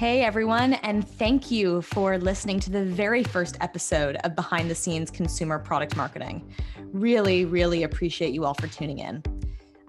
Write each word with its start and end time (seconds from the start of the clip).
Hey 0.00 0.22
everyone, 0.22 0.72
and 0.72 1.06
thank 1.06 1.50
you 1.50 1.82
for 1.82 2.16
listening 2.16 2.58
to 2.60 2.70
the 2.70 2.82
very 2.82 3.22
first 3.22 3.58
episode 3.60 4.16
of 4.24 4.34
Behind 4.34 4.70
the 4.70 4.74
Scenes 4.74 5.10
Consumer 5.10 5.58
Product 5.58 5.94
Marketing. 5.94 6.54
Really, 6.94 7.44
really 7.44 7.82
appreciate 7.82 8.32
you 8.32 8.46
all 8.46 8.54
for 8.54 8.66
tuning 8.66 9.00
in. 9.00 9.22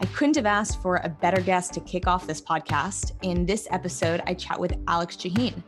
I 0.01 0.05
couldn't 0.07 0.35
have 0.35 0.45
asked 0.45 0.81
for 0.81 0.97
a 0.97 1.07
better 1.07 1.39
guest 1.39 1.71
to 1.75 1.79
kick 1.79 2.07
off 2.07 2.27
this 2.27 2.41
podcast. 2.41 3.13
In 3.21 3.45
this 3.45 3.69
episode, 3.71 4.21
I 4.27 4.33
chat 4.33 4.59
with 4.59 4.73
Alex 4.85 5.15
Shaheen. 5.15 5.63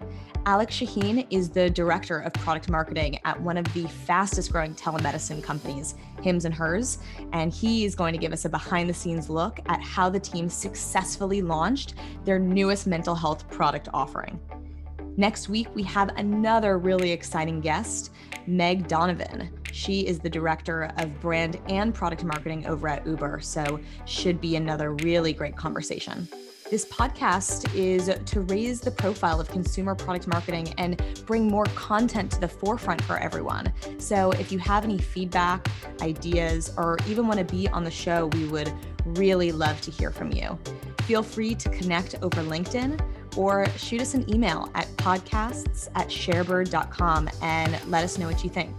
Alex 0.45 0.75
Shaheen 0.75 1.25
is 1.29 1.49
the 1.49 1.69
director 1.69 2.19
of 2.19 2.33
product 2.33 2.69
marketing 2.69 3.17
at 3.23 3.39
one 3.39 3.55
of 3.55 3.63
the 3.73 3.87
fastest 3.87 4.51
growing 4.51 4.75
telemedicine 4.75 5.41
companies, 5.41 5.95
Hims 6.21 6.43
and 6.43 6.53
Hers. 6.53 6.97
And 7.31 7.53
he 7.53 7.85
is 7.85 7.95
going 7.95 8.11
to 8.11 8.19
give 8.19 8.33
us 8.33 8.43
a 8.43 8.49
behind 8.49 8.89
the 8.89 8.93
scenes 8.93 9.29
look 9.29 9.61
at 9.67 9.81
how 9.81 10.09
the 10.09 10.19
team 10.19 10.49
successfully 10.49 11.41
launched 11.41 11.93
their 12.25 12.39
newest 12.39 12.87
mental 12.87 13.15
health 13.15 13.49
product 13.49 13.87
offering. 13.93 14.37
Next 15.15 15.47
week, 15.47 15.73
we 15.75 15.83
have 15.83 16.09
another 16.17 16.77
really 16.77 17.11
exciting 17.11 17.61
guest, 17.61 18.11
Meg 18.45 18.89
Donovan. 18.89 19.49
She 19.71 20.05
is 20.05 20.19
the 20.19 20.29
director 20.29 20.91
of 20.97 21.21
brand 21.21 21.61
and 21.69 21.93
product 21.93 22.25
marketing 22.25 22.67
over 22.67 22.89
at 22.89 23.07
Uber. 23.07 23.39
So, 23.39 23.79
should 24.05 24.41
be 24.41 24.57
another 24.57 24.91
really 24.95 25.31
great 25.31 25.55
conversation. 25.55 26.27
This 26.73 26.85
podcast 26.85 27.71
is 27.75 28.09
to 28.25 28.41
raise 28.41 28.81
the 28.81 28.89
profile 28.89 29.39
of 29.39 29.47
consumer 29.47 29.93
product 29.93 30.25
marketing 30.25 30.73
and 30.79 30.99
bring 31.27 31.47
more 31.47 31.65
content 31.75 32.31
to 32.31 32.39
the 32.39 32.47
forefront 32.47 32.99
for 33.03 33.15
everyone. 33.15 33.71
So, 33.99 34.31
if 34.31 34.51
you 34.51 34.57
have 34.57 34.83
any 34.83 34.97
feedback, 34.97 35.67
ideas, 36.01 36.73
or 36.75 36.97
even 37.07 37.27
want 37.27 37.37
to 37.37 37.45
be 37.45 37.67
on 37.67 37.83
the 37.83 37.91
show, 37.91 38.25
we 38.25 38.47
would 38.47 38.73
really 39.05 39.51
love 39.51 39.79
to 39.81 39.91
hear 39.91 40.09
from 40.09 40.31
you. 40.31 40.57
Feel 41.03 41.21
free 41.21 41.53
to 41.53 41.69
connect 41.69 42.15
over 42.23 42.41
LinkedIn 42.41 42.99
or 43.37 43.69
shoot 43.77 44.01
us 44.01 44.15
an 44.15 44.27
email 44.33 44.67
at 44.73 44.87
podcasts 44.97 45.89
at 45.93 46.07
sharebird.com 46.07 47.29
and 47.43 47.79
let 47.91 48.03
us 48.03 48.17
know 48.17 48.25
what 48.25 48.43
you 48.43 48.49
think. 48.49 48.75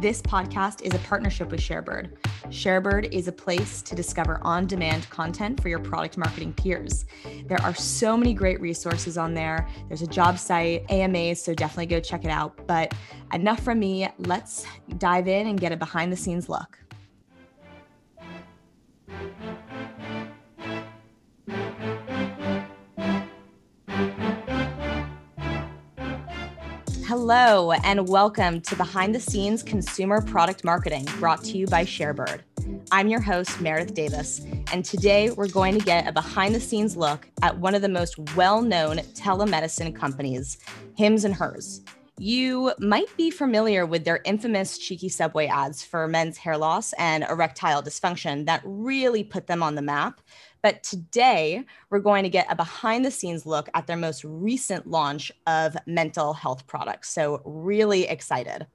This 0.00 0.22
podcast 0.22 0.80
is 0.80 0.94
a 0.94 0.98
partnership 1.00 1.50
with 1.50 1.60
Sharebird. 1.60 2.16
Sharebird 2.46 3.12
is 3.12 3.28
a 3.28 3.32
place 3.32 3.82
to 3.82 3.94
discover 3.94 4.40
on 4.42 4.66
demand 4.66 5.08
content 5.10 5.60
for 5.60 5.68
your 5.68 5.80
product 5.80 6.16
marketing 6.16 6.54
peers. 6.54 7.04
There 7.44 7.60
are 7.60 7.74
so 7.74 8.16
many 8.16 8.32
great 8.32 8.58
resources 8.58 9.18
on 9.18 9.34
there. 9.34 9.68
There's 9.88 10.00
a 10.00 10.06
job 10.06 10.38
site, 10.38 10.90
AMAs, 10.90 11.44
so 11.44 11.54
definitely 11.54 11.86
go 11.86 12.00
check 12.00 12.24
it 12.24 12.30
out. 12.30 12.66
But 12.66 12.94
enough 13.34 13.60
from 13.60 13.80
me. 13.80 14.08
Let's 14.18 14.64
dive 14.96 15.28
in 15.28 15.46
and 15.46 15.60
get 15.60 15.72
a 15.72 15.76
behind 15.76 16.10
the 16.10 16.16
scenes 16.16 16.48
look. 16.48 16.78
Hello, 27.14 27.72
and 27.72 28.08
welcome 28.08 28.62
to 28.62 28.74
Behind 28.74 29.14
the 29.14 29.20
Scenes 29.20 29.62
Consumer 29.62 30.22
Product 30.22 30.64
Marketing 30.64 31.06
brought 31.18 31.44
to 31.44 31.58
you 31.58 31.66
by 31.66 31.84
Sharebird. 31.84 32.40
I'm 32.90 33.08
your 33.08 33.20
host, 33.20 33.60
Meredith 33.60 33.92
Davis, 33.92 34.40
and 34.72 34.82
today 34.82 35.30
we're 35.30 35.48
going 35.48 35.78
to 35.78 35.84
get 35.84 36.08
a 36.08 36.12
behind 36.12 36.54
the 36.54 36.60
scenes 36.60 36.96
look 36.96 37.28
at 37.42 37.58
one 37.58 37.74
of 37.74 37.82
the 37.82 37.88
most 37.90 38.18
well 38.34 38.62
known 38.62 38.96
telemedicine 39.12 39.94
companies, 39.94 40.56
Hims 40.96 41.26
and 41.26 41.34
Hers. 41.34 41.82
You 42.18 42.72
might 42.78 43.14
be 43.18 43.30
familiar 43.30 43.84
with 43.84 44.06
their 44.06 44.22
infamous 44.24 44.78
cheeky 44.78 45.10
subway 45.10 45.48
ads 45.48 45.84
for 45.84 46.08
men's 46.08 46.38
hair 46.38 46.56
loss 46.56 46.94
and 46.94 47.24
erectile 47.24 47.82
dysfunction 47.82 48.46
that 48.46 48.62
really 48.64 49.22
put 49.22 49.48
them 49.48 49.62
on 49.62 49.74
the 49.74 49.82
map. 49.82 50.22
But 50.62 50.82
today, 50.84 51.64
we're 51.90 51.98
going 51.98 52.22
to 52.22 52.28
get 52.28 52.46
a 52.50 52.54
behind 52.54 53.04
the 53.04 53.10
scenes 53.10 53.44
look 53.44 53.68
at 53.74 53.86
their 53.86 53.96
most 53.96 54.24
recent 54.24 54.86
launch 54.86 55.32
of 55.46 55.76
mental 55.86 56.32
health 56.32 56.66
products. 56.66 57.08
So, 57.10 57.42
really 57.44 58.04
excited. 58.04 58.66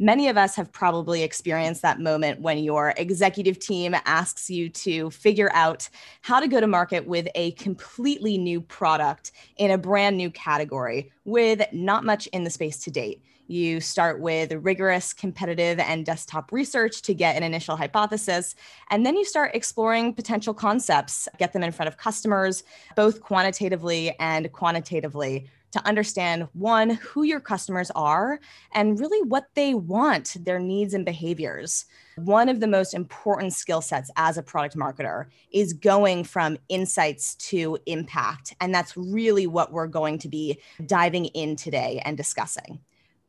Many 0.00 0.28
of 0.28 0.36
us 0.36 0.54
have 0.54 0.70
probably 0.70 1.24
experienced 1.24 1.82
that 1.82 1.98
moment 1.98 2.40
when 2.40 2.58
your 2.58 2.94
executive 2.96 3.58
team 3.58 3.96
asks 4.06 4.48
you 4.48 4.68
to 4.70 5.10
figure 5.10 5.50
out 5.52 5.88
how 6.22 6.38
to 6.38 6.46
go 6.46 6.60
to 6.60 6.68
market 6.68 7.04
with 7.04 7.26
a 7.34 7.50
completely 7.52 8.38
new 8.38 8.60
product 8.60 9.32
in 9.56 9.72
a 9.72 9.78
brand 9.78 10.16
new 10.16 10.30
category 10.30 11.10
with 11.24 11.60
not 11.72 12.04
much 12.04 12.28
in 12.28 12.44
the 12.44 12.50
space 12.50 12.78
to 12.84 12.92
date. 12.92 13.20
You 13.50 13.80
start 13.80 14.20
with 14.20 14.52
rigorous 14.52 15.14
competitive 15.14 15.78
and 15.78 16.04
desktop 16.04 16.52
research 16.52 17.00
to 17.02 17.14
get 17.14 17.34
an 17.34 17.42
initial 17.42 17.76
hypothesis, 17.76 18.54
and 18.90 19.06
then 19.06 19.16
you 19.16 19.24
start 19.24 19.54
exploring 19.54 20.12
potential 20.12 20.52
concepts, 20.52 21.28
get 21.38 21.54
them 21.54 21.62
in 21.62 21.72
front 21.72 21.88
of 21.88 21.96
customers, 21.96 22.62
both 22.94 23.22
quantitatively 23.22 24.14
and 24.20 24.52
quantitatively, 24.52 25.48
to 25.70 25.86
understand 25.86 26.48
one, 26.52 26.90
who 26.90 27.22
your 27.22 27.40
customers 27.40 27.90
are, 27.94 28.38
and 28.72 29.00
really 29.00 29.26
what 29.28 29.48
they 29.54 29.72
want, 29.72 30.36
their 30.44 30.58
needs 30.58 30.92
and 30.92 31.04
behaviors. 31.04 31.86
One 32.16 32.48
of 32.50 32.60
the 32.60 32.66
most 32.66 32.92
important 32.92 33.54
skill 33.54 33.80
sets 33.80 34.10
as 34.16 34.36
a 34.36 34.42
product 34.42 34.76
marketer 34.76 35.26
is 35.50 35.72
going 35.72 36.24
from 36.24 36.58
insights 36.68 37.34
to 37.36 37.78
impact. 37.86 38.54
And 38.60 38.74
that's 38.74 38.96
really 38.96 39.46
what 39.46 39.72
we're 39.72 39.86
going 39.86 40.18
to 40.18 40.28
be 40.28 40.58
diving 40.86 41.26
in 41.26 41.56
today 41.56 42.02
and 42.04 42.16
discussing. 42.16 42.80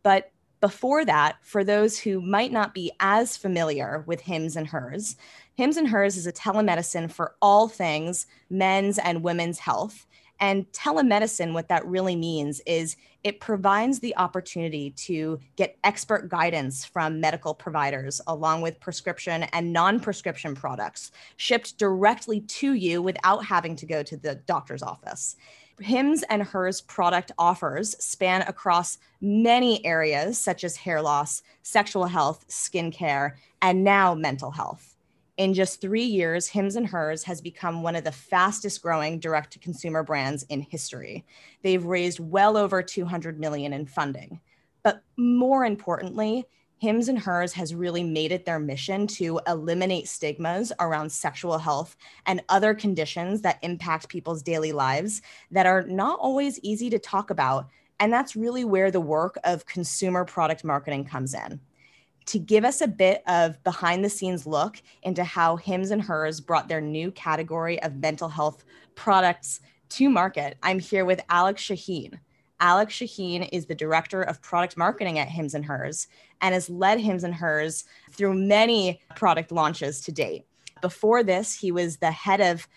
But 0.04 0.32
before 0.62 1.06
that, 1.06 1.38
for 1.42 1.64
those 1.64 2.00
who 2.00 2.22
might 2.22 2.52
not 2.52 2.74
be 2.74 2.92
as 3.00 3.38
familiar 3.38 4.04
with 4.08 4.22
Hims 4.22 4.56
and 4.56 4.68
Hers, 4.68 5.16
Hims 5.56 5.78
and 5.78 5.88
Hers 5.88 6.18
is 6.18 6.28
a 6.28 6.34
telemedicine 6.34 7.12
for 7.12 7.36
all 7.42 7.68
things 7.68 8.28
men's 8.50 8.98
and 8.98 9.24
women's 9.24 9.60
health. 9.60 10.06
And 10.42 10.72
telemedicine, 10.72 11.54
what 11.54 11.68
that 11.68 11.86
really 11.86 12.16
means 12.16 12.62
is 12.66 12.96
it 13.24 13.42
provides 13.42 14.00
the 14.00 14.16
opportunity 14.16 14.92
to 14.92 15.40
get 15.58 15.78
expert 15.84 16.30
guidance 16.30 16.86
from 16.86 17.20
medical 17.20 17.54
providers, 17.54 18.22
along 18.28 18.62
with 18.62 18.80
prescription 18.80 19.44
and 19.44 19.74
non 19.74 20.00
prescription 20.00 20.56
products 20.56 21.12
shipped 21.36 21.78
directly 21.78 22.40
to 22.42 22.74
you 22.74 23.02
without 23.02 23.44
having 23.44 23.76
to 23.76 23.86
go 23.86 24.02
to 24.02 24.16
the 24.16 24.36
doctor's 24.36 24.82
office. 24.82 25.36
Hims 25.82 26.24
and 26.30 26.44
Hers 26.44 26.82
product 26.82 27.32
offers 27.38 27.96
span 28.04 28.42
across 28.44 28.98
many 29.22 29.86
areas 29.86 30.38
such 30.38 30.64
as 30.64 30.76
hair 30.76 31.02
loss, 31.02 31.42
sexual 31.64 32.06
health, 32.06 32.46
skincare, 32.48 33.34
and 33.62 33.84
now 33.84 34.14
mental 34.14 34.52
health. 34.52 34.96
In 35.38 35.54
just 35.54 35.80
three 35.80 36.04
years, 36.04 36.48
Hims 36.50 36.76
and 36.76 36.86
Hers 36.86 37.24
has 37.24 37.40
become 37.40 37.82
one 37.82 37.96
of 37.96 38.04
the 38.04 38.12
fastest 38.12 38.82
growing 38.82 39.20
direct 39.20 39.54
to 39.54 39.60
consumer 39.60 40.04
brands 40.04 40.44
in 40.50 40.62
history. 40.62 41.26
They've 41.64 41.84
raised 41.84 42.20
well 42.20 42.58
over 42.58 42.84
200 42.84 43.40
million 43.40 43.72
in 43.72 43.86
funding. 43.86 44.42
But 44.84 45.02
more 45.18 45.64
importantly, 45.64 46.46
Hims 46.80 47.10
and 47.10 47.20
Hers 47.20 47.52
has 47.54 47.76
really 47.76 48.04
made 48.04 48.32
it 48.32 48.46
their 48.46 48.58
mission 48.58 49.06
to 49.08 49.42
eliminate 49.48 50.08
stigmas 50.08 50.72
around 50.80 51.12
sexual 51.12 51.58
health 51.58 51.98
and 52.26 52.42
other 52.48 52.74
conditions 52.74 53.42
that 53.42 53.60
impact 53.62 54.08
people's 54.08 54.42
daily 54.42 54.72
lives 54.72 55.22
that 55.52 55.66
are 55.66 55.84
not 55.84 56.20
always 56.20 56.58
easy 56.60 56.90
to 56.90 56.98
talk 56.98 57.32
about. 57.32 57.68
And 58.00 58.14
that's 58.14 58.38
really 58.38 58.64
where 58.64 58.92
the 58.92 59.02
work 59.02 59.38
of 59.44 59.66
consumer 59.66 60.24
product 60.24 60.64
marketing 60.64 61.04
comes 61.04 61.34
in. 61.34 61.60
To 62.28 62.40
give 62.40 62.64
us 62.64 62.80
a 62.80 62.88
bit 62.88 63.24
of 63.28 63.62
behind 63.66 64.06
the 64.06 64.10
scenes 64.10 64.48
look 64.48 64.82
into 65.04 65.26
how 65.26 65.58
Hims 65.58 65.92
and 65.92 66.02
Hers 66.02 66.40
brought 66.40 66.70
their 66.70 66.80
new 66.80 67.12
category 67.12 67.82
of 67.84 67.98
mental 67.98 68.30
health 68.30 68.64
products 68.96 69.60
to 69.90 70.10
market, 70.10 70.56
I'm 70.64 70.80
here 70.80 71.04
with 71.04 71.20
Alex 71.30 71.62
Shaheen. 71.62 72.20
Alex 72.60 72.96
Shaheen 72.96 73.48
is 73.52 73.66
the 73.66 73.76
director 73.76 74.22
of 74.22 74.42
product 74.42 74.78
marketing 74.78 75.20
at 75.20 75.28
Hims 75.28 75.54
and 75.54 75.66
Hers 75.66 76.08
and 76.42 76.54
has 76.54 76.70
led 76.70 77.00
Hims 77.00 77.24
and 77.24 77.34
Hers 77.34 77.86
through 78.12 78.34
many 78.34 79.02
product 79.16 79.52
launches 79.52 80.02
to 80.02 80.12
date. 80.12 80.46
Before 80.82 81.24
this, 81.24 81.56
he 81.56 81.72
was 81.72 81.98
the 81.98 82.12
head 82.12 82.42
of 82.42 82.68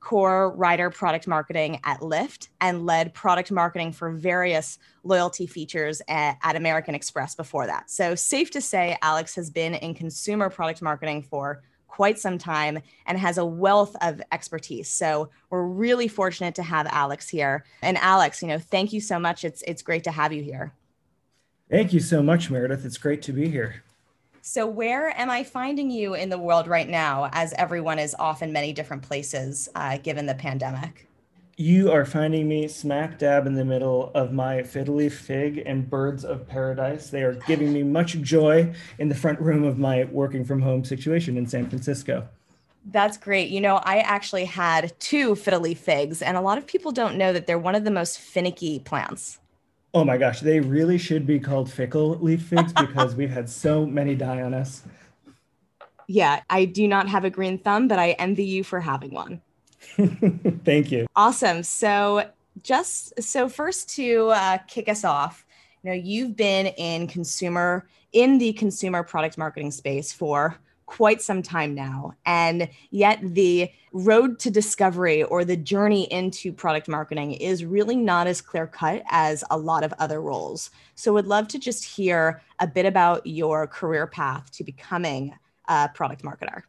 core 0.00 0.54
rider 0.54 0.90
product 0.90 1.26
marketing 1.26 1.80
at 1.84 2.00
Lyft 2.00 2.48
and 2.60 2.84
led 2.84 3.14
product 3.14 3.50
marketing 3.50 3.90
for 3.90 4.10
various 4.10 4.78
loyalty 5.02 5.46
features 5.46 6.02
at, 6.08 6.36
at, 6.42 6.56
American 6.56 6.94
Express 6.94 7.34
before 7.34 7.66
that. 7.66 7.88
So, 7.90 8.14
safe 8.14 8.50
to 8.50 8.60
say, 8.60 8.98
Alex 9.00 9.34
has 9.34 9.48
been 9.48 9.74
in 9.74 9.94
consumer 9.94 10.50
product 10.50 10.82
marketing 10.82 11.22
for 11.22 11.62
quite 11.94 12.18
some 12.18 12.38
time 12.38 12.80
and 13.06 13.16
has 13.16 13.38
a 13.38 13.44
wealth 13.44 13.94
of 14.00 14.20
expertise. 14.32 14.88
So 14.88 15.30
we're 15.48 15.62
really 15.62 16.08
fortunate 16.08 16.56
to 16.56 16.62
have 16.64 16.88
Alex 16.90 17.28
here. 17.28 17.64
And 17.82 17.96
Alex, 17.98 18.42
you 18.42 18.48
know, 18.48 18.58
thank 18.58 18.92
you 18.92 19.00
so 19.00 19.20
much. 19.20 19.44
It's 19.44 19.62
it's 19.62 19.80
great 19.80 20.02
to 20.04 20.10
have 20.10 20.32
you 20.32 20.42
here. 20.42 20.72
Thank 21.70 21.92
you 21.92 22.00
so 22.00 22.20
much, 22.20 22.50
Meredith. 22.50 22.84
It's 22.84 22.98
great 22.98 23.22
to 23.22 23.32
be 23.32 23.48
here. 23.48 23.84
So, 24.42 24.66
where 24.66 25.18
am 25.18 25.30
I 25.30 25.44
finding 25.44 25.88
you 25.88 26.14
in 26.14 26.30
the 26.30 26.38
world 26.38 26.66
right 26.66 26.88
now, 26.88 27.30
as 27.32 27.54
everyone 27.54 28.00
is 28.00 28.14
off 28.18 28.42
in 28.42 28.52
many 28.52 28.72
different 28.72 29.02
places 29.02 29.68
uh, 29.76 29.98
given 29.98 30.26
the 30.26 30.34
pandemic? 30.34 31.06
You 31.56 31.92
are 31.92 32.04
finding 32.04 32.48
me 32.48 32.66
smack 32.66 33.16
dab 33.16 33.46
in 33.46 33.54
the 33.54 33.64
middle 33.64 34.10
of 34.12 34.32
my 34.32 34.64
fiddle 34.64 34.96
leaf 34.96 35.16
fig 35.16 35.62
and 35.64 35.88
birds 35.88 36.24
of 36.24 36.48
paradise. 36.48 37.10
They 37.10 37.22
are 37.22 37.34
giving 37.46 37.72
me 37.72 37.84
much 37.84 38.20
joy 38.22 38.74
in 38.98 39.08
the 39.08 39.14
front 39.14 39.40
room 39.40 39.62
of 39.62 39.78
my 39.78 40.02
working 40.06 40.44
from 40.44 40.62
home 40.62 40.84
situation 40.84 41.36
in 41.36 41.46
San 41.46 41.68
Francisco. 41.68 42.28
That's 42.86 43.16
great. 43.16 43.50
You 43.50 43.60
know, 43.60 43.76
I 43.76 43.98
actually 43.98 44.46
had 44.46 44.98
two 44.98 45.36
fiddle 45.36 45.60
leaf 45.60 45.78
figs, 45.78 46.22
and 46.22 46.36
a 46.36 46.40
lot 46.40 46.58
of 46.58 46.66
people 46.66 46.90
don't 46.90 47.16
know 47.16 47.32
that 47.32 47.46
they're 47.46 47.56
one 47.56 47.76
of 47.76 47.84
the 47.84 47.90
most 47.92 48.18
finicky 48.18 48.80
plants. 48.80 49.38
Oh 49.94 50.04
my 50.04 50.16
gosh, 50.16 50.40
they 50.40 50.58
really 50.58 50.98
should 50.98 51.24
be 51.24 51.38
called 51.38 51.70
fickle 51.70 52.18
leaf 52.18 52.42
figs 52.42 52.72
because 52.72 53.14
we've 53.14 53.30
had 53.30 53.48
so 53.48 53.86
many 53.86 54.16
die 54.16 54.42
on 54.42 54.54
us. 54.54 54.82
Yeah, 56.08 56.42
I 56.50 56.64
do 56.64 56.88
not 56.88 57.08
have 57.08 57.24
a 57.24 57.30
green 57.30 57.58
thumb, 57.58 57.86
but 57.86 58.00
I 58.00 58.10
envy 58.12 58.44
you 58.44 58.64
for 58.64 58.80
having 58.80 59.14
one. 59.14 59.40
Thank 60.64 60.90
you. 60.90 61.06
Awesome. 61.16 61.62
So, 61.62 62.28
just 62.62 63.20
so 63.22 63.48
first 63.48 63.88
to 63.96 64.28
uh, 64.30 64.58
kick 64.68 64.88
us 64.88 65.04
off, 65.04 65.44
you 65.82 65.90
know, 65.90 65.96
you've 65.96 66.36
been 66.36 66.66
in 66.66 67.06
consumer 67.06 67.86
in 68.12 68.38
the 68.38 68.52
consumer 68.52 69.02
product 69.02 69.36
marketing 69.36 69.72
space 69.72 70.12
for 70.12 70.56
quite 70.86 71.20
some 71.20 71.42
time 71.42 71.74
now. 71.74 72.14
And 72.26 72.68
yet, 72.90 73.20
the 73.22 73.70
road 73.92 74.38
to 74.40 74.50
discovery 74.50 75.22
or 75.24 75.44
the 75.44 75.56
journey 75.56 76.04
into 76.12 76.52
product 76.52 76.88
marketing 76.88 77.32
is 77.32 77.64
really 77.64 77.96
not 77.96 78.26
as 78.26 78.40
clear 78.40 78.66
cut 78.66 79.02
as 79.10 79.44
a 79.50 79.58
lot 79.58 79.84
of 79.84 79.94
other 79.98 80.20
roles. 80.20 80.70
So, 80.94 81.12
would 81.12 81.26
love 81.26 81.48
to 81.48 81.58
just 81.58 81.84
hear 81.84 82.42
a 82.60 82.66
bit 82.66 82.86
about 82.86 83.26
your 83.26 83.66
career 83.66 84.06
path 84.06 84.50
to 84.52 84.64
becoming 84.64 85.34
a 85.68 85.88
product 85.94 86.22
marketer. 86.22 86.62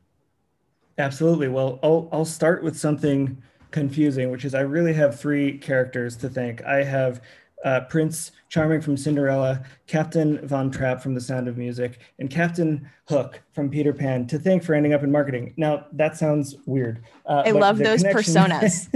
Absolutely. 0.97 1.47
Well, 1.47 1.79
I'll, 1.83 2.09
I'll 2.11 2.25
start 2.25 2.63
with 2.63 2.77
something 2.77 3.41
confusing, 3.71 4.31
which 4.31 4.45
is 4.45 4.55
I 4.55 4.61
really 4.61 4.93
have 4.93 5.19
three 5.19 5.57
characters 5.57 6.15
to 6.17 6.29
thank. 6.29 6.63
I 6.63 6.83
have 6.83 7.21
uh, 7.63 7.81
Prince 7.81 8.31
Charming 8.49 8.81
from 8.81 8.95
Cinderella, 8.95 9.63
Captain 9.87 10.45
Von 10.47 10.69
Trapp 10.71 11.01
from 11.01 11.13
The 11.13 11.21
Sound 11.21 11.47
of 11.47 11.57
Music, 11.57 11.99
and 12.19 12.29
Captain 12.29 12.89
Hook 13.07 13.41
from 13.53 13.69
Peter 13.69 13.93
Pan 13.93 14.27
to 14.27 14.39
thank 14.39 14.63
for 14.63 14.73
ending 14.73 14.93
up 14.93 15.03
in 15.03 15.11
marketing. 15.11 15.53
Now, 15.57 15.85
that 15.93 16.17
sounds 16.17 16.55
weird. 16.65 17.03
Uh, 17.25 17.43
I 17.45 17.51
love 17.51 17.77
those 17.77 18.03
personas. 18.03 18.87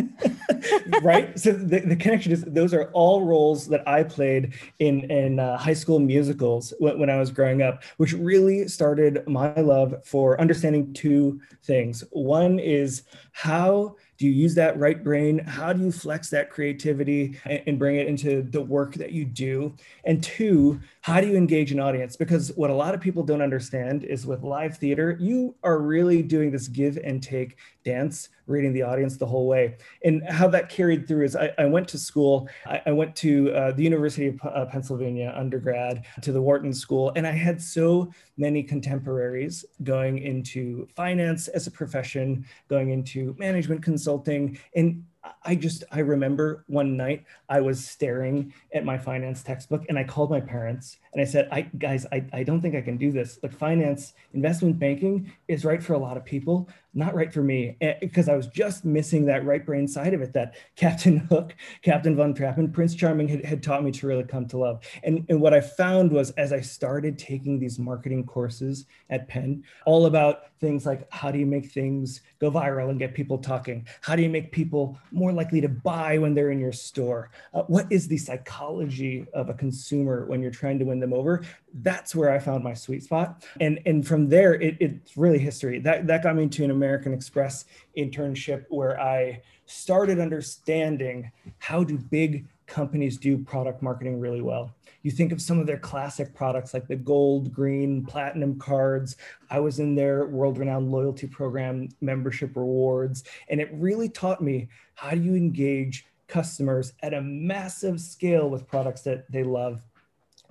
right? 1.02 1.38
So 1.38 1.52
the, 1.52 1.80
the 1.80 1.96
connection 1.96 2.32
is 2.32 2.44
those 2.44 2.74
are 2.74 2.86
all 2.92 3.26
roles 3.26 3.68
that 3.68 3.88
I 3.88 4.04
played 4.04 4.54
in, 4.80 5.10
in 5.12 5.40
uh, 5.40 5.58
high 5.58 5.74
school 5.74 6.00
musicals 6.00 6.74
when, 6.80 7.00
when 7.00 7.10
I 7.10 7.18
was 7.18 7.32
growing 7.32 7.62
up, 7.62 7.84
which 7.98 8.14
really 8.14 8.68
started 8.68 9.28
my 9.28 9.54
love 9.56 9.96
for 10.06 10.40
understanding 10.40 10.94
two 10.94 11.40
things. 11.64 12.04
One 12.12 12.60
is 12.60 13.04
how 13.32 13.96
do 14.20 14.26
you 14.26 14.34
use 14.34 14.54
that 14.56 14.78
right 14.78 15.02
brain? 15.02 15.40
How 15.40 15.72
do 15.72 15.82
you 15.82 15.94
flex 15.94 16.30
that 16.32 16.50
creativity 16.50 17.40
and, 17.46 17.64
and 17.66 17.80
bring 17.80 17.96
it 17.96 18.08
into 18.08 18.42
the 18.42 18.62
work 18.62 18.96
that 18.96 19.14
you 19.14 19.24
do? 19.24 19.74
And 20.04 20.22
two, 20.22 20.82
how 21.00 21.22
do 21.22 21.28
you 21.28 21.38
engage 21.38 21.72
an 21.72 21.80
audience? 21.80 22.18
Because 22.18 22.52
what 22.58 22.70
a 22.70 22.74
lot 22.74 22.94
of 22.94 23.00
people 23.00 23.24
don't 23.24 23.42
understand 23.42 24.04
is 24.04 24.26
with 24.26 24.44
live 24.44 24.78
theater, 24.78 25.18
you 25.22 25.56
are 25.64 25.80
really 25.80 26.22
doing 26.22 26.52
this 26.52 26.68
give 26.68 26.98
and 26.98 27.24
take 27.24 27.58
dance, 27.84 28.30
reading 28.48 28.74
the 28.74 28.82
audience 28.82 29.18
the 29.18 29.26
whole 29.26 29.48
way. 29.48 29.78
And 30.04 30.24
how 30.28 30.48
that 30.50 30.70
carried 30.70 31.08
through 31.08 31.26
is 31.26 31.36
I, 31.36 31.52
I 31.58 31.66
went 31.66 31.88
to 31.90 31.98
school, 31.98 32.50
I, 32.66 32.82
I 32.88 32.92
went 32.92 33.16
to 33.18 33.52
uh, 33.52 33.72
the 33.72 33.84
University 33.84 34.28
of 34.28 34.40
uh, 34.44 34.66
Pennsylvania 34.66 35.34
undergrad, 35.36 36.06
to 36.22 36.32
the 36.32 36.42
Wharton 36.42 36.74
School, 36.74 37.12
and 37.16 37.26
I 37.26 37.32
had 37.32 37.62
so 37.62 38.12
many 38.38 38.64
contemporaries 38.64 39.66
going 39.84 40.20
into 40.20 40.88
finance 40.96 41.48
as 41.48 41.68
a 41.68 41.72
profession, 41.72 42.46
going 42.68 42.90
into 42.90 43.36
management 43.38 43.84
consulting, 43.84 44.58
and 44.76 45.04
I 45.44 45.56
just 45.56 45.84
I 45.92 46.00
remember 46.00 46.64
one 46.68 46.96
night 46.96 47.26
I 47.50 47.60
was 47.60 47.86
staring 47.86 48.54
at 48.74 48.86
my 48.86 48.98
finance 48.98 49.44
textbook 49.44 49.86
and 49.90 50.00
I 50.00 50.04
called 50.04 50.30
my 50.30 50.40
parents 50.40 50.98
and 51.12 51.22
I 51.22 51.26
said, 51.26 51.50
I 51.52 51.62
guys, 51.62 52.06
I, 52.12 52.24
I 52.32 52.44
don't 52.44 52.62
think 52.62 52.76
I 52.76 52.82
can 52.82 52.98
do 52.98 53.12
this. 53.12 53.38
Like 53.44 53.54
finance, 53.54 54.14
investment 54.34 54.80
banking 54.80 55.32
is 55.48 55.66
right 55.66 55.84
for 55.84 55.94
a 55.94 55.98
lot 55.98 56.16
of 56.16 56.24
people, 56.24 56.70
not 56.94 57.14
right 57.14 57.32
for 57.32 57.42
me. 57.42 57.78
Because 58.02 58.30
I 58.30 58.36
was 58.36 58.48
just 58.48 58.86
missing 58.86 59.26
that 59.26 59.46
right 59.46 59.66
brain 59.66 59.88
side 59.88 60.14
of 60.14 60.22
it 60.22 60.34
that 60.34 60.56
Captain 60.76 61.18
Hook, 61.18 61.56
Captain 61.82 62.16
Von 62.16 62.34
Trapp, 62.34 62.58
and 62.58 62.74
Prince 62.74 62.96
Charming 62.96 63.28
had, 63.28 63.46
had 63.46 63.64
taught 63.64 63.84
me 63.84 63.92
to 63.92 64.08
really 64.08 64.24
come 64.24 64.48
to 64.48 64.58
love. 64.58 64.84
And, 65.04 65.26
and 65.30 65.42
what 65.42 65.54
I 65.54 65.62
found 65.62 66.12
was 66.12 66.32
as 66.32 66.52
I 66.52 66.62
started 66.62 67.18
taking 67.18 67.60
these 67.60 67.80
marketing 67.80 68.26
courses 68.26 68.86
at 69.10 69.28
Penn, 69.28 69.64
all 69.86 70.06
about 70.06 70.46
things 70.60 70.86
like 70.86 71.08
how 71.12 71.32
do 71.32 71.40
you 71.40 71.46
make 71.46 71.72
things 71.72 72.22
go 72.40 72.52
viral 72.52 72.90
and 72.90 73.00
get 73.00 73.14
people 73.14 73.38
talking? 73.38 73.88
How 74.02 74.16
do 74.16 74.22
you 74.22 74.30
make 74.30 74.52
people 74.52 74.98
more 75.12 75.32
likely 75.32 75.62
to 75.62 75.70
buy 75.70 76.18
when 76.18 76.34
they're 76.34 76.52
in 76.52 76.60
your 76.60 76.74
store? 76.74 77.32
Uh, 77.54 77.64
what 77.64 77.90
is 77.92 78.08
the 78.08 78.18
psychology 78.18 79.26
of 79.34 79.50
a 79.50 79.54
consumer 79.54 80.26
when 80.26 80.42
you're 80.42 80.52
trying 80.52 80.80
to 80.80 80.86
win 80.86 81.00
them 81.00 81.14
over? 81.14 81.44
That's 81.74 82.16
where 82.16 82.32
I 82.32 82.40
found 82.40 82.64
my 82.64 82.74
sweet 82.74 83.04
spot. 83.04 83.46
And, 83.60 83.80
and 83.86 84.06
from 84.06 84.28
there, 84.30 84.56
it, 84.56 84.78
it's 84.80 85.16
really 85.16 85.40
history. 85.40 85.80
That, 85.80 86.08
that 86.08 86.24
got 86.24 86.36
me 86.36 86.48
to 86.48 86.64
an 86.64 86.72
American 86.72 87.14
Express 87.14 87.66
internship 87.98 88.66
where 88.70 89.00
I 89.00 89.42
started 89.66 90.20
understanding 90.20 91.32
how 91.60 91.84
do 91.84 91.98
big 91.98 92.48
companies 92.66 93.18
do 93.18 93.38
product 93.38 93.82
marketing 93.82 94.20
really 94.20 94.42
well. 94.42 94.74
You 95.02 95.12
think 95.12 95.32
of 95.32 95.42
some 95.42 95.60
of 95.60 95.68
their 95.68 95.78
classic 95.78 96.34
products 96.34 96.74
like 96.74 96.88
the 96.88 96.96
gold, 96.96 97.54
green, 97.54 98.06
platinum 98.06 98.60
cards. 98.60 99.18
I 99.50 99.60
was 99.60 99.80
in 99.80 99.96
their 99.96 100.26
world 100.26 100.58
renowned 100.58 100.92
loyalty 100.92 101.28
program, 101.28 101.90
membership 102.02 102.56
rewards, 102.56 103.24
and 103.50 103.62
it 103.62 103.70
really 103.74 104.10
taught 104.10 104.42
me 104.42 104.70
how 104.96 105.12
do 105.12 105.22
you 105.22 105.36
engage 105.36 106.06
customers 106.28 106.94
at 107.02 107.14
a 107.14 107.22
massive 107.22 108.00
scale 108.00 108.50
with 108.50 108.68
products 108.68 109.02
that 109.02 109.30
they 109.32 109.44
love 109.44 109.82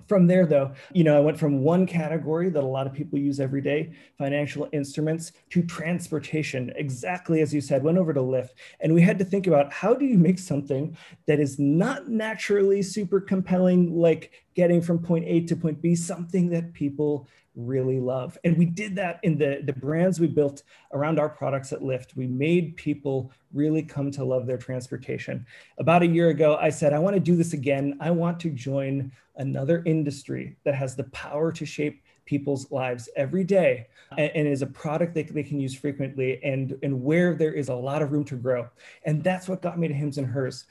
from 0.09 0.27
there 0.27 0.45
though 0.45 0.71
you 0.91 1.03
know 1.03 1.15
i 1.15 1.19
went 1.19 1.39
from 1.39 1.61
one 1.61 1.85
category 1.85 2.49
that 2.49 2.63
a 2.63 2.67
lot 2.67 2.87
of 2.87 2.93
people 2.93 3.17
use 3.17 3.39
every 3.39 3.61
day 3.61 3.93
financial 4.17 4.67
instruments 4.73 5.31
to 5.49 5.63
transportation 5.63 6.73
exactly 6.75 7.41
as 7.41 7.53
you 7.53 7.61
said 7.61 7.83
went 7.83 7.97
over 7.97 8.13
to 8.13 8.19
lyft. 8.19 8.49
And 8.79 8.93
we 8.93 9.01
had 9.01 9.19
to 9.19 9.25
think 9.25 9.47
about 9.47 9.71
how 9.71 9.93
do 9.93 10.05
you 10.05 10.17
make 10.17 10.39
something 10.39 10.97
that 11.27 11.39
is 11.39 11.59
not 11.59 12.09
naturally 12.09 12.81
super 12.81 13.21
compelling 13.21 13.95
like 13.95 14.31
getting 14.55 14.81
from 14.81 14.99
point 14.99 15.25
a 15.27 15.41
to 15.41 15.55
point 15.55 15.81
b 15.81 15.95
something 15.95 16.49
that 16.49 16.73
people 16.73 17.27
really 17.65 17.99
love. 17.99 18.37
And 18.43 18.57
we 18.57 18.65
did 18.65 18.95
that 18.95 19.19
in 19.23 19.37
the, 19.37 19.61
the 19.63 19.73
brands 19.73 20.19
we 20.19 20.27
built 20.27 20.63
around 20.93 21.19
our 21.19 21.29
products 21.29 21.73
at 21.73 21.81
Lyft. 21.81 22.15
We 22.15 22.27
made 22.27 22.75
people 22.77 23.31
really 23.53 23.81
come 23.81 24.11
to 24.11 24.23
love 24.23 24.45
their 24.45 24.57
transportation. 24.57 25.45
About 25.77 26.03
a 26.03 26.07
year 26.07 26.29
ago, 26.29 26.57
I 26.59 26.69
said, 26.69 26.93
I 26.93 26.99
want 26.99 27.15
to 27.15 27.19
do 27.19 27.35
this 27.35 27.53
again. 27.53 27.97
I 27.99 28.11
want 28.11 28.39
to 28.41 28.49
join 28.49 29.11
another 29.37 29.83
industry 29.85 30.57
that 30.63 30.75
has 30.75 30.95
the 30.95 31.05
power 31.05 31.51
to 31.51 31.65
shape 31.65 32.01
people's 32.25 32.71
lives 32.71 33.09
every 33.15 33.43
day 33.43 33.87
and, 34.17 34.31
and, 34.35 34.47
is 34.47 34.61
a 34.61 34.67
product 34.67 35.15
that 35.15 35.33
they 35.33 35.41
can 35.41 35.59
use 35.59 35.73
frequently 35.73 36.39
and, 36.43 36.77
and 36.83 37.03
where 37.03 37.33
there 37.33 37.53
is 37.53 37.69
a 37.69 37.73
lot 37.73 38.03
of 38.03 38.11
room 38.11 38.23
to 38.23 38.35
grow. 38.35 38.67
And 39.03 39.23
that's 39.23 39.47
what 39.47 39.63
got 39.63 39.79
me 39.79 39.87
to 39.87 39.93
Hims 39.93 40.19
and 40.19 40.27
Hers. 40.27 40.65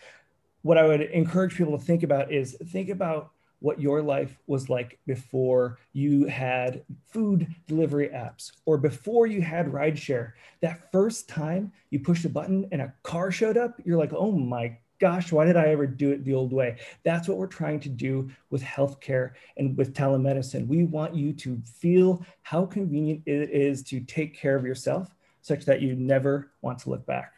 What 0.62 0.78
I 0.78 0.86
would 0.86 1.00
encourage 1.00 1.56
people 1.56 1.76
to 1.76 1.84
think 1.84 2.04
about 2.04 2.30
is 2.30 2.56
think 2.68 2.90
about 2.90 3.32
what 3.60 3.80
your 3.80 4.02
life 4.02 4.38
was 4.46 4.68
like 4.68 4.98
before 5.06 5.78
you 5.92 6.26
had 6.26 6.82
food 7.06 7.46
delivery 7.66 8.08
apps 8.08 8.52
or 8.66 8.78
before 8.78 9.26
you 9.26 9.42
had 9.42 9.72
rideshare. 9.72 10.32
That 10.60 10.90
first 10.92 11.28
time 11.28 11.72
you 11.90 12.00
pushed 12.00 12.24
a 12.24 12.28
button 12.28 12.68
and 12.72 12.82
a 12.82 12.94
car 13.02 13.30
showed 13.30 13.56
up, 13.56 13.80
you're 13.84 13.98
like, 13.98 14.12
oh 14.12 14.32
my 14.32 14.78
gosh, 14.98 15.30
why 15.30 15.44
did 15.44 15.56
I 15.56 15.68
ever 15.68 15.86
do 15.86 16.10
it 16.10 16.24
the 16.24 16.34
old 16.34 16.52
way? 16.52 16.76
That's 17.04 17.28
what 17.28 17.38
we're 17.38 17.46
trying 17.46 17.80
to 17.80 17.88
do 17.88 18.30
with 18.50 18.62
healthcare 18.62 19.32
and 19.56 19.76
with 19.76 19.94
telemedicine. 19.94 20.66
We 20.66 20.84
want 20.84 21.14
you 21.14 21.32
to 21.34 21.60
feel 21.64 22.24
how 22.42 22.66
convenient 22.66 23.22
it 23.26 23.50
is 23.50 23.82
to 23.84 24.00
take 24.00 24.36
care 24.36 24.56
of 24.56 24.64
yourself 24.64 25.14
such 25.40 25.64
that 25.64 25.82
you 25.82 25.94
never 25.94 26.50
want 26.62 26.78
to 26.80 26.90
look 26.90 27.06
back. 27.06 27.32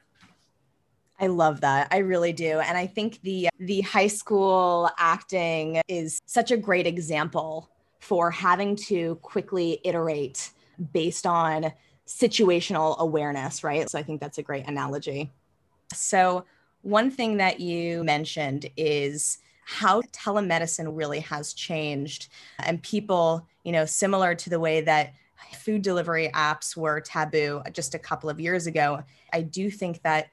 I 1.20 1.26
love 1.26 1.60
that. 1.60 1.88
I 1.90 1.98
really 1.98 2.32
do. 2.32 2.60
And 2.60 2.78
I 2.78 2.86
think 2.86 3.20
the 3.22 3.50
the 3.58 3.82
high 3.82 4.06
school 4.06 4.90
acting 4.98 5.82
is 5.86 6.20
such 6.26 6.50
a 6.50 6.56
great 6.56 6.86
example 6.86 7.70
for 7.98 8.30
having 8.30 8.74
to 8.74 9.16
quickly 9.16 9.80
iterate 9.84 10.50
based 10.92 11.26
on 11.26 11.72
situational 12.06 12.98
awareness, 12.98 13.62
right? 13.62 13.88
So 13.88 13.98
I 13.98 14.02
think 14.02 14.20
that's 14.20 14.38
a 14.38 14.42
great 14.42 14.66
analogy. 14.66 15.30
So 15.92 16.44
one 16.82 17.10
thing 17.10 17.36
that 17.36 17.60
you 17.60 18.02
mentioned 18.02 18.70
is 18.76 19.38
how 19.64 20.00
telemedicine 20.12 20.96
really 20.96 21.20
has 21.20 21.52
changed 21.52 22.28
and 22.58 22.82
people, 22.82 23.46
you 23.62 23.72
know, 23.72 23.84
similar 23.84 24.34
to 24.34 24.50
the 24.50 24.58
way 24.58 24.80
that 24.80 25.12
food 25.52 25.82
delivery 25.82 26.30
apps 26.34 26.76
were 26.76 27.00
taboo 27.00 27.62
just 27.72 27.94
a 27.94 27.98
couple 27.98 28.30
of 28.30 28.40
years 28.40 28.66
ago. 28.66 29.02
I 29.32 29.42
do 29.42 29.70
think 29.70 30.02
that 30.02 30.30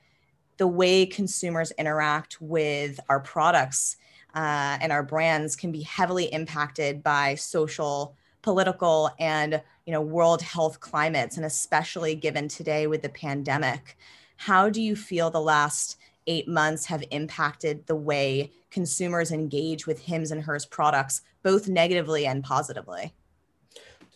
the 0.57 0.67
way 0.67 1.05
consumers 1.05 1.71
interact 1.71 2.41
with 2.41 2.99
our 3.09 3.19
products 3.19 3.97
uh, 4.35 4.77
and 4.81 4.91
our 4.91 5.03
brands 5.03 5.55
can 5.55 5.71
be 5.71 5.81
heavily 5.81 6.25
impacted 6.25 7.01
by 7.01 7.35
social 7.35 8.15
political 8.41 9.09
and 9.19 9.61
you 9.85 9.91
know 9.91 10.01
world 10.01 10.41
health 10.41 10.79
climates 10.79 11.37
and 11.37 11.45
especially 11.45 12.15
given 12.15 12.47
today 12.47 12.87
with 12.87 13.01
the 13.01 13.09
pandemic 13.09 13.97
how 14.37 14.69
do 14.69 14.81
you 14.81 14.95
feel 14.95 15.29
the 15.29 15.41
last 15.41 15.97
eight 16.27 16.47
months 16.47 16.85
have 16.85 17.03
impacted 17.11 17.85
the 17.87 17.95
way 17.95 18.51
consumers 18.69 19.31
engage 19.31 19.87
with 19.87 19.99
hims 19.99 20.31
and 20.31 20.43
hers 20.43 20.65
products 20.65 21.21
both 21.41 21.67
negatively 21.67 22.25
and 22.25 22.43
positively 22.43 23.13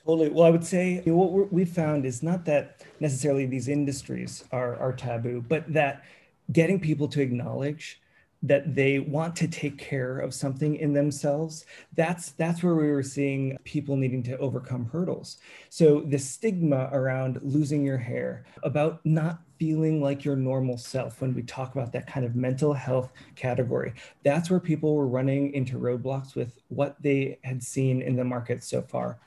Totally. 0.06 0.30
Well, 0.30 0.48
I 0.48 0.50
would 0.50 0.66
say 0.66 1.02
what 1.06 1.54
we 1.54 1.64
found 1.64 2.06
is 2.06 2.24
not 2.24 2.46
that 2.46 2.82
necessarily 3.00 3.46
these 3.46 3.68
industries 3.68 4.44
are, 4.52 4.76
are 4.78 4.94
taboo, 4.94 5.46
but 5.48 5.72
that 5.74 6.04
getting 6.52 6.80
people 6.80 7.08
to 7.10 7.22
acknowledge 7.22 8.02
that 8.44 8.74
they 8.74 9.00
want 9.00 9.36
to 9.36 9.48
take 9.48 9.78
care 9.78 10.18
of 10.18 10.34
something 10.34 10.76
in 10.78 10.94
themselves 10.94 11.66
that's 11.96 12.32
that's 12.32 12.64
where 12.64 12.76
we 12.76 12.90
were 12.90 13.04
seeing 13.04 13.58
people 13.64 13.96
needing 13.96 14.24
to 14.24 14.38
overcome 14.40 14.90
hurdles. 14.92 15.38
So 15.70 16.02
the 16.02 16.18
stigma 16.18 16.90
around 16.92 17.40
losing 17.44 17.86
your 17.86 17.98
hair 17.98 18.46
about 18.64 19.06
not 19.06 19.42
feeling 19.60 20.02
like 20.02 20.26
your 20.26 20.36
normal 20.36 20.78
self 20.78 21.22
when 21.22 21.36
we 21.36 21.44
talk 21.44 21.76
about 21.76 21.92
that 21.94 22.08
kind 22.08 22.26
of 22.26 22.36
mental 22.36 22.74
health 22.74 23.12
category 23.36 23.94
that's 24.24 24.50
where 24.50 24.60
people 24.60 24.96
were 24.96 25.08
running 25.08 25.54
into 25.54 25.78
roadblocks 25.78 26.34
with 26.34 26.60
what 26.70 26.96
they 27.02 27.38
had 27.44 27.62
seen 27.62 28.02
in 28.02 28.16
the 28.16 28.24
market 28.24 28.64
so 28.64 28.82
far. 28.82 29.20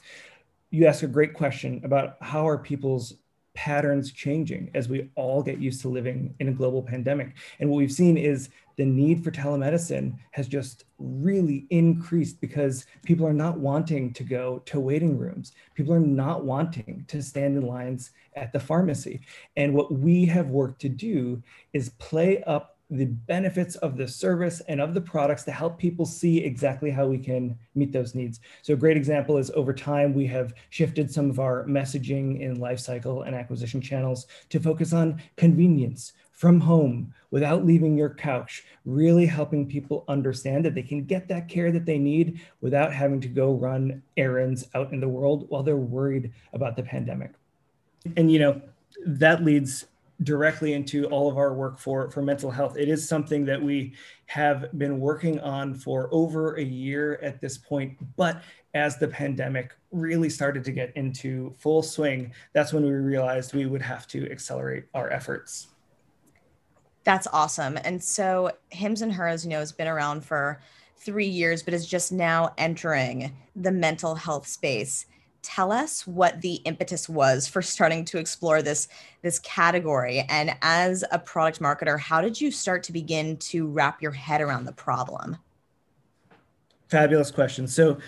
You 0.71 0.87
ask 0.87 1.05
a 1.05 1.07
great 1.07 1.35
question 1.35 1.81
about 1.85 2.17
how 2.21 2.49
are 2.49 2.59
people's 2.59 3.15
patterns 3.55 4.13
changing 4.13 4.71
as 4.75 4.89
we 4.89 5.11
all 5.15 5.43
get 5.43 5.59
used 5.59 5.81
to 5.83 5.89
living 5.89 6.35
in 6.41 6.49
a 6.49 6.53
global 6.53 6.83
pandemic. 6.83 7.35
And 7.61 7.71
what 7.71 7.77
we've 7.77 7.93
seen 7.93 8.17
is 8.17 8.51
the 8.77 8.85
need 8.85 9.23
for 9.23 9.31
telemedicine 9.31 10.19
has 10.33 10.49
just 10.49 10.85
really 10.99 11.67
increased 11.71 12.41
because 12.41 12.87
people 13.05 13.27
are 13.27 13.33
not 13.33 13.59
wanting 13.59 14.13
to 14.15 14.25
go 14.25 14.59
to 14.67 14.81
waiting 14.81 15.17
rooms. 15.17 15.53
People 15.75 15.95
are 15.95 16.01
not 16.01 16.45
wanting 16.45 17.05
to 17.09 17.23
stand 17.23 17.57
in 17.57 17.67
lines 17.67 18.11
at 18.35 18.53
the 18.53 18.59
pharmacy. 18.61 19.21
And 19.57 19.75
what 19.75 19.93
we 19.93 20.27
have 20.27 20.49
worked 20.49 20.81
to 20.83 20.89
do 20.89 21.43
is 21.73 21.91
play 22.01 22.43
up 22.45 22.74
the 22.95 23.07
benefits 23.07 23.75
of 23.77 23.97
the 23.97 24.07
service 24.07 24.61
and 24.69 24.81
of 24.81 24.95
the 24.95 25.01
products 25.01 25.43
to 25.45 25.53
help 25.53 25.79
people 25.79 26.07
see 26.07 26.39
exactly 26.39 26.91
how 26.91 27.07
we 27.07 27.19
can 27.19 27.59
meet 27.75 27.93
those 27.93 28.15
needs. 28.15 28.41
So 28.63 28.75
a 28.75 28.77
great 28.77 28.97
example 28.97 29.37
is 29.37 29.51
over 29.51 29.73
time, 29.73 30.15
we 30.15 30.27
have 30.29 30.55
shifted 30.71 31.11
some 31.11 31.29
of 31.29 31.41
our 31.41 31.65
messaging 31.65 32.41
in 32.41 32.59
lifecycle 32.59 33.27
and 33.27 33.35
acquisition 33.35 33.81
channels 33.81 34.27
to 34.51 34.61
focus 34.61 34.93
on 34.93 35.21
convenience 35.37 36.13
from 36.33 36.61
home 36.61 37.13
without 37.31 37.65
leaving 37.65 37.97
your 37.97 38.11
couch, 38.11 38.65
really 38.85 39.27
helping 39.27 39.67
people 39.67 40.05
understand 40.09 40.65
that 40.65 40.75
they 40.75 40.83
can 40.83 41.05
get 41.05 41.27
that 41.29 41.49
care 41.49 41.73
that 41.73 41.87
they 41.87 41.99
need 41.99 42.41
without 42.61 42.93
having 42.93 43.21
to 43.21 43.29
go 43.29 43.55
run 43.55 44.03
errands 44.17 44.69
out 44.75 44.93
in 44.93 45.01
the 45.01 45.09
world 45.09 45.47
while 45.49 45.63
they're 45.63 45.77
worried 45.77 46.33
about 46.53 46.77
the 46.77 46.83
pandemic. 46.83 47.33
And 48.17 48.31
you 48.31 48.39
know, 48.39 48.61
that 49.07 49.45
leads 49.45 49.87
directly 50.23 50.73
into 50.75 51.07
all 51.07 51.31
of 51.31 51.37
our 51.37 51.55
work 51.55 51.79
for, 51.79 52.11
for 52.11 52.23
mental 52.23 52.51
health. 52.51 52.77
It 52.79 52.89
is 52.89 53.09
something 53.09 53.45
that 53.47 53.61
we 53.61 53.95
have 54.27 54.67
been 54.79 55.01
working 55.01 55.41
on 55.41 55.75
for 55.75 56.09
over 56.13 56.55
a 56.55 56.63
year 56.63 57.19
at 57.23 57.41
this 57.41 57.59
point. 57.59 57.99
But 58.17 58.43
as 58.75 58.97
the 58.99 59.09
pandemic 59.09 59.75
really 59.91 60.31
started 60.31 60.65
to 60.65 60.73
get 60.73 60.97
into 60.97 61.55
full 61.59 61.83
swing, 61.83 62.33
that's 62.53 62.73
when 62.73 62.85
we 62.85 62.93
realized 62.93 63.55
we 63.55 63.67
would 63.67 63.83
have 63.83 64.07
to 64.09 64.31
accelerate 64.31 64.85
our 64.95 65.11
efforts. 65.11 65.69
That's 67.03 67.27
awesome. 67.33 67.79
And 67.85 68.03
so 68.03 68.51
Hims 68.71 69.03
and 69.03 69.13
Hers, 69.13 69.45
you 69.45 69.51
know, 69.51 69.59
has 69.59 69.73
been 69.73 69.89
around 69.89 70.25
for 70.25 70.61
three 70.97 71.27
years, 71.27 71.63
but 71.63 71.75
is 71.75 71.87
just 71.87 72.13
now 72.13 72.55
entering 72.57 73.37
the 73.57 73.71
mental 73.71 74.15
health 74.15 74.47
space 74.47 75.07
tell 75.45 75.71
us 75.71 76.07
what 76.07 76.41
the 76.41 76.55
impetus 76.65 77.09
was 77.09 77.47
for 77.47 77.63
starting 77.63 78.05
to 78.05 78.19
explore 78.19 78.63
this 78.63 78.89
this 79.23 79.39
category 79.41 80.25
and 80.29 80.57
as 80.63 81.05
a 81.13 81.19
product 81.19 81.61
marketer 81.61 81.99
how 81.99 82.21
did 82.21 82.41
you 82.41 82.51
start 82.51 82.83
to 82.83 82.93
begin 82.93 83.37
to 83.37 83.67
wrap 83.69 84.03
your 84.03 84.11
head 84.11 84.41
around 84.41 84.65
the 84.65 84.73
problem 84.73 85.37
fabulous 86.89 87.31
question 87.31 87.69
so 87.69 87.99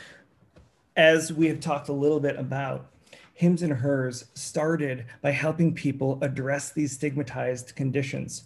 as 0.97 1.33
we 1.33 1.47
have 1.47 1.61
talked 1.61 1.88
a 1.88 1.93
little 1.93 2.21
bit 2.21 2.37
about 2.37 2.90
Hims 3.37 3.61
and 3.61 3.73
Hers 3.73 4.25
started 4.33 5.05
by 5.21 5.31
helping 5.31 5.75
people 5.75 6.19
address 6.23 6.73
these 6.73 6.93
stigmatized 6.93 7.76
conditions. 7.76 8.45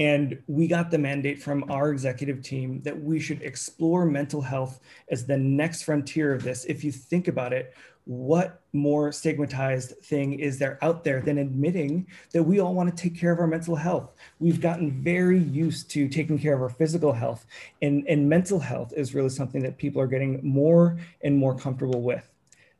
And 0.00 0.42
we 0.48 0.66
got 0.66 0.90
the 0.90 0.98
mandate 0.98 1.40
from 1.40 1.70
our 1.70 1.92
executive 1.92 2.42
team 2.42 2.82
that 2.82 3.00
we 3.00 3.20
should 3.20 3.40
explore 3.42 4.04
mental 4.04 4.42
health 4.42 4.80
as 5.12 5.24
the 5.24 5.38
next 5.38 5.82
frontier 5.82 6.34
of 6.34 6.42
this. 6.42 6.64
If 6.64 6.82
you 6.82 6.90
think 6.90 7.28
about 7.28 7.52
it, 7.52 7.72
what 8.04 8.62
more 8.72 9.12
stigmatized 9.12 9.96
thing 10.02 10.38
is 10.38 10.58
there 10.58 10.78
out 10.82 11.04
there 11.04 11.20
than 11.20 11.38
admitting 11.38 12.06
that 12.32 12.42
we 12.42 12.58
all 12.58 12.74
want 12.74 12.94
to 12.94 13.02
take 13.02 13.18
care 13.18 13.32
of 13.32 13.38
our 13.38 13.46
mental 13.46 13.76
health? 13.76 14.12
We've 14.40 14.60
gotten 14.60 15.02
very 15.02 15.38
used 15.38 15.90
to 15.92 16.08
taking 16.08 16.38
care 16.38 16.54
of 16.54 16.62
our 16.62 16.68
physical 16.68 17.12
health, 17.12 17.46
and, 17.80 18.04
and 18.08 18.28
mental 18.28 18.58
health 18.58 18.92
is 18.96 19.14
really 19.14 19.28
something 19.28 19.62
that 19.62 19.78
people 19.78 20.02
are 20.02 20.06
getting 20.06 20.40
more 20.42 20.98
and 21.22 21.36
more 21.36 21.56
comfortable 21.56 22.02
with. 22.02 22.28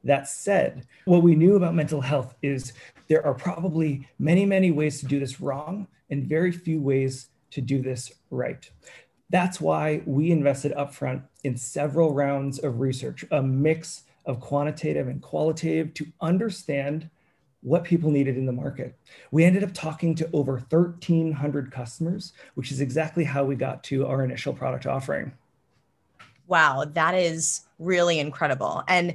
That 0.05 0.29
said, 0.29 0.87
what 1.05 1.23
we 1.23 1.37
knew 1.37 1.55
about 1.55 1.75
mental 1.75 2.01
health 2.01 2.35
is 2.43 2.73
there 3.07 3.25
are 3.25 3.35
probably 3.35 4.09
many, 4.19 4.45
many 4.45 4.73
ways 4.73 4.99
to 5.01 5.07
do 5.07 5.21
this 5.21 5.41
wrong 5.41 5.87
and 6.11 6.27
very 6.27 6.51
few 6.51 6.81
ways 6.81 7.29
to 7.53 7.61
do 7.61 7.81
this 7.81 8.13
right. 8.31 8.69
That's 9.31 9.61
why 9.61 10.03
we 10.05 10.31
invested 10.31 10.73
upfront 10.73 11.23
in 11.45 11.57
several 11.57 12.13
rounds 12.13 12.59
of 12.59 12.81
research, 12.81 13.25
a 13.31 13.43
mix 13.43 14.03
of 14.25 14.41
quantitative 14.41 15.09
and 15.09 15.21
qualitative 15.21 15.95
to 15.95 16.07
understand 16.21 17.09
what 17.63 17.85
people 17.85 18.11
needed 18.11 18.37
in 18.37 18.47
the 18.47 18.53
market. 18.53 18.99
We 19.31 19.45
ended 19.45 19.63
up 19.63 19.73
talking 19.73 20.15
to 20.17 20.29
over 20.33 20.55
1,300 20.55 21.71
customers, 21.71 22.33
which 22.55 22.73
is 22.73 22.81
exactly 22.81 23.25
how 23.25 23.45
we 23.45 23.55
got 23.55 23.85
to 23.85 24.07
our 24.07 24.25
initial 24.25 24.53
product 24.53 24.87
offering. 24.87 25.33
Wow, 26.47 26.85
that 26.93 27.15
is 27.15 27.63
really 27.79 28.19
incredible. 28.19 28.83
And 28.89 29.15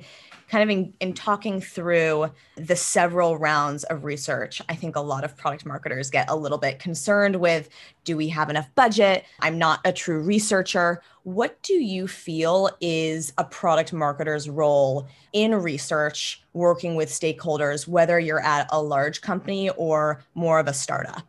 kind 0.50 0.64
of 0.64 0.70
in, 0.70 0.94
in 1.00 1.14
talking 1.14 1.60
through 1.60 2.32
the 2.56 2.76
several 2.76 3.38
rounds 3.38 3.84
of 3.86 4.06
research, 4.06 4.62
I 4.70 4.76
think 4.76 4.96
a 4.96 5.02
lot 5.02 5.24
of 5.24 5.36
product 5.36 5.66
marketers 5.66 6.10
get 6.10 6.30
a 6.30 6.36
little 6.36 6.58
bit 6.58 6.80
concerned 6.80 7.36
with 7.38 7.70
do 8.06 8.16
we 8.16 8.30
have 8.30 8.50
enough 8.50 8.70
budget? 8.76 9.26
I'm 9.42 9.58
not 9.58 9.82
a 9.84 9.92
true 9.92 10.22
researcher. 10.22 11.02
What 11.24 11.62
do 11.64 11.74
you 11.74 12.08
feel 12.08 12.70
is 12.80 13.34
a 13.38 13.44
product 13.44 13.92
marketer's 13.92 14.50
role 14.50 15.08
in 15.34 15.54
research, 15.54 16.42
working 16.54 16.96
with 16.96 17.10
stakeholders, 17.10 17.88
whether 17.88 18.18
you're 18.20 18.44
at 18.44 18.68
a 18.72 18.82
large 18.82 19.22
company 19.22 19.70
or 19.72 20.24
more 20.34 20.60
of 20.60 20.68
a 20.68 20.74
startup? 20.74 21.24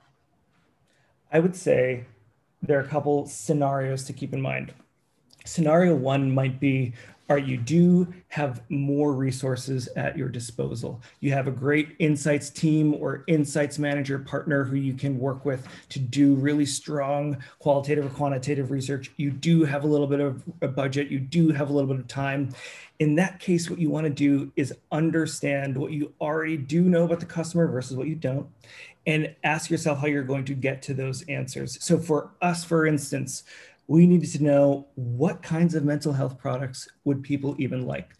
I 1.32 1.40
would 1.40 1.56
say 1.56 2.04
there 2.62 2.78
are 2.78 2.82
a 2.82 2.88
couple 2.88 3.26
scenarios 3.26 4.04
to 4.04 4.12
keep 4.12 4.32
in 4.32 4.40
mind. 4.40 4.72
Scenario 5.48 5.94
one 5.94 6.32
might 6.32 6.60
be 6.60 6.92
right, 7.28 7.46
you 7.46 7.58
do 7.58 8.12
have 8.28 8.62
more 8.70 9.12
resources 9.12 9.88
at 9.96 10.16
your 10.16 10.28
disposal. 10.28 11.00
You 11.20 11.32
have 11.32 11.46
a 11.46 11.50
great 11.50 11.94
insights 11.98 12.48
team 12.48 12.94
or 12.94 13.24
insights 13.26 13.78
manager 13.78 14.18
partner 14.18 14.64
who 14.64 14.76
you 14.76 14.94
can 14.94 15.18
work 15.18 15.44
with 15.44 15.66
to 15.90 15.98
do 15.98 16.34
really 16.34 16.64
strong 16.64 17.36
qualitative 17.58 18.06
or 18.06 18.10
quantitative 18.10 18.70
research. 18.70 19.10
You 19.16 19.30
do 19.30 19.64
have 19.64 19.84
a 19.84 19.86
little 19.86 20.06
bit 20.06 20.20
of 20.20 20.42
a 20.62 20.68
budget, 20.68 21.08
you 21.08 21.18
do 21.18 21.50
have 21.50 21.68
a 21.68 21.72
little 21.72 21.88
bit 21.88 22.00
of 22.00 22.08
time. 22.08 22.54
In 22.98 23.14
that 23.16 23.40
case, 23.40 23.68
what 23.70 23.78
you 23.78 23.90
want 23.90 24.04
to 24.04 24.10
do 24.10 24.50
is 24.56 24.74
understand 24.90 25.76
what 25.76 25.92
you 25.92 26.12
already 26.20 26.56
do 26.56 26.82
know 26.82 27.04
about 27.04 27.20
the 27.20 27.26
customer 27.26 27.66
versus 27.68 27.96
what 27.96 28.08
you 28.08 28.16
don't, 28.16 28.46
and 29.06 29.34
ask 29.44 29.70
yourself 29.70 29.98
how 29.98 30.06
you're 30.06 30.22
going 30.22 30.44
to 30.44 30.54
get 30.54 30.82
to 30.82 30.94
those 30.94 31.22
answers. 31.28 31.82
So, 31.82 31.98
for 31.98 32.30
us, 32.42 32.64
for 32.64 32.86
instance, 32.86 33.44
we 33.88 34.06
needed 34.06 34.30
to 34.30 34.44
know 34.44 34.86
what 34.94 35.42
kinds 35.42 35.74
of 35.74 35.82
mental 35.82 36.12
health 36.12 36.38
products 36.38 36.88
would 37.04 37.22
people 37.22 37.56
even 37.58 37.86
like. 37.86 38.12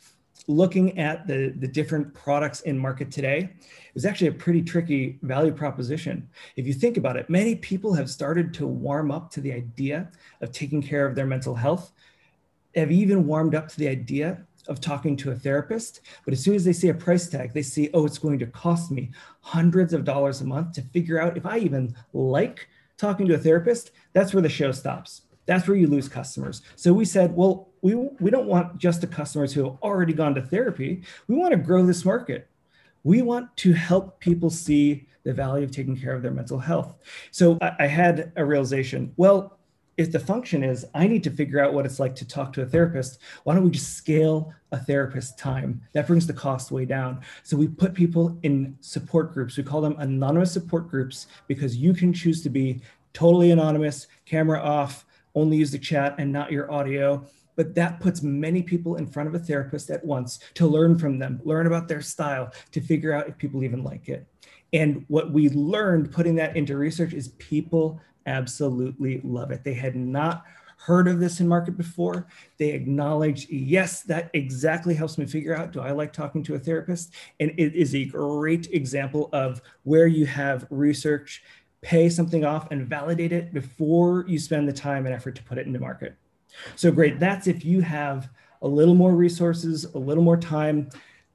Looking 0.46 0.98
at 0.98 1.26
the, 1.26 1.52
the 1.58 1.68
different 1.68 2.14
products 2.14 2.62
in 2.62 2.78
market 2.78 3.10
today, 3.10 3.50
was 3.92 4.06
actually 4.06 4.28
a 4.28 4.32
pretty 4.32 4.62
tricky 4.62 5.18
value 5.22 5.52
proposition. 5.52 6.26
If 6.56 6.66
you 6.66 6.72
think 6.72 6.96
about 6.96 7.18
it, 7.18 7.28
many 7.28 7.54
people 7.54 7.92
have 7.92 8.08
started 8.08 8.54
to 8.54 8.66
warm 8.66 9.10
up 9.10 9.30
to 9.32 9.42
the 9.42 9.52
idea 9.52 10.10
of 10.40 10.52
taking 10.52 10.80
care 10.80 11.04
of 11.04 11.14
their 11.14 11.26
mental 11.26 11.54
health, 11.54 11.92
have 12.74 12.90
even 12.90 13.26
warmed 13.26 13.54
up 13.54 13.68
to 13.68 13.78
the 13.78 13.88
idea 13.88 14.42
of 14.68 14.80
talking 14.80 15.16
to 15.16 15.32
a 15.32 15.34
therapist. 15.34 16.00
But 16.24 16.32
as 16.32 16.42
soon 16.42 16.54
as 16.54 16.64
they 16.64 16.72
see 16.72 16.88
a 16.88 16.94
price 16.94 17.28
tag, 17.28 17.52
they 17.52 17.62
see, 17.62 17.90
oh, 17.92 18.06
it's 18.06 18.18
going 18.18 18.38
to 18.38 18.46
cost 18.46 18.90
me 18.90 19.10
hundreds 19.40 19.92
of 19.92 20.04
dollars 20.04 20.40
a 20.40 20.46
month 20.46 20.72
to 20.74 20.82
figure 20.82 21.20
out 21.20 21.36
if 21.36 21.44
I 21.44 21.58
even 21.58 21.94
like 22.14 22.68
talking 22.96 23.26
to 23.28 23.34
a 23.34 23.38
therapist. 23.38 23.90
That's 24.14 24.32
where 24.32 24.42
the 24.42 24.48
show 24.48 24.72
stops 24.72 25.22
that's 25.48 25.66
where 25.66 25.78
you 25.78 25.86
lose 25.86 26.08
customers. 26.10 26.60
So 26.76 26.92
we 26.92 27.06
said, 27.06 27.34
well, 27.34 27.70
we, 27.80 27.94
we 27.94 28.30
don't 28.30 28.46
want 28.46 28.76
just 28.76 29.00
the 29.00 29.06
customers 29.06 29.50
who 29.50 29.64
have 29.64 29.78
already 29.82 30.12
gone 30.12 30.34
to 30.34 30.42
therapy. 30.42 31.02
We 31.26 31.36
want 31.36 31.52
to 31.52 31.56
grow 31.56 31.86
this 31.86 32.04
market. 32.04 32.48
We 33.02 33.22
want 33.22 33.56
to 33.58 33.72
help 33.72 34.20
people 34.20 34.50
see 34.50 35.08
the 35.24 35.32
value 35.32 35.64
of 35.64 35.70
taking 35.70 35.96
care 35.96 36.14
of 36.14 36.20
their 36.20 36.32
mental 36.32 36.58
health. 36.58 36.96
So 37.30 37.56
I, 37.62 37.72
I 37.80 37.86
had 37.86 38.30
a 38.36 38.44
realization 38.44 39.12
well, 39.16 39.58
if 39.96 40.12
the 40.12 40.20
function 40.20 40.62
is 40.62 40.84
I 40.94 41.06
need 41.06 41.24
to 41.24 41.30
figure 41.30 41.60
out 41.64 41.72
what 41.72 41.86
it's 41.86 41.98
like 41.98 42.14
to 42.16 42.28
talk 42.28 42.52
to 42.52 42.62
a 42.62 42.66
therapist, 42.66 43.18
why 43.44 43.54
don't 43.54 43.64
we 43.64 43.70
just 43.70 43.96
scale 43.96 44.52
a 44.70 44.78
therapist 44.78 45.38
time? 45.38 45.80
That 45.94 46.06
brings 46.06 46.26
the 46.26 46.34
cost 46.34 46.70
way 46.70 46.84
down. 46.84 47.22
So 47.42 47.56
we 47.56 47.68
put 47.68 47.94
people 47.94 48.38
in 48.42 48.76
support 48.80 49.32
groups. 49.32 49.56
We 49.56 49.64
call 49.64 49.80
them 49.80 49.96
anonymous 49.98 50.52
support 50.52 50.88
groups 50.88 51.26
because 51.46 51.76
you 51.76 51.94
can 51.94 52.12
choose 52.12 52.42
to 52.42 52.50
be 52.50 52.82
totally 53.12 53.50
anonymous, 53.50 54.06
camera 54.24 54.60
off, 54.60 55.04
only 55.38 55.56
use 55.56 55.70
the 55.70 55.78
chat 55.78 56.14
and 56.18 56.32
not 56.32 56.52
your 56.52 56.70
audio. 56.70 57.24
But 57.56 57.74
that 57.74 57.98
puts 57.98 58.22
many 58.22 58.62
people 58.62 58.96
in 58.96 59.06
front 59.06 59.28
of 59.28 59.34
a 59.34 59.38
therapist 59.38 59.90
at 59.90 60.04
once 60.04 60.38
to 60.54 60.66
learn 60.66 60.96
from 60.96 61.18
them, 61.18 61.40
learn 61.44 61.66
about 61.66 61.88
their 61.88 62.02
style, 62.02 62.52
to 62.70 62.80
figure 62.80 63.12
out 63.12 63.28
if 63.28 63.36
people 63.36 63.64
even 63.64 63.82
like 63.82 64.08
it. 64.08 64.26
And 64.72 65.04
what 65.08 65.32
we 65.32 65.48
learned 65.48 66.12
putting 66.12 66.36
that 66.36 66.56
into 66.56 66.76
research 66.76 67.14
is 67.14 67.28
people 67.38 68.00
absolutely 68.26 69.20
love 69.24 69.50
it. 69.50 69.64
They 69.64 69.74
had 69.74 69.96
not 69.96 70.44
heard 70.78 71.08
of 71.08 71.18
this 71.18 71.40
in 71.40 71.48
market 71.48 71.76
before. 71.76 72.28
They 72.56 72.70
acknowledge, 72.70 73.48
yes, 73.50 74.02
that 74.02 74.30
exactly 74.32 74.94
helps 74.94 75.18
me 75.18 75.26
figure 75.26 75.56
out 75.56 75.72
do 75.72 75.80
I 75.80 75.90
like 75.90 76.12
talking 76.12 76.42
to 76.44 76.54
a 76.54 76.58
therapist? 76.58 77.12
And 77.40 77.50
it 77.58 77.74
is 77.74 77.94
a 77.94 78.04
great 78.04 78.68
example 78.72 79.28
of 79.32 79.60
where 79.82 80.06
you 80.06 80.24
have 80.26 80.66
research 80.70 81.42
pay 81.82 82.08
something 82.08 82.44
off 82.44 82.70
and 82.70 82.86
validate 82.86 83.32
it 83.32 83.52
before 83.52 84.24
you 84.26 84.38
spend 84.38 84.68
the 84.68 84.72
time 84.72 85.06
and 85.06 85.14
effort 85.14 85.34
to 85.36 85.42
put 85.42 85.58
it 85.58 85.66
into 85.66 85.78
market. 85.78 86.16
So 86.76 86.90
great. 86.90 87.20
That's 87.20 87.46
if 87.46 87.64
you 87.64 87.80
have 87.80 88.30
a 88.62 88.68
little 88.68 88.94
more 88.94 89.14
resources, 89.14 89.84
a 89.94 89.98
little 89.98 90.24
more 90.24 90.36
time. 90.36 90.90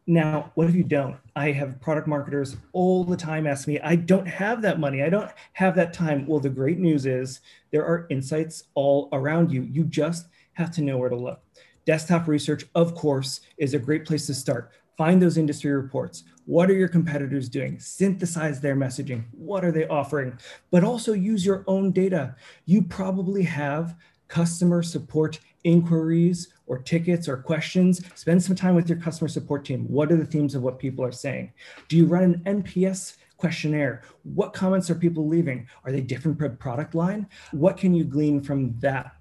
Now, 0.05 0.51
what 0.55 0.67
if 0.67 0.75
you 0.75 0.83
don't? 0.83 1.15
I 1.35 1.51
have 1.51 1.79
product 1.79 2.07
marketers 2.07 2.57
all 2.73 3.05
the 3.05 3.15
time 3.15 3.47
ask 3.47 3.67
me, 3.67 3.79
I 3.79 3.95
don't 3.95 4.27
have 4.27 4.61
that 4.63 4.79
money. 4.79 5.01
I 5.01 5.09
don't 5.09 5.31
have 5.53 5.75
that 5.75 5.93
time. 5.93 6.27
Well, 6.27 6.41
the 6.41 6.49
great 6.49 6.77
news 6.77 7.05
is 7.05 7.39
there 7.71 7.85
are 7.85 8.05
insights 8.09 8.65
all 8.73 9.07
around 9.13 9.51
you. 9.51 9.61
You 9.61 9.85
just 9.85 10.27
have 10.53 10.71
to 10.71 10.81
know 10.81 10.97
where 10.97 11.09
to 11.09 11.15
look. 11.15 11.41
Desktop 11.85 12.27
research, 12.27 12.65
of 12.75 12.95
course, 12.95 13.41
is 13.57 13.73
a 13.73 13.79
great 13.79 14.05
place 14.05 14.25
to 14.27 14.33
start. 14.33 14.71
Find 14.97 15.21
those 15.21 15.37
industry 15.37 15.71
reports. 15.71 16.23
What 16.45 16.69
are 16.69 16.75
your 16.75 16.87
competitors 16.87 17.49
doing? 17.49 17.79
Synthesize 17.79 18.61
their 18.61 18.75
messaging. 18.75 19.23
What 19.31 19.65
are 19.65 19.71
they 19.71 19.87
offering? 19.87 20.37
But 20.71 20.83
also 20.83 21.13
use 21.13 21.45
your 21.45 21.63
own 21.67 21.91
data. 21.91 22.35
You 22.65 22.83
probably 22.83 23.43
have 23.43 23.95
customer 24.27 24.83
support 24.83 25.39
inquiries 25.63 26.53
or 26.67 26.77
tickets 26.77 27.27
or 27.27 27.37
questions. 27.37 28.01
Spend 28.15 28.43
some 28.43 28.55
time 28.55 28.75
with 28.75 28.87
your 28.89 28.97
customer 28.99 29.27
support 29.27 29.65
team. 29.65 29.85
What 29.87 30.11
are 30.11 30.17
the 30.17 30.25
themes 30.25 30.53
of 30.53 30.61
what 30.61 30.79
people 30.79 31.03
are 31.03 31.11
saying? 31.11 31.53
Do 31.87 31.97
you 31.97 32.05
run 32.05 32.41
an 32.45 32.63
NPS 32.63 33.17
questionnaire? 33.37 34.03
What 34.23 34.53
comments 34.53 34.89
are 34.89 34.95
people 34.95 35.27
leaving? 35.27 35.67
Are 35.85 35.91
they 35.91 36.01
different 36.01 36.37
per 36.37 36.49
product 36.49 36.93
line? 36.93 37.27
What 37.51 37.77
can 37.77 37.93
you 37.93 38.03
glean 38.03 38.41
from 38.41 38.77
that? 38.79 39.15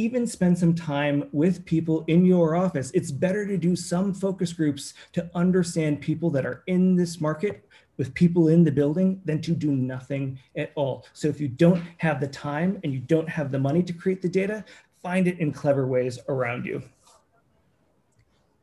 Even 0.00 0.26
spend 0.26 0.58
some 0.58 0.74
time 0.74 1.28
with 1.30 1.66
people 1.66 2.04
in 2.06 2.24
your 2.24 2.56
office. 2.56 2.90
It's 2.92 3.10
better 3.10 3.46
to 3.46 3.58
do 3.58 3.76
some 3.76 4.14
focus 4.14 4.50
groups 4.50 4.94
to 5.12 5.30
understand 5.34 6.00
people 6.00 6.30
that 6.30 6.46
are 6.46 6.62
in 6.68 6.96
this 6.96 7.20
market 7.20 7.68
with 7.98 8.14
people 8.14 8.48
in 8.48 8.64
the 8.64 8.72
building 8.72 9.20
than 9.26 9.42
to 9.42 9.50
do 9.50 9.72
nothing 9.72 10.38
at 10.56 10.72
all. 10.74 11.04
So 11.12 11.28
if 11.28 11.38
you 11.38 11.48
don't 11.48 11.82
have 11.98 12.18
the 12.18 12.28
time 12.28 12.80
and 12.82 12.94
you 12.94 13.00
don't 13.00 13.28
have 13.28 13.50
the 13.50 13.58
money 13.58 13.82
to 13.82 13.92
create 13.92 14.22
the 14.22 14.28
data, 14.30 14.64
find 15.02 15.28
it 15.28 15.38
in 15.38 15.52
clever 15.52 15.86
ways 15.86 16.18
around 16.30 16.64
you. 16.64 16.82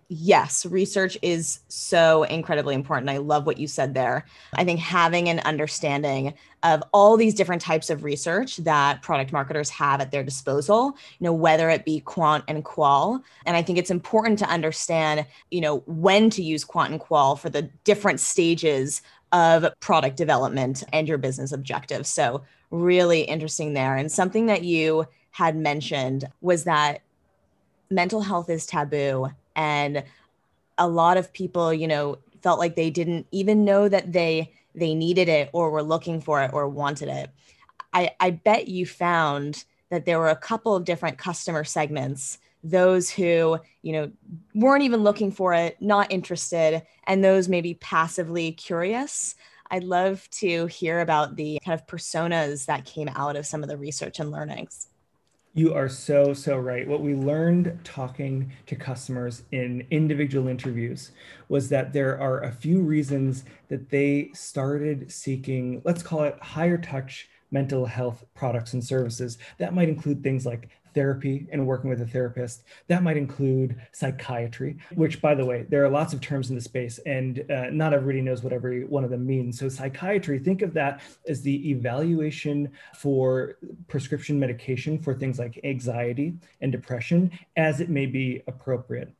Yes, 0.09 0.65
research 0.65 1.17
is 1.21 1.59
so 1.67 2.23
incredibly 2.23 2.75
important. 2.75 3.09
I 3.09 3.17
love 3.17 3.45
what 3.45 3.57
you 3.57 3.67
said 3.67 3.93
there. 3.93 4.25
I 4.53 4.63
think 4.63 4.79
having 4.79 5.27
an 5.27 5.39
understanding 5.39 6.33
of 6.63 6.81
all 6.93 7.17
these 7.17 7.33
different 7.33 7.61
types 7.61 7.89
of 7.89 8.05
research 8.05 8.55
that 8.57 9.01
product 9.01 9.33
marketers 9.33 9.69
have 9.69 9.99
at 9.99 10.11
their 10.11 10.23
disposal, 10.23 10.95
you 11.19 11.25
know, 11.25 11.33
whether 11.33 11.69
it 11.69 11.83
be 11.83 11.99
quant 11.99 12.45
and 12.47 12.63
qual. 12.63 13.21
And 13.45 13.57
I 13.57 13.61
think 13.61 13.77
it's 13.77 13.91
important 13.91 14.39
to 14.39 14.49
understand, 14.49 15.25
you 15.51 15.59
know, 15.59 15.79
when 15.87 16.29
to 16.31 16.41
use 16.41 16.63
quant 16.63 16.91
and 16.91 17.01
qual 17.01 17.35
for 17.35 17.49
the 17.49 17.63
different 17.83 18.21
stages 18.21 19.01
of 19.33 19.67
product 19.81 20.15
development 20.15 20.85
and 20.93 21.05
your 21.09 21.17
business 21.17 21.51
objectives. 21.51 22.07
So, 22.07 22.43
really 22.71 23.21
interesting 23.21 23.73
there. 23.73 23.97
And 23.97 24.09
something 24.09 24.45
that 24.45 24.63
you 24.63 25.05
had 25.31 25.57
mentioned 25.57 26.29
was 26.39 26.63
that 26.63 27.01
mental 27.89 28.21
health 28.21 28.49
is 28.49 28.65
taboo 28.65 29.29
and 29.57 30.03
a 30.77 30.87
lot 30.87 31.17
of 31.17 31.33
people 31.33 31.73
you 31.73 31.87
know 31.87 32.17
felt 32.41 32.59
like 32.59 32.75
they 32.75 32.89
didn't 32.89 33.27
even 33.31 33.65
know 33.65 33.89
that 33.89 34.13
they 34.13 34.53
they 34.75 34.93
needed 34.93 35.27
it 35.27 35.49
or 35.53 35.71
were 35.71 35.83
looking 35.83 36.21
for 36.21 36.41
it 36.43 36.51
or 36.53 36.69
wanted 36.69 37.09
it. 37.09 37.29
I 37.93 38.11
i 38.19 38.29
bet 38.29 38.67
you 38.69 38.85
found 38.85 39.65
that 39.89 40.05
there 40.05 40.19
were 40.19 40.29
a 40.29 40.35
couple 40.35 40.75
of 40.75 40.85
different 40.85 41.17
customer 41.17 41.63
segments 41.63 42.37
those 42.63 43.09
who 43.09 43.57
you 43.81 43.93
know 43.93 44.11
weren't 44.53 44.83
even 44.83 45.03
looking 45.03 45.31
for 45.31 45.53
it 45.53 45.77
not 45.81 46.11
interested 46.11 46.83
and 47.05 47.23
those 47.23 47.49
maybe 47.49 47.73
passively 47.75 48.51
curious. 48.51 49.35
I'd 49.69 49.83
love 49.83 50.29
to 50.31 50.67
hear 50.67 51.01
about 51.01 51.35
the 51.35 51.59
kind 51.65 51.77
of 51.77 51.85
personas 51.87 52.67
that 52.67 52.85
came 52.85 53.09
out 53.09 53.35
of 53.35 53.45
some 53.45 53.63
of 53.63 53.69
the 53.69 53.75
research 53.77 54.19
and 54.19 54.31
learnings 54.31 54.87
you 55.57 55.73
are 55.73 55.89
so, 55.89 56.35
so 56.35 56.55
right. 56.55 56.87
What 56.87 57.01
we 57.01 57.15
learned 57.15 57.79
talking 57.83 58.51
to 58.67 58.75
customers 58.75 59.41
in 59.51 59.87
individual 59.89 60.47
interviews 60.47 61.13
was 61.49 61.67
that 61.69 61.93
there 61.93 62.21
are 62.21 62.43
a 62.43 62.51
few 62.51 62.81
reasons 62.81 63.43
that 63.67 63.89
they 63.89 64.29
started 64.35 65.11
seeking, 65.11 65.81
let's 65.83 66.03
call 66.03 66.25
it 66.25 66.37
higher 66.43 66.77
touch 66.77 67.27
mental 67.49 67.87
health 67.87 68.23
products 68.35 68.73
and 68.73 68.83
services. 68.83 69.39
That 69.57 69.73
might 69.73 69.89
include 69.89 70.21
things 70.21 70.45
like 70.45 70.69
therapy 70.97 71.45
and 71.51 71.67
working 71.67 71.91
with 71.91 72.01
a 72.01 72.07
therapist. 72.07 72.63
That 72.87 73.03
might 73.03 73.17
include 73.17 73.79
psychiatry, 73.91 74.77
which, 74.95 75.21
by 75.21 75.35
the 75.35 75.45
way, 75.45 75.67
there 75.69 75.85
are 75.85 75.89
lots 75.89 76.11
of 76.11 76.21
terms 76.21 76.49
in 76.49 76.55
the 76.55 76.61
space, 76.61 76.97
and 77.05 77.45
uh, 77.51 77.69
not 77.69 77.93
everybody 77.93 78.21
knows 78.21 78.41
what 78.41 78.51
every 78.51 78.83
one 78.83 79.03
of 79.03 79.11
them 79.11 79.23
means. 79.23 79.59
So, 79.59 79.69
psychiatry, 79.69 80.39
think 80.39 80.63
of 80.63 80.73
that 80.73 81.01
as 81.27 81.43
the 81.43 81.69
evaluation 81.69 82.71
for 82.95 83.59
prescription 83.87 84.39
medication 84.39 84.97
for 84.97 85.13
things 85.13 85.37
like 85.37 85.59
anxiety 85.63 86.33
and 86.61 86.71
depression 86.71 87.31
as 87.55 87.79
it 87.79 87.89
may 87.89 88.07
be 88.07 88.41
appropriate. 88.47 89.13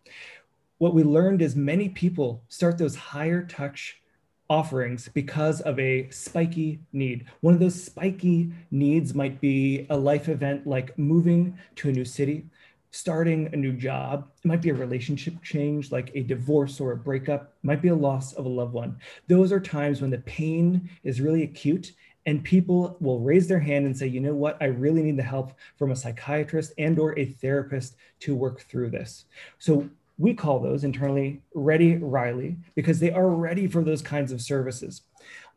What 0.79 0.95
we 0.95 1.03
learned 1.03 1.43
is 1.43 1.55
many 1.55 1.89
people 1.89 2.43
start 2.47 2.79
those 2.79 2.95
higher 2.95 3.43
touch 3.43 4.01
offerings 4.49 5.09
because 5.13 5.61
of 5.61 5.79
a 5.79 6.09
spiky 6.09 6.79
need. 6.93 7.25
One 7.41 7.53
of 7.53 7.59
those 7.59 7.83
spiky 7.83 8.51
needs 8.71 9.13
might 9.13 9.41
be 9.41 9.85
a 9.89 9.97
life 9.97 10.29
event 10.29 10.65
like 10.65 10.97
moving 10.97 11.57
to 11.77 11.89
a 11.89 11.91
new 11.91 12.05
city, 12.05 12.45
starting 12.91 13.49
a 13.53 13.57
new 13.57 13.73
job. 13.73 14.27
It 14.43 14.47
might 14.47 14.61
be 14.61 14.69
a 14.69 14.73
relationship 14.75 15.41
change 15.43 15.91
like 15.91 16.11
a 16.15 16.23
divorce 16.23 16.79
or 16.79 16.93
a 16.93 16.97
breakup, 16.97 17.53
it 17.61 17.67
might 17.67 17.81
be 17.81 17.89
a 17.89 17.95
loss 17.95 18.33
of 18.33 18.45
a 18.45 18.49
loved 18.49 18.73
one. 18.73 18.97
Those 19.27 19.51
are 19.51 19.59
times 19.59 20.01
when 20.01 20.11
the 20.11 20.19
pain 20.19 20.89
is 21.03 21.21
really 21.21 21.43
acute 21.43 21.93
and 22.27 22.43
people 22.43 22.97
will 22.99 23.21
raise 23.21 23.47
their 23.47 23.59
hand 23.59 23.85
and 23.85 23.97
say 23.97 24.05
you 24.05 24.19
know 24.19 24.35
what 24.35 24.57
i 24.61 24.65
really 24.65 25.01
need 25.01 25.17
the 25.17 25.23
help 25.23 25.53
from 25.77 25.91
a 25.91 25.95
psychiatrist 25.95 26.73
and 26.77 26.99
or 26.99 27.17
a 27.17 27.25
therapist 27.25 27.95
to 28.19 28.35
work 28.35 28.61
through 28.61 28.89
this 28.89 29.25
so 29.57 29.89
we 30.17 30.33
call 30.33 30.59
those 30.59 30.83
internally 30.83 31.41
Ready 31.53 31.97
Riley 31.97 32.57
because 32.75 32.99
they 32.99 33.11
are 33.11 33.29
ready 33.29 33.67
for 33.67 33.83
those 33.83 34.01
kinds 34.01 34.31
of 34.31 34.41
services. 34.41 35.01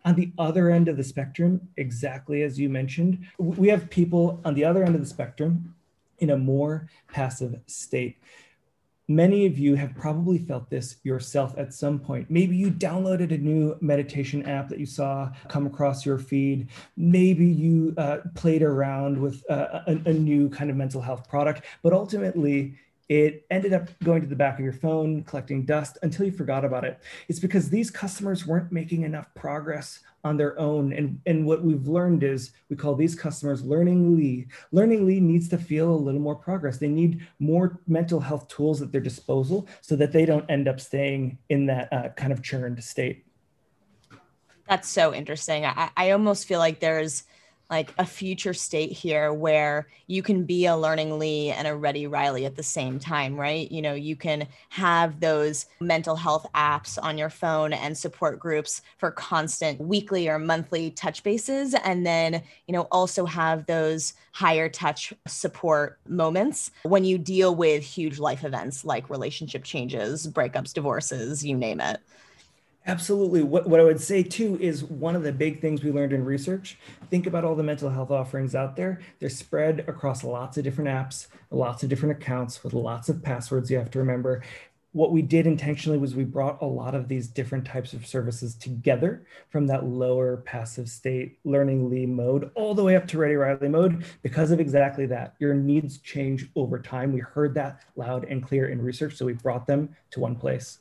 On 0.05 0.15
the 0.15 0.33
other 0.39 0.71
end 0.71 0.89
of 0.89 0.97
the 0.97 1.05
spectrum, 1.05 1.69
exactly 1.77 2.43
as 2.43 2.59
you 2.59 2.69
mentioned, 2.69 3.27
we 3.39 3.69
have 3.69 3.91
people 3.91 4.41
on 4.45 4.55
the 4.55 4.65
other 4.65 4.83
end 4.83 4.95
of 4.95 5.01
the 5.01 5.07
spectrum 5.07 5.75
in 6.19 6.31
a 6.31 6.37
more 6.37 6.89
passive 7.13 7.61
state. 7.67 8.19
Many 9.09 9.45
of 9.47 9.59
you 9.59 9.75
have 9.75 9.97
probably 9.97 10.39
felt 10.39 10.71
this 10.71 10.97
yourself 11.03 11.55
at 11.59 11.75
some 11.75 11.99
point. 11.99 12.31
Maybe 12.31 12.57
you 12.57 12.71
downloaded 12.71 13.35
a 13.35 13.39
new 13.39 13.77
meditation 13.81 14.49
app 14.49 14.69
that 14.69 14.79
you 14.79 14.87
saw 14.87 15.33
come 15.49 15.67
across 15.67 16.07
your 16.07 16.17
feed. 16.17 16.69
Maybe 16.97 17.47
you 17.47 17.93
uh, 17.99 18.19
played 18.37 18.63
around 18.63 19.21
with 19.21 19.43
uh, 19.51 19.81
a, 19.89 19.93
a 20.07 20.13
new 20.13 20.49
kind 20.49 20.71
of 20.71 20.77
mental 20.77 21.03
health 21.03 21.29
product, 21.29 21.65
but 21.83 21.93
ultimately, 21.93 22.77
it 23.11 23.45
ended 23.51 23.73
up 23.73 23.89
going 24.05 24.23
to 24.23 24.29
the 24.29 24.37
back 24.37 24.57
of 24.57 24.65
your 24.65 24.73
phone, 24.73 25.25
collecting 25.25 25.65
dust 25.65 25.99
until 26.03 26.25
you 26.25 26.31
forgot 26.31 26.65
about 26.65 26.85
it. 26.85 27.01
It's 27.27 27.41
because 27.41 27.69
these 27.69 27.91
customers 27.91 28.47
weren't 28.47 28.71
making 28.71 29.03
enough 29.03 29.27
progress 29.35 29.99
on 30.23 30.37
their 30.37 30.57
own. 30.61 30.93
And, 30.93 31.21
and 31.27 31.45
what 31.45 31.65
we've 31.65 31.89
learned 31.89 32.23
is 32.23 32.53
we 32.69 32.77
call 32.77 32.95
these 32.95 33.17
customers 33.17 33.65
learning 33.65 34.17
Lee. 34.17 34.47
Learningly 34.71 35.19
needs 35.19 35.49
to 35.49 35.59
feel 35.59 35.91
a 35.91 35.97
little 35.97 36.21
more 36.21 36.37
progress. 36.37 36.79
They 36.79 36.87
need 36.87 37.27
more 37.41 37.81
mental 37.89 38.21
health 38.21 38.47
tools 38.47 38.81
at 38.81 38.93
their 38.93 39.01
disposal 39.01 39.67
so 39.81 39.97
that 39.97 40.13
they 40.13 40.25
don't 40.25 40.49
end 40.49 40.69
up 40.69 40.79
staying 40.79 41.39
in 41.49 41.67
that 41.67 41.93
uh, 41.93 42.11
kind 42.11 42.33
of 42.33 42.45
churned 42.45 42.83
state. 42.85 43.25
That's 44.69 44.89
so 44.89 45.13
interesting. 45.13 45.65
I, 45.65 45.91
I 45.97 46.13
almost 46.13 46.47
feel 46.47 46.61
like 46.61 46.79
there's 46.79 47.25
like 47.71 47.95
a 47.99 48.05
future 48.05 48.53
state 48.53 48.91
here 48.91 49.33
where 49.33 49.87
you 50.09 50.23
can 50.23 50.45
be 50.45 50.67
a 50.67 50.77
learning 50.77 51.19
Lee 51.19 51.51
and 51.51 51.69
a 51.69 51.75
ready 51.75 52.07
Riley 52.09 52.45
at 52.45 52.57
the 52.57 52.63
same 52.65 52.99
time, 52.99 53.39
right? 53.39 53.71
You 53.71 53.81
know, 53.81 53.95
you 53.95 54.17
can 54.17 54.49
have 54.71 55.21
those 55.21 55.67
mental 55.81 56.17
health 56.17 56.47
apps 56.55 56.99
on 57.01 57.17
your 57.17 57.31
phone 57.31 57.73
and 57.73 57.97
support 57.97 58.41
groups 58.41 58.83
for 58.99 59.13
constant 59.13 59.81
weekly 59.81 60.29
or 60.29 60.39
monthly 60.39 60.91
touch 60.91 61.23
bases. 61.23 61.75
And 61.85 62.05
then, 62.05 62.43
you 62.67 62.73
know, 62.73 62.89
also 62.91 63.25
have 63.25 63.67
those 63.67 64.15
higher 64.33 64.69
touch 64.69 65.15
support 65.29 66.01
moments 66.09 66.73
when 66.83 67.05
you 67.05 67.19
deal 67.19 67.55
with 67.55 67.85
huge 67.85 68.19
life 68.19 68.43
events 68.43 68.85
like 68.85 69.09
relationship 69.09 69.63
changes, 69.63 70.27
breakups, 70.27 70.73
divorces, 70.73 71.45
you 71.45 71.57
name 71.57 71.81
it. 71.81 72.01
Absolutely. 72.87 73.43
What, 73.43 73.69
what 73.69 73.79
I 73.79 73.85
would 73.85 74.01
say 74.01 74.23
too 74.23 74.59
is 74.61 74.83
one 74.83 75.15
of 75.15 75.23
the 75.23 75.33
big 75.33 75.61
things 75.61 75.85
we 75.85 75.93
learned 75.93 76.13
in 76.13 76.25
research. 76.25 76.79
Think 77.11 77.27
about 77.27 77.45
all 77.45 77.55
the 77.55 77.63
mental 77.63 77.91
health 77.91 78.11
offerings 78.11 78.55
out 78.55 78.75
there. 78.75 79.01
They're 79.19 79.29
spread 79.29 79.85
across 79.87 80.25
lots 80.25 80.57
of 80.57 80.65
different 80.65 80.89
apps, 80.89 81.27
lots 81.51 81.83
of 81.83 81.91
different 81.91 82.17
accounts 82.21 82.65
with 82.65 82.73
lots 82.73 83.09
of 83.09 83.23
passwords 83.23 83.71
you 83.71 83.79
have 83.79 83.91
to 83.91 83.99
remember 83.99 84.43
what 84.93 85.13
we 85.13 85.23
did 85.23 85.47
intentionally 85.47 85.99
was 85.99 86.17
we 86.17 86.25
brought 86.25 86.61
a 86.63 86.67
lot 86.67 86.95
of 86.95 87.07
these 87.07 87.29
different 87.29 87.65
types 87.65 87.93
of 87.93 88.07
services 88.07 88.57
together 88.57 89.25
from 89.49 89.67
that 89.69 89.85
lower 89.85 90.39
passive 90.39 90.89
state 90.89 91.39
learning 91.45 91.89
Lee 91.89 92.07
mode 92.07 92.51
all 92.57 92.75
the 92.75 92.83
way 92.83 92.97
up 92.97 93.07
to 93.09 93.19
Ready 93.19 93.37
Riley 93.37 93.69
mode 93.69 94.05
because 94.23 94.51
of 94.51 94.59
exactly 94.59 95.07
that. 95.07 95.35
Your 95.39 95.55
needs 95.55 95.99
change 95.99 96.49
over 96.57 96.79
time. 96.81 97.13
We 97.13 97.21
heard 97.21 97.55
that 97.55 97.83
loud 97.95 98.25
and 98.25 98.45
clear 98.45 98.69
in 98.69 98.83
research, 98.83 99.15
so 99.15 99.27
we 99.27 99.33
brought 99.33 99.67
them 99.67 99.95
to 100.11 100.21
one 100.21 100.35
place. 100.35 100.81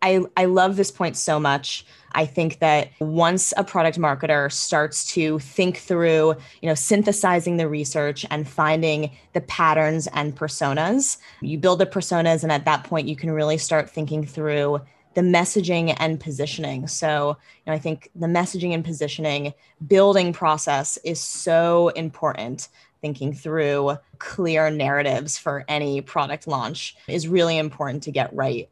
I, 0.00 0.20
I 0.36 0.44
love 0.44 0.76
this 0.76 0.90
point 0.90 1.16
so 1.16 1.40
much. 1.40 1.84
I 2.12 2.24
think 2.24 2.60
that 2.60 2.90
once 3.00 3.52
a 3.56 3.64
product 3.64 3.98
marketer 3.98 4.50
starts 4.50 5.04
to 5.12 5.38
think 5.40 5.78
through, 5.78 6.36
you 6.62 6.68
know, 6.68 6.74
synthesizing 6.74 7.56
the 7.56 7.68
research 7.68 8.24
and 8.30 8.48
finding 8.48 9.10
the 9.34 9.40
patterns 9.42 10.06
and 10.14 10.34
personas, 10.36 11.18
you 11.40 11.58
build 11.58 11.80
the 11.80 11.86
personas, 11.86 12.42
and 12.42 12.52
at 12.52 12.64
that 12.64 12.84
point, 12.84 13.08
you 13.08 13.16
can 13.16 13.30
really 13.30 13.58
start 13.58 13.90
thinking 13.90 14.24
through 14.24 14.80
the 15.14 15.20
messaging 15.20 15.94
and 15.98 16.20
positioning. 16.20 16.86
So, 16.86 17.36
you 17.66 17.70
know, 17.70 17.72
I 17.72 17.78
think 17.78 18.10
the 18.14 18.26
messaging 18.26 18.72
and 18.72 18.84
positioning 18.84 19.52
building 19.86 20.32
process 20.32 20.96
is 21.04 21.20
so 21.20 21.88
important. 21.88 22.68
Thinking 23.00 23.32
through 23.32 23.96
clear 24.18 24.70
narratives 24.70 25.38
for 25.38 25.64
any 25.68 26.00
product 26.00 26.48
launch 26.48 26.96
is 27.06 27.28
really 27.28 27.56
important 27.56 28.02
to 28.04 28.10
get 28.10 28.34
right. 28.34 28.68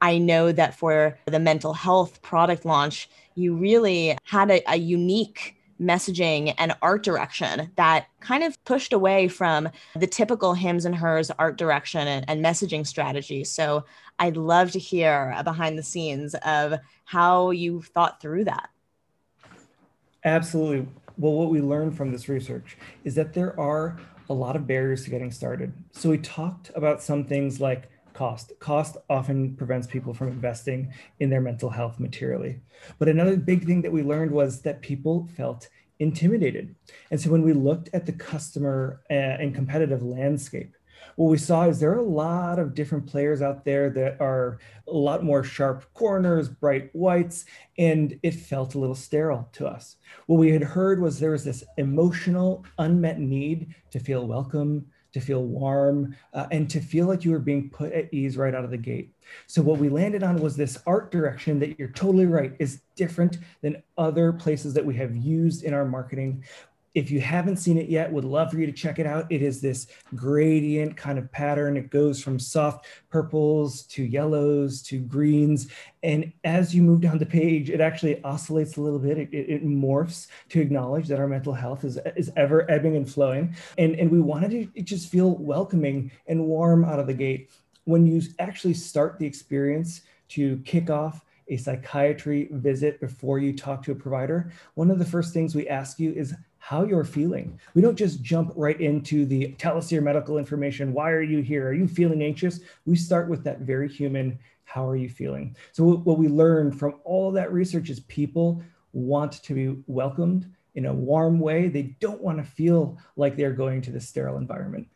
I 0.00 0.18
know 0.18 0.52
that 0.52 0.74
for 0.74 1.18
the 1.26 1.38
mental 1.38 1.72
health 1.72 2.20
product 2.22 2.64
launch, 2.64 3.08
you 3.34 3.54
really 3.54 4.16
had 4.24 4.50
a, 4.50 4.62
a 4.70 4.76
unique 4.76 5.56
messaging 5.80 6.54
and 6.58 6.74
art 6.80 7.02
direction 7.02 7.70
that 7.76 8.06
kind 8.20 8.42
of 8.42 8.62
pushed 8.64 8.92
away 8.92 9.28
from 9.28 9.68
the 9.94 10.06
typical 10.06 10.54
hims 10.54 10.84
and 10.84 10.94
hers 10.94 11.30
art 11.38 11.58
direction 11.58 12.08
and, 12.08 12.24
and, 12.28 12.44
messaging 12.44 12.86
strategy. 12.86 13.44
So 13.44 13.84
I'd 14.18 14.36
love 14.36 14.70
to 14.72 14.78
hear 14.78 15.38
behind 15.44 15.78
the 15.78 15.82
scenes 15.82 16.34
of 16.36 16.74
how 17.04 17.50
you 17.50 17.82
thought 17.82 18.20
through 18.20 18.44
that. 18.44 18.70
Absolutely. 20.24 20.88
Well, 21.18 21.32
what 21.32 21.50
we 21.50 21.60
learned 21.60 21.96
from 21.96 22.10
this 22.10 22.28
research 22.28 22.76
is 23.04 23.14
that 23.14 23.34
there 23.34 23.58
are 23.60 23.98
a 24.28 24.34
lot 24.34 24.56
of 24.56 24.66
barriers 24.66 25.04
to 25.04 25.10
getting 25.10 25.30
started. 25.30 25.72
So 25.92 26.10
we 26.10 26.18
talked 26.18 26.70
about 26.74 27.02
some 27.02 27.24
things 27.24 27.60
like 27.60 27.88
cost. 28.16 28.52
Cost 28.58 28.96
often 29.10 29.54
prevents 29.56 29.86
people 29.86 30.14
from 30.14 30.28
investing 30.28 30.92
in 31.20 31.28
their 31.28 31.42
mental 31.42 31.70
health 31.70 32.00
materially. 32.00 32.60
But 32.98 33.08
another 33.08 33.36
big 33.36 33.66
thing 33.66 33.82
that 33.82 33.92
we 33.92 34.02
learned 34.02 34.30
was 34.30 34.62
that 34.62 34.80
people 34.80 35.28
felt 35.36 35.68
intimidated. 35.98 36.74
And 37.10 37.20
so 37.20 37.30
when 37.30 37.42
we 37.42 37.52
looked 37.52 37.90
at 37.92 38.06
the 38.06 38.12
customer 38.12 39.02
uh, 39.10 39.42
and 39.42 39.54
competitive 39.54 40.02
landscape, 40.02 40.74
what 41.16 41.30
we 41.30 41.38
saw 41.38 41.66
is 41.68 41.78
there 41.78 41.92
are 41.92 41.98
a 41.98 42.02
lot 42.02 42.58
of 42.58 42.74
different 42.74 43.06
players 43.06 43.40
out 43.40 43.64
there 43.64 43.88
that 43.90 44.20
are 44.20 44.58
a 44.88 44.92
lot 44.92 45.22
more 45.22 45.42
sharp 45.42 45.84
corners, 45.94 46.48
bright 46.48 46.90
whites, 46.94 47.44
and 47.78 48.18
it 48.22 48.34
felt 48.34 48.74
a 48.74 48.78
little 48.78 48.94
sterile 48.94 49.48
to 49.52 49.66
us. 49.66 49.96
What 50.26 50.38
we 50.38 50.50
had 50.50 50.62
heard 50.62 51.00
was 51.00 51.18
there 51.18 51.30
was 51.30 51.44
this 51.44 51.64
emotional, 51.78 52.64
unmet 52.78 53.18
need 53.18 53.74
to 53.92 53.98
feel 53.98 54.26
welcome, 54.26 54.86
to 55.16 55.20
feel 55.22 55.44
warm, 55.44 56.14
uh, 56.34 56.46
and 56.50 56.68
to 56.68 56.78
feel 56.78 57.06
like 57.06 57.24
you 57.24 57.30
were 57.30 57.38
being 57.38 57.70
put 57.70 57.90
at 57.94 58.12
ease 58.12 58.36
right 58.36 58.54
out 58.54 58.64
of 58.64 58.70
the 58.70 58.76
gate. 58.76 59.14
So 59.46 59.62
what 59.62 59.78
we 59.78 59.88
landed 59.88 60.22
on 60.22 60.36
was 60.42 60.56
this 60.56 60.76
art 60.86 61.10
direction 61.10 61.58
that 61.60 61.78
you're 61.78 61.88
totally 61.88 62.26
right 62.26 62.52
is 62.58 62.82
different 62.96 63.38
than 63.62 63.82
other 63.96 64.30
places 64.34 64.74
that 64.74 64.84
we 64.84 64.94
have 64.96 65.16
used 65.16 65.64
in 65.64 65.72
our 65.72 65.86
marketing. 65.86 66.44
If 66.96 67.10
you 67.10 67.20
haven't 67.20 67.58
seen 67.58 67.76
it 67.76 67.90
yet, 67.90 68.10
would 68.10 68.24
love 68.24 68.50
for 68.50 68.58
you 68.58 68.64
to 68.64 68.72
check 68.72 68.98
it 68.98 69.04
out. 69.04 69.30
It 69.30 69.42
is 69.42 69.60
this 69.60 69.86
gradient 70.14 70.96
kind 70.96 71.18
of 71.18 71.30
pattern. 71.30 71.76
It 71.76 71.90
goes 71.90 72.22
from 72.22 72.38
soft 72.38 72.86
purples 73.10 73.82
to 73.88 74.02
yellows 74.02 74.80
to 74.84 75.00
greens. 75.00 75.68
And 76.02 76.32
as 76.44 76.74
you 76.74 76.80
move 76.80 77.02
down 77.02 77.18
the 77.18 77.26
page, 77.26 77.68
it 77.68 77.82
actually 77.82 78.24
oscillates 78.24 78.78
a 78.78 78.80
little 78.80 78.98
bit. 78.98 79.18
It, 79.18 79.28
it, 79.30 79.50
it 79.50 79.66
morphs 79.66 80.28
to 80.48 80.58
acknowledge 80.58 81.06
that 81.08 81.20
our 81.20 81.28
mental 81.28 81.52
health 81.52 81.84
is, 81.84 81.98
is 82.16 82.32
ever 82.34 82.68
ebbing 82.70 82.96
and 82.96 83.06
flowing. 83.06 83.54
And, 83.76 83.94
and 83.96 84.10
we 84.10 84.20
wanted 84.20 84.74
to 84.74 84.80
just 84.80 85.10
feel 85.10 85.36
welcoming 85.36 86.10
and 86.28 86.46
warm 86.46 86.82
out 86.82 86.98
of 86.98 87.06
the 87.06 87.12
gate. 87.12 87.50
When 87.84 88.06
you 88.06 88.22
actually 88.38 88.72
start 88.72 89.18
the 89.18 89.26
experience 89.26 90.00
to 90.30 90.56
kick 90.64 90.88
off 90.88 91.26
a 91.48 91.58
psychiatry 91.58 92.48
visit 92.52 93.00
before 93.00 93.38
you 93.38 93.54
talk 93.54 93.82
to 93.82 93.92
a 93.92 93.94
provider, 93.94 94.50
one 94.74 94.90
of 94.90 94.98
the 94.98 95.04
first 95.04 95.34
things 95.34 95.54
we 95.54 95.68
ask 95.68 96.00
you 96.00 96.12
is 96.12 96.34
how 96.66 96.82
you're 96.82 97.04
feeling. 97.04 97.56
We 97.74 97.82
don't 97.82 97.94
just 97.94 98.24
jump 98.24 98.52
right 98.56 98.80
into 98.80 99.24
the 99.24 99.52
tell 99.52 99.78
us 99.78 99.92
your 99.92 100.02
medical 100.02 100.36
information. 100.36 100.92
Why 100.92 101.12
are 101.12 101.22
you 101.22 101.40
here? 101.40 101.68
Are 101.68 101.72
you 101.72 101.86
feeling 101.86 102.24
anxious? 102.24 102.58
We 102.86 102.96
start 102.96 103.28
with 103.28 103.44
that 103.44 103.60
very 103.60 103.88
human, 103.88 104.36
how 104.64 104.88
are 104.88 104.96
you 104.96 105.08
feeling? 105.08 105.54
So, 105.70 105.84
what 105.84 106.18
we 106.18 106.26
learned 106.26 106.76
from 106.76 106.94
all 107.04 107.30
that 107.30 107.52
research 107.52 107.88
is 107.88 108.00
people 108.00 108.64
want 108.92 109.44
to 109.44 109.54
be 109.54 109.80
welcomed 109.86 110.52
in 110.74 110.86
a 110.86 110.92
warm 110.92 111.38
way. 111.38 111.68
They 111.68 111.94
don't 112.00 112.20
want 112.20 112.38
to 112.38 112.44
feel 112.44 112.98
like 113.14 113.36
they're 113.36 113.52
going 113.52 113.80
to 113.82 113.92
the 113.92 114.00
sterile 114.00 114.36
environment. 114.36 114.88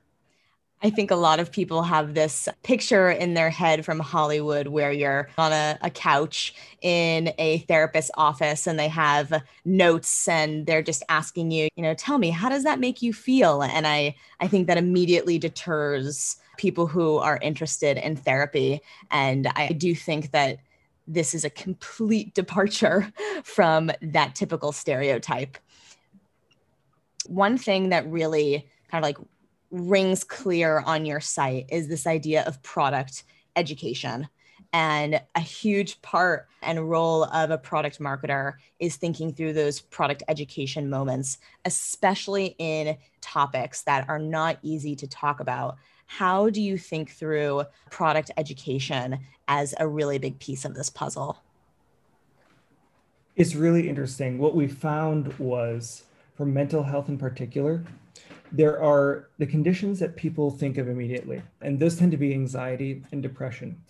I 0.82 0.88
think 0.88 1.10
a 1.10 1.16
lot 1.16 1.40
of 1.40 1.52
people 1.52 1.82
have 1.82 2.14
this 2.14 2.48
picture 2.62 3.10
in 3.10 3.34
their 3.34 3.50
head 3.50 3.84
from 3.84 4.00
Hollywood 4.00 4.68
where 4.68 4.90
you're 4.90 5.28
on 5.36 5.52
a, 5.52 5.78
a, 5.82 5.90
couch 5.90 6.54
in 6.80 7.34
a 7.36 7.58
therapist's 7.68 8.10
office 8.16 8.66
and 8.66 8.78
they 8.78 8.88
have 8.88 9.42
notes 9.66 10.26
and 10.26 10.64
they're 10.64 10.82
just 10.82 11.02
asking 11.10 11.50
you, 11.50 11.68
you 11.76 11.82
know, 11.82 11.92
tell 11.92 12.16
me, 12.16 12.30
how 12.30 12.48
does 12.48 12.64
that 12.64 12.80
make 12.80 13.02
you 13.02 13.12
feel? 13.12 13.62
And 13.62 13.86
I, 13.86 14.16
I 14.40 14.48
think 14.48 14.68
that 14.68 14.78
immediately 14.78 15.38
deters 15.38 16.38
people 16.56 16.86
who 16.86 17.18
are 17.18 17.38
interested 17.42 17.98
in 17.98 18.16
therapy. 18.16 18.80
And 19.10 19.48
I 19.56 19.68
do 19.68 19.94
think 19.94 20.30
that 20.30 20.60
this 21.06 21.34
is 21.34 21.44
a 21.44 21.50
complete 21.50 22.32
departure 22.32 23.12
from 23.42 23.90
that 24.00 24.34
typical 24.34 24.72
stereotype. 24.72 25.58
One 27.26 27.58
thing 27.58 27.90
that 27.90 28.10
really 28.10 28.66
kind 28.90 29.04
of 29.04 29.06
like 29.06 29.18
rings 29.70 30.24
clear 30.24 30.80
on 30.80 31.06
your 31.06 31.20
site 31.20 31.66
is 31.70 31.88
this 31.88 32.06
idea 32.06 32.44
of 32.44 32.62
product 32.62 33.24
education. 33.56 34.28
And 34.72 35.20
a 35.34 35.40
huge 35.40 36.00
part 36.00 36.46
and 36.62 36.88
role 36.88 37.24
of 37.24 37.50
a 37.50 37.58
product 37.58 37.98
marketer 37.98 38.54
is 38.78 38.96
thinking 38.96 39.32
through 39.32 39.52
those 39.52 39.80
product 39.80 40.22
education 40.28 40.88
moments, 40.88 41.38
especially 41.64 42.54
in 42.58 42.96
topics 43.20 43.82
that 43.82 44.08
are 44.08 44.18
not 44.18 44.58
easy 44.62 44.94
to 44.96 45.08
talk 45.08 45.40
about. 45.40 45.76
How 46.06 46.50
do 46.50 46.60
you 46.60 46.78
think 46.78 47.10
through 47.10 47.64
product 47.90 48.30
education 48.36 49.18
as 49.48 49.74
a 49.78 49.88
really 49.88 50.18
big 50.18 50.38
piece 50.38 50.64
of 50.64 50.74
this 50.74 50.90
puzzle? 50.90 51.38
It's 53.36 53.54
really 53.54 53.88
interesting. 53.88 54.38
What 54.38 54.54
we 54.54 54.68
found 54.68 55.32
was 55.38 56.04
for 56.34 56.44
mental 56.46 56.82
health 56.82 57.08
in 57.08 57.18
particular, 57.18 57.84
there 58.52 58.82
are 58.82 59.28
the 59.38 59.46
conditions 59.46 59.98
that 60.00 60.16
people 60.16 60.50
think 60.50 60.78
of 60.78 60.88
immediately, 60.88 61.42
and 61.60 61.78
those 61.78 61.96
tend 61.96 62.10
to 62.10 62.16
be 62.16 62.32
anxiety 62.32 63.02
and 63.12 63.22
depression. 63.22 63.80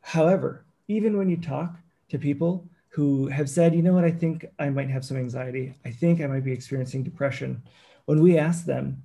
However, 0.00 0.64
even 0.88 1.16
when 1.16 1.30
you 1.30 1.36
talk 1.36 1.76
to 2.10 2.18
people 2.18 2.68
who 2.88 3.26
have 3.28 3.48
said, 3.48 3.74
you 3.74 3.82
know 3.82 3.92
what, 3.92 4.04
I 4.04 4.10
think 4.10 4.46
I 4.58 4.68
might 4.70 4.90
have 4.90 5.04
some 5.04 5.16
anxiety, 5.16 5.74
I 5.84 5.90
think 5.90 6.20
I 6.20 6.26
might 6.26 6.44
be 6.44 6.52
experiencing 6.52 7.02
depression, 7.02 7.62
when 8.04 8.20
we 8.20 8.38
ask 8.38 8.66
them, 8.66 9.02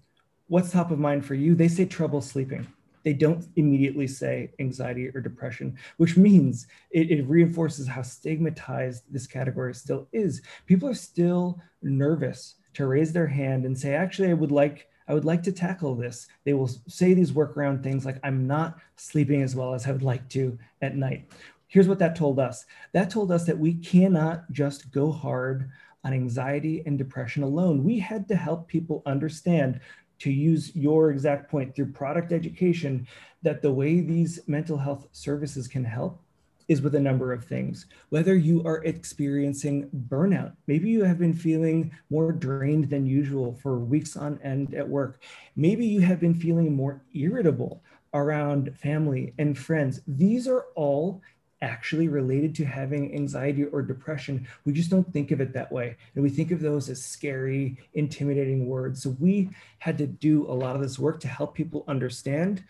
what's 0.47 0.71
top 0.71 0.91
of 0.91 0.99
mind 0.99 1.25
for 1.25 1.35
you, 1.35 1.55
they 1.55 1.67
say 1.67 1.85
trouble 1.85 2.21
sleeping. 2.21 2.67
They 3.03 3.13
don't 3.13 3.47
immediately 3.55 4.07
say 4.07 4.51
anxiety 4.59 5.07
or 5.07 5.21
depression, 5.21 5.77
which 5.97 6.17
means 6.17 6.67
it, 6.91 7.09
it 7.09 7.25
reinforces 7.25 7.87
how 7.87 8.01
stigmatized 8.01 9.03
this 9.09 9.25
category 9.25 9.73
still 9.73 10.07
is. 10.11 10.41
People 10.65 10.89
are 10.89 10.93
still 10.93 11.61
nervous 11.81 12.55
to 12.79 12.87
raise 12.87 13.11
their 13.11 13.27
hand 13.27 13.65
and 13.65 13.77
say, 13.77 13.93
actually, 13.93 14.29
I 14.29 14.33
would 14.33 14.53
like 14.53 14.87
I 15.09 15.13
would 15.13 15.25
like 15.25 15.43
to 15.43 15.51
tackle 15.51 15.95
this. 15.95 16.27
They 16.45 16.53
will 16.53 16.69
say 16.87 17.13
these 17.13 17.33
workaround 17.33 17.83
things 17.83 18.05
like, 18.05 18.19
I'm 18.23 18.47
not 18.47 18.77
sleeping 18.95 19.41
as 19.41 19.53
well 19.53 19.73
as 19.73 19.85
I 19.85 19.91
would 19.91 20.01
like 20.01 20.29
to 20.29 20.57
at 20.81 20.95
night. 20.95 21.29
Here's 21.67 21.89
what 21.89 21.99
that 21.99 22.15
told 22.15 22.39
us 22.39 22.65
that 22.93 23.09
told 23.09 23.33
us 23.33 23.45
that 23.47 23.59
we 23.59 23.73
cannot 23.73 24.49
just 24.53 24.91
go 24.91 25.11
hard 25.11 25.69
on 26.05 26.13
anxiety 26.13 26.81
and 26.85 26.97
depression 26.97 27.43
alone. 27.43 27.83
We 27.83 27.99
had 27.99 28.29
to 28.29 28.35
help 28.37 28.69
people 28.69 29.03
understand, 29.05 29.81
to 30.19 30.31
use 30.31 30.73
your 30.73 31.11
exact 31.11 31.51
point, 31.51 31.75
through 31.75 31.91
product 31.91 32.31
education, 32.31 33.05
that 33.41 33.61
the 33.61 33.73
way 33.73 33.99
these 33.99 34.39
mental 34.47 34.77
health 34.77 35.09
services 35.11 35.67
can 35.67 35.83
help 35.83 36.23
is 36.69 36.81
with 36.81 36.95
a 36.95 36.99
number 36.99 37.33
of 37.33 37.43
things. 37.43 37.87
Whether 38.09 38.35
you 38.35 38.63
are 38.65 38.83
experiencing 38.85 39.89
burnout, 40.07 40.53
maybe 40.67 40.89
you 40.89 41.03
have 41.03 41.19
been 41.19 41.33
feeling 41.33 41.91
more 42.09 42.31
drained 42.31 42.89
than 42.89 43.05
usual 43.05 43.59
for 43.61 43.79
weeks 43.79 44.15
on 44.15 44.39
end 44.43 44.73
at 44.73 44.87
work. 44.87 45.21
Maybe 45.55 45.85
you 45.85 45.99
have 46.01 46.21
been 46.21 46.35
feeling 46.35 46.75
more 46.75 47.01
irritable 47.13 47.83
around 48.13 48.77
family 48.77 49.33
and 49.39 49.57
friends. 49.57 50.01
These 50.07 50.47
are 50.47 50.67
all 50.75 51.21
actually 51.61 52.07
related 52.07 52.55
to 52.55 52.65
having 52.65 53.13
anxiety 53.13 53.65
or 53.65 53.81
depression. 53.81 54.47
We 54.63 54.71
just 54.71 54.89
don't 54.89 55.11
think 55.11 55.31
of 55.31 55.41
it 55.41 55.51
that 55.53 55.71
way. 55.71 55.97
And 56.15 56.23
we 56.23 56.29
think 56.29 56.51
of 56.51 56.61
those 56.61 56.87
as 56.87 57.03
scary, 57.03 57.77
intimidating 57.95 58.67
words. 58.67 59.03
So 59.03 59.15
we 59.19 59.49
had 59.79 59.97
to 59.97 60.07
do 60.07 60.49
a 60.49 60.53
lot 60.53 60.75
of 60.75 60.81
this 60.81 60.99
work 60.99 61.19
to 61.21 61.27
help 61.27 61.55
people 61.55 61.83
understand 61.87 62.63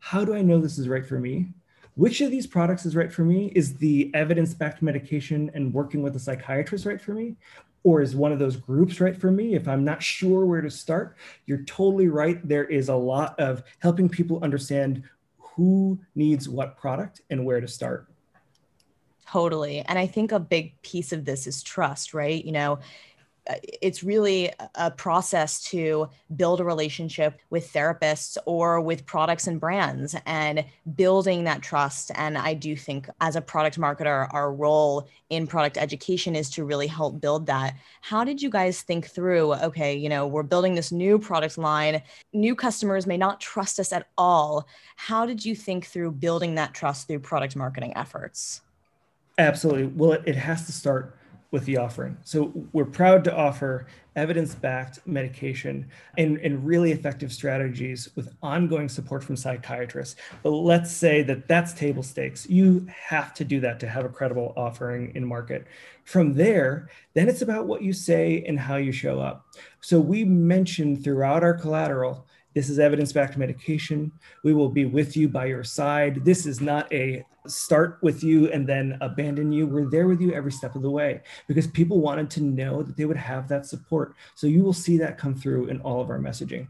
how 0.00 0.22
do 0.24 0.34
I 0.34 0.42
know 0.42 0.60
this 0.60 0.76
is 0.76 0.88
right 0.88 1.06
for 1.06 1.18
me? 1.18 1.46
Which 1.96 2.20
of 2.20 2.30
these 2.30 2.46
products 2.46 2.84
is 2.86 2.96
right 2.96 3.12
for 3.12 3.22
me? 3.22 3.52
Is 3.54 3.74
the 3.76 4.10
evidence 4.14 4.52
backed 4.52 4.82
medication 4.82 5.50
and 5.54 5.72
working 5.72 6.02
with 6.02 6.16
a 6.16 6.18
psychiatrist 6.18 6.86
right 6.86 7.00
for 7.00 7.12
me? 7.12 7.36
Or 7.84 8.00
is 8.00 8.16
one 8.16 8.32
of 8.32 8.38
those 8.38 8.56
groups 8.56 9.00
right 9.00 9.16
for 9.16 9.30
me? 9.30 9.54
If 9.54 9.68
I'm 9.68 9.84
not 9.84 10.02
sure 10.02 10.44
where 10.44 10.62
to 10.62 10.70
start, 10.70 11.16
you're 11.46 11.62
totally 11.64 12.08
right. 12.08 12.46
There 12.46 12.64
is 12.64 12.88
a 12.88 12.94
lot 12.94 13.38
of 13.38 13.62
helping 13.78 14.08
people 14.08 14.42
understand 14.42 15.04
who 15.38 16.00
needs 16.16 16.48
what 16.48 16.76
product 16.76 17.20
and 17.30 17.44
where 17.44 17.60
to 17.60 17.68
start. 17.68 18.08
Totally. 19.26 19.80
And 19.80 19.98
I 19.98 20.06
think 20.06 20.32
a 20.32 20.40
big 20.40 20.80
piece 20.82 21.12
of 21.12 21.24
this 21.24 21.46
is 21.46 21.62
trust, 21.62 22.12
right? 22.12 22.44
You 22.44 22.52
know, 22.52 22.78
it's 23.62 24.02
really 24.02 24.50
a 24.74 24.90
process 24.90 25.62
to 25.64 26.08
build 26.36 26.60
a 26.60 26.64
relationship 26.64 27.38
with 27.50 27.70
therapists 27.72 28.38
or 28.46 28.80
with 28.80 29.04
products 29.04 29.46
and 29.46 29.60
brands 29.60 30.16
and 30.24 30.64
building 30.96 31.44
that 31.44 31.60
trust. 31.60 32.10
And 32.14 32.38
I 32.38 32.54
do 32.54 32.74
think, 32.74 33.08
as 33.20 33.36
a 33.36 33.42
product 33.42 33.78
marketer, 33.78 34.32
our 34.32 34.52
role 34.52 35.08
in 35.28 35.46
product 35.46 35.76
education 35.76 36.34
is 36.34 36.48
to 36.50 36.64
really 36.64 36.86
help 36.86 37.20
build 37.20 37.46
that. 37.46 37.76
How 38.00 38.24
did 38.24 38.40
you 38.40 38.48
guys 38.48 38.80
think 38.80 39.06
through? 39.06 39.54
Okay, 39.54 39.94
you 39.94 40.08
know, 40.08 40.26
we're 40.26 40.42
building 40.42 40.74
this 40.74 40.90
new 40.90 41.18
product 41.18 41.58
line, 41.58 42.02
new 42.32 42.54
customers 42.54 43.06
may 43.06 43.16
not 43.16 43.40
trust 43.40 43.78
us 43.78 43.92
at 43.92 44.08
all. 44.16 44.66
How 44.96 45.26
did 45.26 45.44
you 45.44 45.54
think 45.54 45.86
through 45.86 46.12
building 46.12 46.54
that 46.54 46.72
trust 46.72 47.08
through 47.08 47.20
product 47.20 47.56
marketing 47.56 47.92
efforts? 47.96 48.62
Absolutely. 49.36 49.86
Well, 49.86 50.12
it, 50.12 50.22
it 50.26 50.36
has 50.36 50.64
to 50.66 50.72
start 50.72 51.16
with 51.54 51.64
the 51.66 51.76
offering. 51.76 52.16
So 52.24 52.52
we're 52.72 52.84
proud 52.84 53.22
to 53.24 53.36
offer 53.36 53.86
evidence-backed 54.16 55.06
medication 55.06 55.88
and, 56.18 56.38
and 56.38 56.66
really 56.66 56.90
effective 56.90 57.32
strategies 57.32 58.10
with 58.16 58.34
ongoing 58.42 58.88
support 58.88 59.22
from 59.22 59.36
psychiatrists. 59.36 60.16
But 60.42 60.50
let's 60.50 60.90
say 60.90 61.22
that 61.22 61.46
that's 61.46 61.72
table 61.72 62.02
stakes. 62.02 62.50
You 62.50 62.88
have 62.88 63.34
to 63.34 63.44
do 63.44 63.60
that 63.60 63.78
to 63.80 63.88
have 63.88 64.04
a 64.04 64.08
credible 64.08 64.52
offering 64.56 65.12
in 65.14 65.24
market. 65.24 65.68
From 66.02 66.34
there, 66.34 66.90
then 67.14 67.28
it's 67.28 67.42
about 67.42 67.68
what 67.68 67.82
you 67.82 67.92
say 67.92 68.44
and 68.48 68.58
how 68.58 68.74
you 68.74 68.90
show 68.90 69.20
up. 69.20 69.46
So 69.80 70.00
we 70.00 70.24
mentioned 70.24 71.04
throughout 71.04 71.44
our 71.44 71.54
collateral 71.54 72.26
this 72.54 72.70
is 72.70 72.78
evidence 72.78 73.12
backed 73.12 73.36
medication. 73.36 74.12
We 74.42 74.54
will 74.54 74.68
be 74.68 74.84
with 74.84 75.16
you 75.16 75.28
by 75.28 75.46
your 75.46 75.64
side. 75.64 76.24
This 76.24 76.46
is 76.46 76.60
not 76.60 76.92
a 76.92 77.24
start 77.46 77.98
with 78.00 78.24
you 78.24 78.50
and 78.50 78.66
then 78.66 78.96
abandon 79.00 79.52
you. 79.52 79.66
We're 79.66 79.90
there 79.90 80.06
with 80.06 80.20
you 80.20 80.32
every 80.32 80.52
step 80.52 80.74
of 80.74 80.82
the 80.82 80.90
way 80.90 81.20
because 81.46 81.66
people 81.66 82.00
wanted 82.00 82.30
to 82.30 82.42
know 82.42 82.82
that 82.82 82.96
they 82.96 83.04
would 83.04 83.16
have 83.16 83.48
that 83.48 83.66
support. 83.66 84.14
So 84.34 84.46
you 84.46 84.62
will 84.62 84.72
see 84.72 84.96
that 84.98 85.18
come 85.18 85.34
through 85.34 85.66
in 85.66 85.80
all 85.80 86.00
of 86.00 86.10
our 86.10 86.18
messaging. 86.18 86.68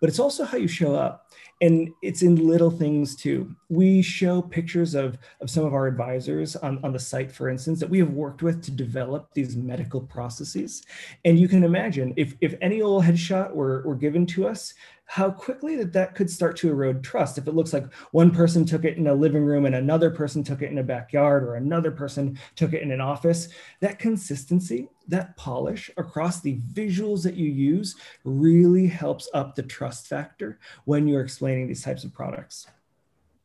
But 0.00 0.08
it's 0.08 0.18
also 0.18 0.44
how 0.44 0.58
you 0.58 0.68
show 0.68 0.94
up. 0.94 1.30
And 1.62 1.90
it's 2.02 2.20
in 2.20 2.46
little 2.46 2.70
things 2.70 3.16
too. 3.16 3.54
We 3.70 4.02
show 4.02 4.42
pictures 4.42 4.94
of, 4.94 5.16
of 5.40 5.48
some 5.48 5.64
of 5.64 5.72
our 5.72 5.86
advisors 5.86 6.54
on, 6.56 6.80
on 6.84 6.92
the 6.92 6.98
site, 6.98 7.32
for 7.32 7.48
instance, 7.48 7.80
that 7.80 7.88
we 7.88 7.98
have 7.98 8.10
worked 8.10 8.42
with 8.42 8.62
to 8.64 8.70
develop 8.70 9.32
these 9.32 9.56
medical 9.56 10.02
processes. 10.02 10.84
And 11.24 11.38
you 11.38 11.48
can 11.48 11.64
imagine 11.64 12.12
if, 12.16 12.34
if 12.42 12.56
any 12.60 12.82
old 12.82 13.04
headshot 13.04 13.54
were, 13.54 13.82
were 13.86 13.94
given 13.94 14.26
to 14.26 14.46
us, 14.46 14.74
how 15.06 15.30
quickly 15.30 15.76
that 15.76 15.92
that 15.92 16.14
could 16.14 16.28
start 16.28 16.56
to 16.56 16.68
erode 16.68 17.02
trust 17.02 17.38
if 17.38 17.46
it 17.46 17.54
looks 17.54 17.72
like 17.72 17.92
one 18.10 18.30
person 18.30 18.64
took 18.64 18.84
it 18.84 18.96
in 18.96 19.06
a 19.06 19.14
living 19.14 19.44
room 19.44 19.64
and 19.64 19.74
another 19.74 20.10
person 20.10 20.42
took 20.42 20.62
it 20.62 20.70
in 20.70 20.78
a 20.78 20.82
backyard 20.82 21.44
or 21.44 21.54
another 21.54 21.90
person 21.90 22.38
took 22.56 22.72
it 22.72 22.82
in 22.82 22.90
an 22.90 23.00
office 23.00 23.48
that 23.80 23.98
consistency 23.98 24.88
that 25.06 25.36
polish 25.36 25.90
across 25.96 26.40
the 26.40 26.58
visuals 26.72 27.22
that 27.22 27.34
you 27.34 27.48
use 27.48 27.94
really 28.24 28.86
helps 28.86 29.28
up 29.32 29.54
the 29.54 29.62
trust 29.62 30.08
factor 30.08 30.58
when 30.84 31.06
you're 31.06 31.22
explaining 31.22 31.68
these 31.68 31.82
types 31.82 32.04
of 32.04 32.12
products 32.12 32.66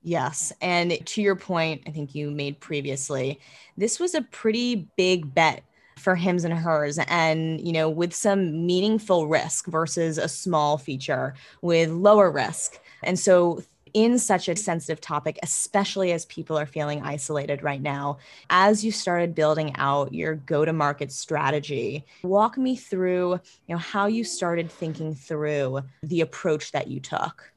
Yes. 0.04 0.52
And 0.62 1.06
to 1.06 1.22
your 1.22 1.36
point, 1.36 1.84
I 1.86 1.92
think 1.92 2.16
you 2.16 2.32
made 2.32 2.60
previously, 2.60 3.40
this 3.78 4.00
was 4.00 4.16
a 4.16 4.24
pretty 4.24 4.90
big 4.98 5.32
bet 5.34 5.64
for 6.02 6.16
hims 6.16 6.44
and 6.44 6.54
hers 6.54 7.00
and 7.08 7.66
you 7.66 7.72
know 7.72 7.90
with 7.90 8.14
some 8.14 8.66
meaningful 8.66 9.28
risk 9.28 9.68
versus 9.68 10.18
a 10.18 10.28
small 10.28 10.78
feature 10.78 11.34
with 11.62 11.90
lower 11.90 12.32
risk 12.32 12.80
and 13.04 13.18
so 13.18 13.62
in 13.94 14.18
such 14.18 14.48
a 14.48 14.56
sensitive 14.56 15.02
topic, 15.02 15.38
especially 15.44 16.12
as 16.12 16.26
people 16.26 16.58
are 16.58 16.66
feeling 16.66 17.02
isolated 17.02 17.64
right 17.64 17.82
now. 17.82 18.18
As 18.50 18.86
you 18.86 18.92
started 18.92 19.36
building 19.36 19.76
out 19.76 20.14
your 20.14 20.36
go 20.36 20.66
to 20.66 20.74
market 20.74 21.12
strategy, 21.12 22.06
walk 22.24 22.58
me 22.58 22.76
through, 22.76 23.34
you 23.68 23.76
know, 23.76 23.78
how 23.78 24.08
you 24.08 24.24
started 24.24 24.72
thinking 24.72 25.16
through 25.16 25.82
the 26.04 26.22
approach 26.22 26.72
that 26.72 26.88
you 26.88 27.00
took. 27.00 27.52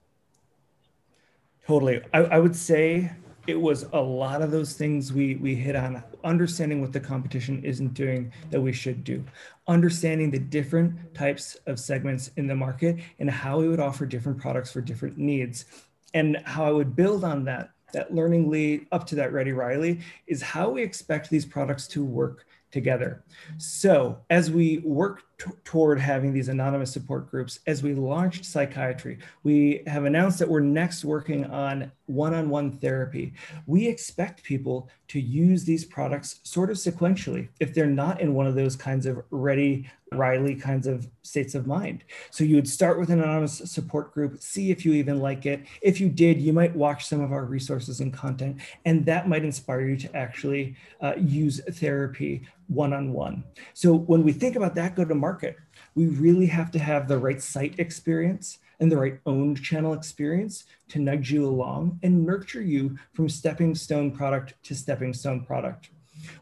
Totally. 1.66 2.02
I, 2.12 2.18
I 2.18 2.38
would 2.38 2.56
say 2.56 3.12
it 3.46 3.60
was 3.60 3.86
a 3.92 4.00
lot 4.00 4.42
of 4.42 4.50
those 4.50 4.74
things 4.74 5.12
we 5.12 5.36
we 5.36 5.54
hit 5.54 5.76
on. 5.76 6.02
Understanding 6.22 6.80
what 6.80 6.92
the 6.92 7.00
competition 7.00 7.62
isn't 7.62 7.94
doing 7.94 8.32
that 8.50 8.60
we 8.60 8.72
should 8.72 9.04
do. 9.04 9.22
Understanding 9.68 10.30
the 10.30 10.38
different 10.38 11.14
types 11.14 11.56
of 11.66 11.78
segments 11.78 12.30
in 12.36 12.46
the 12.46 12.54
market 12.54 12.98
and 13.18 13.30
how 13.30 13.58
we 13.58 13.68
would 13.68 13.80
offer 13.80 14.06
different 14.06 14.38
products 14.38 14.72
for 14.72 14.80
different 14.80 15.18
needs. 15.18 15.66
And 16.14 16.36
how 16.44 16.64
i 16.64 16.70
would 16.70 16.94
build 16.94 17.24
on 17.24 17.44
that 17.44 17.70
that 17.92 18.14
learning 18.14 18.50
Lee 18.50 18.86
up 18.92 19.06
to 19.06 19.14
that 19.16 19.32
ready 19.32 19.52
riley 19.52 20.00
is 20.26 20.42
how 20.42 20.70
we 20.70 20.82
expect 20.82 21.30
these 21.30 21.46
products 21.46 21.86
to 21.88 22.04
work 22.04 22.44
together. 22.70 23.22
So, 23.56 24.18
as 24.30 24.50
we 24.50 24.78
work 24.78 25.22
toward 25.64 25.98
having 25.98 26.32
these 26.32 26.48
anonymous 26.48 26.92
support 26.92 27.30
groups, 27.30 27.60
as 27.66 27.82
we 27.82 27.94
launched 27.94 28.44
psychiatry, 28.44 29.18
we 29.42 29.82
have 29.86 30.04
announced 30.04 30.38
that 30.38 30.48
we're 30.48 30.60
next 30.60 31.04
working 31.04 31.44
on 31.46 31.90
one 32.06 32.34
on 32.34 32.50
one 32.50 32.72
therapy. 32.72 33.32
We 33.66 33.86
expect 33.86 34.42
people 34.42 34.88
to 35.08 35.20
use 35.20 35.64
these 35.64 35.84
products 35.84 36.40
sort 36.44 36.70
of 36.70 36.76
sequentially 36.76 37.48
if 37.60 37.74
they're 37.74 37.86
not 37.86 38.20
in 38.20 38.34
one 38.34 38.46
of 38.46 38.54
those 38.54 38.76
kinds 38.76 39.06
of 39.06 39.22
ready 39.30 39.90
Riley 40.12 40.54
kinds 40.54 40.86
of 40.86 41.08
states 41.22 41.54
of 41.54 41.66
mind. 41.66 42.04
So 42.30 42.44
you 42.44 42.56
would 42.56 42.68
start 42.68 42.98
with 42.98 43.10
an 43.10 43.20
anonymous 43.20 43.58
support 43.70 44.12
group, 44.12 44.40
see 44.40 44.70
if 44.70 44.84
you 44.84 44.92
even 44.92 45.20
like 45.20 45.46
it. 45.46 45.64
If 45.82 46.00
you 46.00 46.08
did, 46.08 46.40
you 46.40 46.52
might 46.52 46.74
watch 46.74 47.06
some 47.06 47.20
of 47.20 47.32
our 47.32 47.44
resources 47.44 48.00
and 48.00 48.12
content, 48.12 48.58
and 48.84 49.04
that 49.06 49.28
might 49.28 49.44
inspire 49.44 49.80
you 49.80 49.96
to 49.96 50.16
actually 50.16 50.76
uh, 51.00 51.14
use 51.16 51.60
therapy 51.64 52.46
one 52.68 52.92
on 52.92 53.12
one. 53.12 53.44
So 53.74 53.94
when 53.94 54.22
we 54.22 54.32
think 54.32 54.56
about 54.56 54.74
that 54.76 54.94
go 54.94 55.04
to 55.04 55.14
market, 55.24 55.56
we 55.94 56.06
really 56.06 56.44
have 56.44 56.70
to 56.70 56.78
have 56.78 57.08
the 57.08 57.16
right 57.16 57.40
site 57.40 57.78
experience 57.78 58.58
and 58.80 58.92
the 58.92 58.96
right 59.04 59.18
owned 59.24 59.62
channel 59.62 59.94
experience 59.94 60.64
to 60.90 60.98
nudge 60.98 61.32
you 61.32 61.46
along 61.46 61.98
and 62.02 62.26
nurture 62.26 62.60
you 62.60 62.98
from 63.14 63.26
stepping 63.26 63.74
stone 63.74 64.10
product 64.10 64.52
to 64.64 64.74
stepping 64.74 65.14
stone 65.14 65.40
product. 65.42 65.88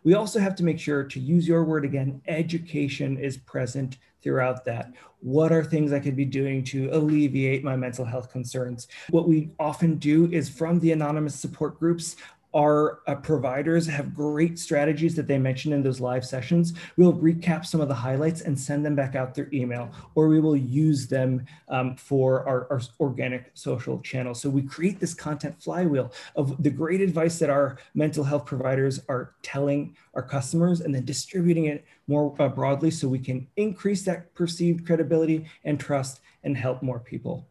We 0.02 0.14
also 0.14 0.40
have 0.40 0.56
to 0.56 0.64
make 0.64 0.80
sure 0.80 1.04
to 1.04 1.20
use 1.20 1.46
your 1.46 1.62
word 1.64 1.84
again, 1.84 2.20
education 2.26 3.10
is 3.18 3.36
present 3.36 3.98
throughout 4.20 4.64
that. 4.64 4.92
What 5.20 5.52
are 5.52 5.64
things 5.64 5.92
I 5.92 6.00
could 6.00 6.16
be 6.16 6.24
doing 6.24 6.64
to 6.72 6.88
alleviate 6.92 7.62
my 7.62 7.76
mental 7.76 8.04
health 8.04 8.32
concerns? 8.32 8.88
What 9.10 9.28
we 9.28 9.50
often 9.60 9.96
do 9.96 10.28
is 10.32 10.48
from 10.48 10.80
the 10.80 10.92
anonymous 10.92 11.36
support 11.36 11.78
groups, 11.78 12.16
our 12.54 13.00
uh, 13.06 13.14
providers 13.14 13.86
have 13.86 14.14
great 14.14 14.58
strategies 14.58 15.14
that 15.14 15.26
they 15.26 15.38
mentioned 15.38 15.74
in 15.74 15.82
those 15.82 16.00
live 16.00 16.24
sessions. 16.24 16.74
We'll 16.96 17.14
recap 17.14 17.64
some 17.64 17.80
of 17.80 17.88
the 17.88 17.94
highlights 17.94 18.42
and 18.42 18.58
send 18.58 18.84
them 18.84 18.94
back 18.94 19.14
out 19.14 19.34
through 19.34 19.48
email, 19.52 19.90
or 20.14 20.28
we 20.28 20.40
will 20.40 20.56
use 20.56 21.06
them 21.06 21.46
um, 21.68 21.96
for 21.96 22.46
our, 22.46 22.66
our, 22.70 22.80
organic 23.00 23.50
social 23.54 24.00
channels. 24.00 24.40
So 24.40 24.50
we 24.50 24.62
create 24.62 25.00
this 25.00 25.14
content 25.14 25.62
flywheel 25.62 26.12
of 26.36 26.62
the 26.62 26.70
great 26.70 27.00
advice 27.00 27.38
that 27.38 27.50
our 27.50 27.78
mental 27.94 28.24
health 28.24 28.44
providers 28.44 29.00
are 29.08 29.34
telling 29.42 29.96
our 30.14 30.22
customers 30.22 30.80
and 30.80 30.94
then 30.94 31.04
distributing 31.04 31.66
it 31.66 31.84
more 32.06 32.34
uh, 32.38 32.48
broadly 32.48 32.90
so 32.90 33.08
we 33.08 33.18
can 33.18 33.46
increase 33.56 34.04
that 34.04 34.34
perceived 34.34 34.86
credibility 34.86 35.46
and 35.64 35.80
trust 35.80 36.20
and 36.44 36.56
help 36.56 36.82
more 36.82 36.98
people. 36.98 37.46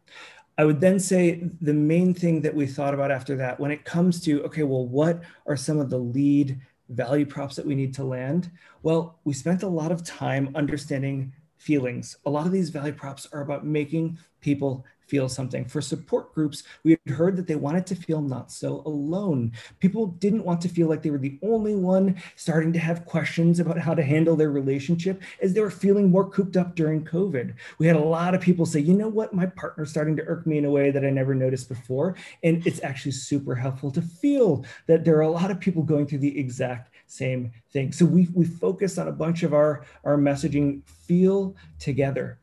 I 0.58 0.64
would 0.64 0.80
then 0.80 1.00
say 1.00 1.48
the 1.60 1.74
main 1.74 2.12
thing 2.12 2.42
that 2.42 2.54
we 2.54 2.66
thought 2.66 2.94
about 2.94 3.10
after 3.10 3.36
that, 3.36 3.58
when 3.58 3.70
it 3.70 3.84
comes 3.84 4.20
to, 4.22 4.42
okay, 4.44 4.62
well, 4.62 4.86
what 4.86 5.22
are 5.46 5.56
some 5.56 5.78
of 5.78 5.88
the 5.88 5.98
lead 5.98 6.60
value 6.90 7.24
props 7.24 7.56
that 7.56 7.66
we 7.66 7.74
need 7.74 7.94
to 7.94 8.04
land? 8.04 8.50
Well, 8.82 9.18
we 9.24 9.32
spent 9.32 9.62
a 9.62 9.68
lot 9.68 9.92
of 9.92 10.04
time 10.04 10.50
understanding 10.54 11.32
feelings. 11.56 12.16
A 12.26 12.30
lot 12.30 12.44
of 12.46 12.52
these 12.52 12.70
value 12.70 12.92
props 12.92 13.26
are 13.32 13.40
about 13.40 13.64
making 13.64 14.18
people 14.40 14.84
feel 15.12 15.28
something. 15.28 15.66
For 15.66 15.82
support 15.82 16.34
groups, 16.34 16.62
we 16.84 16.92
had 16.92 17.14
heard 17.14 17.36
that 17.36 17.46
they 17.46 17.54
wanted 17.54 17.84
to 17.88 17.94
feel 17.94 18.22
not 18.22 18.50
so 18.50 18.82
alone. 18.86 19.52
People 19.78 20.06
didn't 20.06 20.46
want 20.46 20.62
to 20.62 20.70
feel 20.70 20.88
like 20.88 21.02
they 21.02 21.10
were 21.10 21.18
the 21.18 21.38
only 21.42 21.74
one 21.74 22.16
starting 22.34 22.72
to 22.72 22.78
have 22.78 23.04
questions 23.04 23.60
about 23.60 23.76
how 23.76 23.94
to 23.94 24.02
handle 24.02 24.36
their 24.36 24.50
relationship 24.50 25.20
as 25.42 25.52
they 25.52 25.60
were 25.60 25.70
feeling 25.70 26.10
more 26.10 26.26
cooped 26.30 26.56
up 26.56 26.74
during 26.76 27.04
COVID. 27.04 27.52
We 27.78 27.86
had 27.86 27.96
a 27.96 28.00
lot 28.00 28.34
of 28.34 28.40
people 28.40 28.64
say, 28.64 28.80
you 28.80 28.94
know 28.94 29.08
what, 29.08 29.34
my 29.34 29.44
partner's 29.44 29.90
starting 29.90 30.16
to 30.16 30.24
irk 30.24 30.46
me 30.46 30.56
in 30.56 30.64
a 30.64 30.70
way 30.70 30.90
that 30.90 31.04
I 31.04 31.10
never 31.10 31.34
noticed 31.34 31.68
before. 31.68 32.16
And 32.42 32.66
it's 32.66 32.82
actually 32.82 33.12
super 33.12 33.54
helpful 33.54 33.90
to 33.90 34.00
feel 34.00 34.64
that 34.86 35.04
there 35.04 35.18
are 35.18 35.28
a 35.28 35.30
lot 35.30 35.50
of 35.50 35.60
people 35.60 35.82
going 35.82 36.06
through 36.06 36.20
the 36.20 36.38
exact 36.38 36.88
same 37.06 37.52
thing. 37.70 37.92
So 37.92 38.06
we 38.06 38.28
we 38.32 38.46
focus 38.46 38.96
on 38.96 39.08
a 39.08 39.12
bunch 39.12 39.42
of 39.42 39.52
our 39.52 39.84
our 40.04 40.16
messaging 40.16 40.80
feel 40.88 41.54
together. 41.78 42.38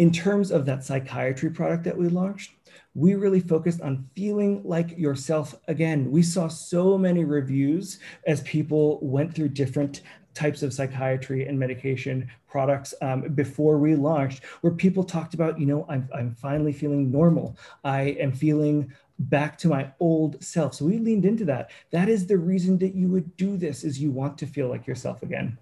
In 0.00 0.10
terms 0.10 0.50
of 0.50 0.64
that 0.64 0.82
psychiatry 0.82 1.50
product 1.50 1.84
that 1.84 1.98
we 1.98 2.08
launched, 2.08 2.52
we 2.94 3.16
really 3.16 3.38
focused 3.38 3.82
on 3.82 4.08
feeling 4.16 4.62
like 4.64 4.96
yourself 4.96 5.54
again. 5.68 6.10
We 6.10 6.22
saw 6.22 6.48
so 6.48 6.96
many 6.96 7.24
reviews 7.24 7.98
as 8.26 8.40
people 8.44 8.98
went 9.02 9.34
through 9.34 9.50
different 9.50 10.00
types 10.32 10.62
of 10.62 10.72
psychiatry 10.72 11.46
and 11.46 11.58
medication 11.58 12.30
products 12.48 12.94
um, 13.02 13.34
before 13.34 13.76
we 13.76 13.94
launched, 13.94 14.42
where 14.62 14.72
people 14.72 15.04
talked 15.04 15.34
about, 15.34 15.60
you 15.60 15.66
know, 15.66 15.84
I'm, 15.86 16.08
I'm 16.14 16.34
finally 16.34 16.72
feeling 16.72 17.10
normal. 17.10 17.58
I 17.84 18.16
am 18.18 18.32
feeling 18.32 18.90
back 19.18 19.58
to 19.58 19.68
my 19.68 19.92
old 20.00 20.42
self. 20.42 20.72
So 20.72 20.86
we 20.86 20.96
leaned 20.96 21.26
into 21.26 21.44
that. 21.44 21.72
That 21.90 22.08
is 22.08 22.26
the 22.26 22.38
reason 22.38 22.78
that 22.78 22.94
you 22.94 23.08
would 23.08 23.36
do 23.36 23.58
this 23.58 23.84
is 23.84 24.00
you 24.00 24.12
want 24.12 24.38
to 24.38 24.46
feel 24.46 24.68
like 24.68 24.86
yourself 24.86 25.22
again. 25.22 25.58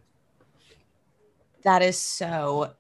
That 1.63 1.83
is 1.83 1.99
so 1.99 2.75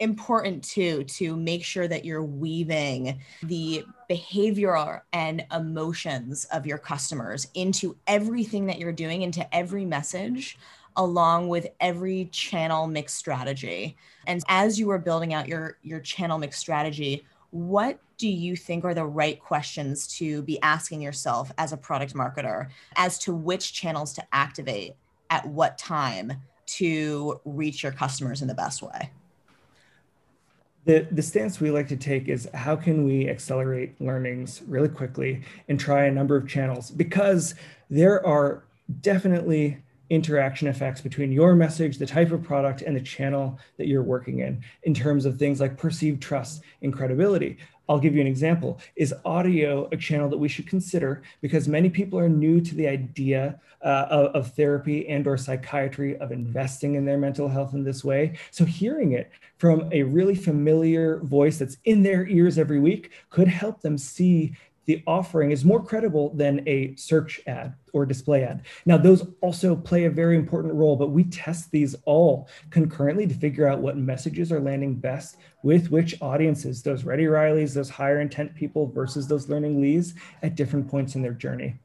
important 0.00 0.64
too 0.64 1.04
to 1.04 1.36
make 1.36 1.64
sure 1.64 1.86
that 1.86 2.04
you're 2.04 2.24
weaving 2.24 3.20
the 3.42 3.84
behavioral 4.10 5.00
and 5.12 5.44
emotions 5.52 6.46
of 6.52 6.66
your 6.66 6.78
customers 6.78 7.46
into 7.54 7.96
everything 8.06 8.66
that 8.66 8.78
you're 8.78 8.92
doing 8.92 9.22
into 9.22 9.54
every 9.54 9.84
message 9.84 10.58
along 10.96 11.48
with 11.48 11.66
every 11.80 12.26
channel 12.26 12.86
mix 12.86 13.14
strategy 13.14 13.96
and 14.26 14.42
as 14.48 14.78
you 14.78 14.90
are 14.90 14.98
building 14.98 15.32
out 15.32 15.48
your 15.48 15.78
your 15.82 16.00
channel 16.00 16.38
mix 16.38 16.58
strategy 16.58 17.24
what 17.50 18.00
do 18.18 18.28
you 18.28 18.56
think 18.56 18.84
are 18.84 18.94
the 18.94 19.04
right 19.04 19.40
questions 19.40 20.08
to 20.08 20.42
be 20.42 20.60
asking 20.62 21.00
yourself 21.00 21.52
as 21.56 21.72
a 21.72 21.76
product 21.76 22.14
marketer 22.14 22.68
as 22.96 23.18
to 23.18 23.32
which 23.32 23.72
channels 23.72 24.12
to 24.12 24.24
activate 24.32 24.96
at 25.30 25.46
what 25.46 25.78
time 25.78 26.32
to 26.66 27.40
reach 27.44 27.82
your 27.82 27.92
customers 27.92 28.42
in 28.42 28.48
the 28.48 28.54
best 28.54 28.82
way? 28.82 29.10
The, 30.84 31.06
the 31.10 31.22
stance 31.22 31.60
we 31.60 31.70
like 31.70 31.88
to 31.88 31.96
take 31.96 32.28
is 32.28 32.48
how 32.52 32.76
can 32.76 33.04
we 33.04 33.28
accelerate 33.28 33.98
learnings 34.00 34.62
really 34.66 34.88
quickly 34.88 35.42
and 35.68 35.80
try 35.80 36.04
a 36.04 36.10
number 36.10 36.36
of 36.36 36.46
channels? 36.46 36.90
Because 36.90 37.54
there 37.88 38.24
are 38.26 38.64
definitely 39.00 39.78
interaction 40.10 40.68
effects 40.68 41.00
between 41.00 41.32
your 41.32 41.54
message, 41.54 41.98
the 41.98 42.06
type 42.06 42.30
of 42.30 42.42
product, 42.42 42.82
and 42.82 42.96
the 42.96 43.00
channel 43.00 43.58
that 43.76 43.86
you're 43.86 44.02
working 44.02 44.40
in, 44.40 44.62
in 44.82 44.94
terms 44.94 45.24
of 45.24 45.38
things 45.38 45.60
like 45.60 45.76
perceived 45.78 46.22
trust 46.22 46.62
and 46.82 46.92
credibility. 46.92 47.58
I'll 47.88 47.98
give 47.98 48.14
you 48.14 48.20
an 48.20 48.26
example. 48.26 48.80
Is 48.96 49.14
audio 49.24 49.88
a 49.92 49.96
channel 49.96 50.28
that 50.30 50.38
we 50.38 50.48
should 50.48 50.66
consider 50.66 51.22
because 51.42 51.68
many 51.68 51.90
people 51.90 52.18
are 52.18 52.28
new 52.28 52.60
to 52.60 52.74
the 52.74 52.88
idea 52.88 53.60
uh, 53.82 54.06
of, 54.08 54.26
of, 54.34 54.54
therapy 54.54 55.06
and 55.08 55.26
or 55.26 55.36
psychiatry 55.36 56.16
of 56.16 56.32
investing 56.32 56.94
in 56.94 57.04
their 57.04 57.18
mental 57.18 57.48
health 57.48 57.74
in 57.74 57.84
this 57.84 58.02
way. 58.02 58.34
So 58.50 58.64
hearing 58.64 59.12
it 59.12 59.30
from 59.58 59.90
a 59.92 60.04
really 60.04 60.34
familiar 60.34 61.18
voice 61.18 61.58
that's 61.58 61.76
in 61.84 62.02
their 62.02 62.26
ears 62.26 62.58
every 62.58 62.80
week 62.80 63.10
could 63.28 63.46
help 63.46 63.82
them 63.82 63.98
see 63.98 64.56
the 64.86 65.02
offering 65.06 65.50
is 65.50 65.64
more 65.64 65.82
credible 65.82 66.30
than 66.34 66.66
a 66.68 66.94
search 66.96 67.40
ad 67.46 67.74
or 67.92 68.04
display 68.04 68.44
ad. 68.44 68.62
Now, 68.86 68.96
those 68.96 69.26
also 69.40 69.76
play 69.76 70.04
a 70.04 70.10
very 70.10 70.36
important 70.36 70.74
role, 70.74 70.96
but 70.96 71.10
we 71.10 71.24
test 71.24 71.70
these 71.70 71.94
all 72.04 72.48
concurrently 72.70 73.26
to 73.26 73.34
figure 73.34 73.66
out 73.66 73.80
what 73.80 73.96
messages 73.96 74.52
are 74.52 74.60
landing 74.60 74.94
best 74.94 75.36
with 75.62 75.90
which 75.90 76.20
audiences, 76.20 76.82
those 76.82 77.04
Ready 77.04 77.24
Rileys, 77.24 77.74
those 77.74 77.90
higher 77.90 78.20
intent 78.20 78.54
people 78.54 78.86
versus 78.86 79.26
those 79.26 79.48
learning 79.48 79.80
Lees 79.80 80.14
at 80.42 80.56
different 80.56 80.88
points 80.88 81.14
in 81.14 81.22
their 81.22 81.32
journey. 81.32 81.76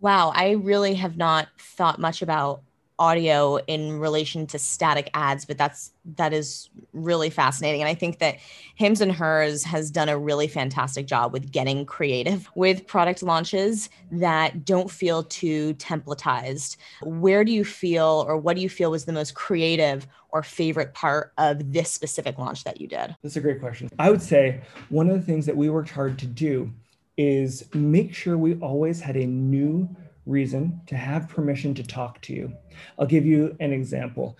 Wow, 0.00 0.32
I 0.34 0.50
really 0.52 0.94
have 0.94 1.16
not 1.16 1.48
thought 1.58 2.00
much 2.00 2.22
about 2.22 2.62
audio 3.02 3.56
in 3.66 3.98
relation 3.98 4.46
to 4.46 4.60
static 4.60 5.10
ads 5.12 5.44
but 5.44 5.58
that's 5.58 5.90
that 6.04 6.32
is 6.32 6.70
really 6.92 7.30
fascinating. 7.30 7.80
And 7.80 7.88
i 7.88 7.94
think 7.94 8.20
that 8.20 8.36
hims 8.76 9.00
and 9.00 9.10
hers 9.10 9.64
has 9.64 9.90
done 9.90 10.08
a 10.08 10.16
really 10.16 10.46
fantastic 10.46 11.06
job 11.06 11.32
with 11.32 11.50
getting 11.50 11.84
creative 11.84 12.48
with 12.54 12.86
product 12.86 13.20
launches 13.24 13.90
that 14.12 14.64
don't 14.64 14.88
feel 14.88 15.24
too 15.24 15.74
templatized. 15.74 16.76
Where 17.02 17.44
do 17.44 17.50
you 17.50 17.64
feel 17.64 18.24
or 18.28 18.36
what 18.36 18.54
do 18.54 18.62
you 18.62 18.68
feel 18.68 18.92
was 18.92 19.04
the 19.04 19.12
most 19.12 19.34
creative 19.34 20.06
or 20.28 20.44
favorite 20.44 20.94
part 20.94 21.32
of 21.38 21.72
this 21.72 21.90
specific 21.90 22.38
launch 22.38 22.62
that 22.62 22.80
you 22.80 22.86
did? 22.86 23.16
That's 23.22 23.34
a 23.34 23.40
great 23.40 23.58
question. 23.58 23.88
I 23.98 24.10
would 24.10 24.22
say 24.22 24.60
one 24.90 25.10
of 25.10 25.18
the 25.18 25.26
things 25.26 25.44
that 25.46 25.56
we 25.56 25.68
worked 25.70 25.90
hard 25.90 26.20
to 26.20 26.26
do 26.26 26.70
is 27.16 27.68
make 27.74 28.14
sure 28.14 28.38
we 28.38 28.54
always 28.60 29.00
had 29.00 29.16
a 29.16 29.26
new 29.26 29.88
reason 30.26 30.80
to 30.86 30.96
have 30.96 31.28
permission 31.28 31.74
to 31.74 31.82
talk 31.82 32.20
to 32.22 32.32
you. 32.32 32.52
I'll 32.98 33.06
give 33.06 33.26
you 33.26 33.56
an 33.60 33.72
example. 33.72 34.38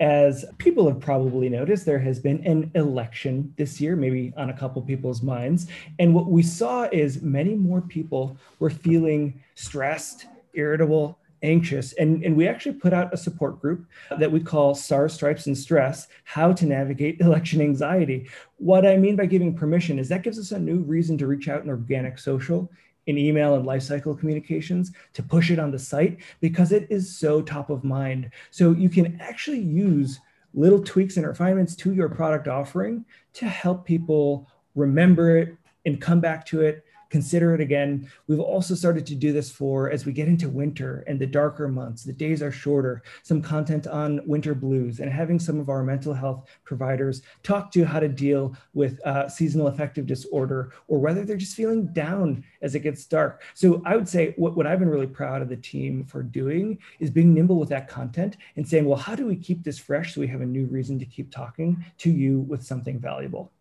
As 0.00 0.46
people 0.56 0.88
have 0.88 0.98
probably 1.00 1.50
noticed, 1.50 1.84
there 1.84 1.98
has 1.98 2.18
been 2.18 2.44
an 2.46 2.70
election 2.74 3.52
this 3.56 3.80
year, 3.80 3.96
maybe 3.96 4.32
on 4.36 4.48
a 4.48 4.56
couple 4.56 4.80
people's 4.80 5.22
minds. 5.22 5.66
And 5.98 6.14
what 6.14 6.26
we 6.26 6.42
saw 6.42 6.88
is 6.90 7.20
many 7.20 7.54
more 7.54 7.82
people 7.82 8.36
were 8.60 8.70
feeling 8.70 9.42
stressed, 9.54 10.26
irritable, 10.54 11.18
anxious. 11.42 11.92
And, 11.94 12.24
and 12.24 12.36
we 12.36 12.48
actually 12.48 12.74
put 12.74 12.92
out 12.92 13.12
a 13.12 13.16
support 13.16 13.60
group 13.60 13.86
that 14.18 14.30
we 14.30 14.40
call 14.40 14.74
STARS, 14.74 15.14
Stripes, 15.14 15.46
and 15.46 15.56
Stress 15.56 16.08
How 16.24 16.52
to 16.52 16.66
Navigate 16.66 17.20
Election 17.20 17.60
Anxiety. 17.60 18.28
What 18.56 18.86
I 18.86 18.96
mean 18.96 19.16
by 19.16 19.26
giving 19.26 19.54
permission 19.54 19.98
is 19.98 20.08
that 20.08 20.22
gives 20.22 20.38
us 20.38 20.52
a 20.52 20.58
new 20.58 20.78
reason 20.78 21.16
to 21.18 21.26
reach 21.26 21.48
out 21.48 21.62
in 21.62 21.70
organic 21.70 22.18
social 22.18 22.70
in 23.10 23.18
email 23.18 23.54
and 23.54 23.66
lifecycle 23.66 24.18
communications 24.18 24.92
to 25.12 25.22
push 25.22 25.50
it 25.50 25.58
on 25.58 25.70
the 25.70 25.78
site 25.78 26.18
because 26.40 26.72
it 26.72 26.86
is 26.88 27.14
so 27.16 27.42
top 27.42 27.68
of 27.68 27.84
mind. 27.84 28.30
So 28.50 28.72
you 28.72 28.88
can 28.88 29.20
actually 29.20 29.60
use 29.60 30.20
little 30.54 30.82
tweaks 30.82 31.16
and 31.16 31.26
refinements 31.26 31.76
to 31.76 31.92
your 31.92 32.08
product 32.08 32.48
offering 32.48 33.04
to 33.34 33.46
help 33.46 33.84
people 33.84 34.48
remember 34.74 35.36
it 35.36 35.56
and 35.86 36.00
come 36.00 36.20
back 36.20 36.44
to 36.46 36.62
it 36.62 36.84
consider 37.10 37.54
it 37.54 37.60
again. 37.60 38.08
We've 38.28 38.40
also 38.40 38.74
started 38.74 39.04
to 39.06 39.14
do 39.14 39.32
this 39.32 39.50
for 39.50 39.90
as 39.90 40.06
we 40.06 40.12
get 40.12 40.28
into 40.28 40.48
winter 40.48 41.04
and 41.06 41.20
the 41.20 41.26
darker 41.26 41.68
months, 41.68 42.04
the 42.04 42.12
days 42.12 42.42
are 42.42 42.52
shorter, 42.52 43.02
some 43.22 43.42
content 43.42 43.86
on 43.86 44.20
winter 44.26 44.54
blues, 44.54 45.00
and 45.00 45.10
having 45.10 45.38
some 45.38 45.60
of 45.60 45.68
our 45.68 45.82
mental 45.82 46.14
health 46.14 46.48
providers 46.64 47.22
talk 47.42 47.70
to 47.72 47.80
you 47.80 47.84
how 47.84 48.00
to 48.00 48.08
deal 48.08 48.56
with 48.72 49.04
uh, 49.04 49.28
seasonal 49.28 49.66
affective 49.66 50.06
disorder 50.06 50.72
or 50.88 50.98
whether 50.98 51.24
they're 51.24 51.36
just 51.36 51.56
feeling 51.56 51.92
down 51.92 52.44
as 52.62 52.74
it 52.74 52.80
gets 52.80 53.04
dark. 53.04 53.42
So 53.54 53.82
I 53.84 53.96
would 53.96 54.08
say 54.08 54.34
what, 54.36 54.56
what 54.56 54.66
I've 54.66 54.78
been 54.78 54.88
really 54.88 55.06
proud 55.06 55.42
of 55.42 55.48
the 55.48 55.56
team 55.56 56.04
for 56.04 56.22
doing 56.22 56.78
is 57.00 57.10
being 57.10 57.34
nimble 57.34 57.58
with 57.58 57.68
that 57.70 57.88
content 57.88 58.36
and 58.56 58.66
saying, 58.66 58.84
well, 58.84 58.98
how 58.98 59.16
do 59.16 59.26
we 59.26 59.36
keep 59.36 59.64
this 59.64 59.78
fresh 59.78 60.14
so 60.14 60.20
we 60.20 60.28
have 60.28 60.40
a 60.40 60.46
new 60.46 60.66
reason 60.66 60.98
to 61.00 61.04
keep 61.04 61.32
talking 61.32 61.84
to 61.98 62.10
you 62.10 62.40
with 62.40 62.62
something 62.62 63.00
valuable? 63.00 63.52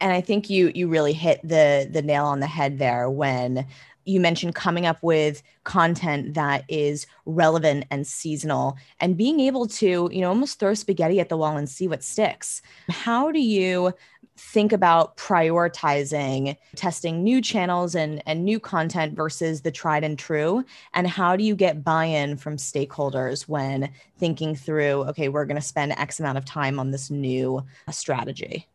And 0.00 0.12
I 0.12 0.20
think 0.20 0.50
you 0.50 0.72
you 0.74 0.88
really 0.88 1.12
hit 1.12 1.40
the 1.42 1.88
the 1.90 2.02
nail 2.02 2.26
on 2.26 2.40
the 2.40 2.46
head 2.46 2.78
there 2.78 3.08
when 3.10 3.66
you 4.06 4.20
mentioned 4.20 4.54
coming 4.54 4.86
up 4.86 5.02
with 5.02 5.42
content 5.64 6.34
that 6.34 6.64
is 6.68 7.06
relevant 7.26 7.84
and 7.90 8.06
seasonal 8.06 8.76
and 9.00 9.16
being 9.16 9.40
able 9.40 9.66
to 9.66 10.08
you 10.12 10.20
know 10.20 10.28
almost 10.28 10.58
throw 10.58 10.74
spaghetti 10.74 11.20
at 11.20 11.28
the 11.28 11.36
wall 11.36 11.56
and 11.56 11.68
see 11.68 11.88
what 11.88 12.02
sticks. 12.02 12.62
How 12.88 13.32
do 13.32 13.40
you 13.40 13.92
think 14.38 14.72
about 14.72 15.16
prioritizing 15.16 16.56
testing 16.74 17.24
new 17.24 17.40
channels 17.40 17.94
and, 17.94 18.22
and 18.26 18.44
new 18.44 18.60
content 18.60 19.16
versus 19.16 19.62
the 19.62 19.70
tried 19.70 20.04
and 20.04 20.18
true? 20.18 20.62
And 20.92 21.06
how 21.06 21.36
do 21.36 21.42
you 21.42 21.56
get 21.56 21.82
buy-in 21.82 22.36
from 22.36 22.58
stakeholders 22.58 23.48
when 23.48 23.90
thinking 24.18 24.54
through 24.54 25.04
okay 25.04 25.28
we're 25.28 25.46
going 25.46 25.60
to 25.60 25.66
spend 25.66 25.92
x 25.92 26.20
amount 26.20 26.38
of 26.38 26.44
time 26.44 26.78
on 26.78 26.90
this 26.90 27.10
new 27.10 27.64
strategy 27.90 28.66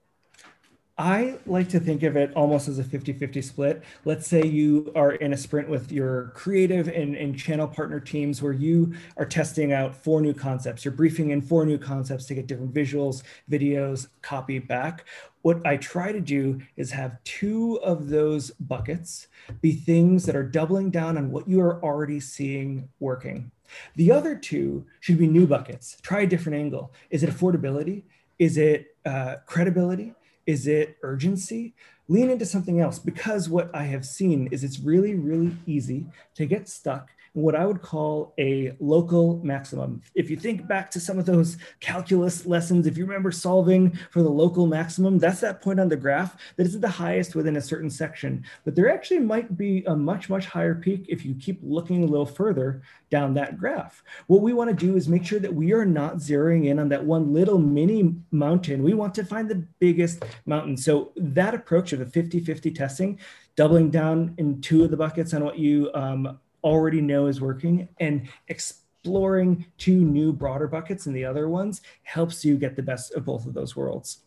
I 1.01 1.39
like 1.47 1.67
to 1.69 1.79
think 1.79 2.03
of 2.03 2.15
it 2.15 2.31
almost 2.35 2.67
as 2.67 2.77
a 2.77 2.83
50 2.83 3.13
50 3.13 3.41
split. 3.41 3.81
Let's 4.05 4.27
say 4.27 4.45
you 4.45 4.91
are 4.95 5.13
in 5.13 5.33
a 5.33 5.37
sprint 5.37 5.67
with 5.67 5.91
your 5.91 6.31
creative 6.35 6.87
and, 6.87 7.15
and 7.15 7.35
channel 7.35 7.67
partner 7.67 7.99
teams 7.99 8.39
where 8.39 8.53
you 8.53 8.93
are 9.17 9.25
testing 9.25 9.73
out 9.73 9.95
four 9.95 10.21
new 10.21 10.35
concepts. 10.35 10.85
You're 10.85 10.91
briefing 10.93 11.31
in 11.31 11.41
four 11.41 11.65
new 11.65 11.79
concepts 11.79 12.25
to 12.25 12.35
get 12.35 12.45
different 12.45 12.71
visuals, 12.71 13.23
videos, 13.49 14.09
copy 14.21 14.59
back. 14.59 15.05
What 15.41 15.65
I 15.65 15.77
try 15.77 16.11
to 16.11 16.21
do 16.21 16.61
is 16.77 16.91
have 16.91 17.17
two 17.23 17.79
of 17.81 18.09
those 18.09 18.51
buckets 18.51 19.25
be 19.59 19.71
things 19.71 20.27
that 20.27 20.35
are 20.35 20.43
doubling 20.43 20.91
down 20.91 21.17
on 21.17 21.31
what 21.31 21.47
you 21.47 21.61
are 21.61 21.83
already 21.83 22.19
seeing 22.19 22.89
working. 22.99 23.49
The 23.95 24.11
other 24.11 24.35
two 24.35 24.85
should 24.99 25.17
be 25.17 25.25
new 25.25 25.47
buckets. 25.47 25.97
Try 26.03 26.21
a 26.21 26.27
different 26.27 26.59
angle. 26.59 26.93
Is 27.09 27.23
it 27.23 27.31
affordability? 27.31 28.03
Is 28.37 28.57
it 28.57 28.95
uh, 29.03 29.37
credibility? 29.47 30.13
Is 30.45 30.67
it 30.67 30.97
urgency? 31.03 31.73
Lean 32.07 32.29
into 32.29 32.45
something 32.45 32.79
else 32.79 32.99
because 32.99 33.47
what 33.47 33.73
I 33.73 33.83
have 33.83 34.05
seen 34.05 34.47
is 34.51 34.63
it's 34.63 34.79
really, 34.79 35.15
really 35.15 35.55
easy 35.65 36.05
to 36.35 36.45
get 36.45 36.67
stuck 36.67 37.09
what 37.33 37.55
I 37.55 37.65
would 37.65 37.81
call 37.81 38.33
a 38.37 38.73
local 38.79 39.39
maximum. 39.43 40.01
If 40.15 40.29
you 40.29 40.35
think 40.35 40.67
back 40.67 40.91
to 40.91 40.99
some 40.99 41.17
of 41.17 41.25
those 41.25 41.57
calculus 41.79 42.45
lessons, 42.45 42.87
if 42.87 42.97
you 42.97 43.05
remember 43.05 43.31
solving 43.31 43.97
for 44.09 44.21
the 44.21 44.29
local 44.29 44.67
maximum, 44.67 45.17
that's 45.17 45.39
that 45.39 45.61
point 45.61 45.79
on 45.79 45.87
the 45.87 45.95
graph 45.95 46.35
that 46.57 46.65
is 46.65 46.79
the 46.79 46.89
highest 46.89 47.35
within 47.35 47.55
a 47.55 47.61
certain 47.61 47.89
section. 47.89 48.43
But 48.65 48.75
there 48.75 48.91
actually 48.91 49.19
might 49.19 49.57
be 49.57 49.83
a 49.85 49.95
much, 49.95 50.29
much 50.29 50.45
higher 50.45 50.75
peak 50.75 51.05
if 51.07 51.25
you 51.25 51.33
keep 51.35 51.59
looking 51.63 52.03
a 52.03 52.07
little 52.07 52.25
further 52.25 52.81
down 53.09 53.33
that 53.35 53.57
graph. 53.57 54.03
What 54.27 54.41
we 54.41 54.53
want 54.53 54.69
to 54.69 54.85
do 54.85 54.97
is 54.97 55.07
make 55.07 55.25
sure 55.25 55.39
that 55.39 55.53
we 55.53 55.71
are 55.73 55.85
not 55.85 56.15
zeroing 56.15 56.67
in 56.67 56.79
on 56.79 56.89
that 56.89 57.03
one 57.03 57.33
little 57.33 57.57
mini 57.57 58.15
mountain. 58.31 58.83
We 58.83 58.93
want 58.93 59.13
to 59.15 59.25
find 59.25 59.49
the 59.49 59.65
biggest 59.79 60.23
mountain. 60.45 60.75
So 60.75 61.11
that 61.15 61.53
approach 61.53 61.93
of 61.93 62.01
a 62.01 62.05
50-50 62.05 62.75
testing, 62.75 63.19
doubling 63.55 63.89
down 63.89 64.33
in 64.37 64.61
two 64.61 64.83
of 64.83 64.91
the 64.91 64.97
buckets 64.97 65.33
on 65.33 65.43
what 65.43 65.57
you 65.57 65.91
um, 65.93 66.39
already 66.63 67.01
know 67.01 67.27
is 67.27 67.41
working 67.41 67.87
and 67.99 68.27
exploring 68.47 69.65
two 69.77 69.97
new 69.97 70.31
broader 70.31 70.67
buckets 70.67 71.05
and 71.05 71.15
the 71.15 71.25
other 71.25 71.49
ones 71.49 71.81
helps 72.03 72.45
you 72.45 72.57
get 72.57 72.75
the 72.75 72.83
best 72.83 73.13
of 73.13 73.25
both 73.25 73.45
of 73.45 73.53
those 73.53 73.75
worlds. 73.75 74.19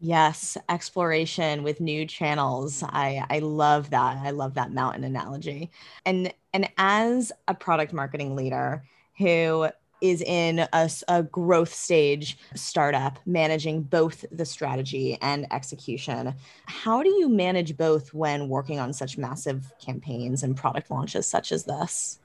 Yes, 0.00 0.56
exploration 0.68 1.64
with 1.64 1.80
new 1.80 2.06
channels. 2.06 2.84
I 2.84 3.24
I 3.30 3.40
love 3.40 3.90
that. 3.90 4.18
I 4.18 4.30
love 4.30 4.54
that 4.54 4.72
mountain 4.72 5.02
analogy. 5.02 5.72
And 6.06 6.32
and 6.52 6.70
as 6.78 7.32
a 7.48 7.54
product 7.54 7.92
marketing 7.92 8.36
leader 8.36 8.84
who 9.16 9.68
is 10.00 10.22
in 10.22 10.60
a, 10.72 10.90
a, 11.08 11.22
growth 11.22 11.72
stage 11.72 12.38
startup 12.54 13.18
managing 13.26 13.82
both 13.82 14.24
the 14.30 14.44
strategy 14.44 15.18
and 15.20 15.46
execution. 15.52 16.34
How 16.66 17.02
do 17.02 17.10
you 17.10 17.28
manage 17.28 17.76
both 17.76 18.14
when 18.14 18.48
working 18.48 18.78
on 18.78 18.92
such 18.92 19.18
massive 19.18 19.72
campaigns 19.84 20.42
and 20.42 20.56
product 20.56 20.90
launches 20.90 21.26
such 21.28 21.52
as 21.52 21.64
this? 21.64 22.20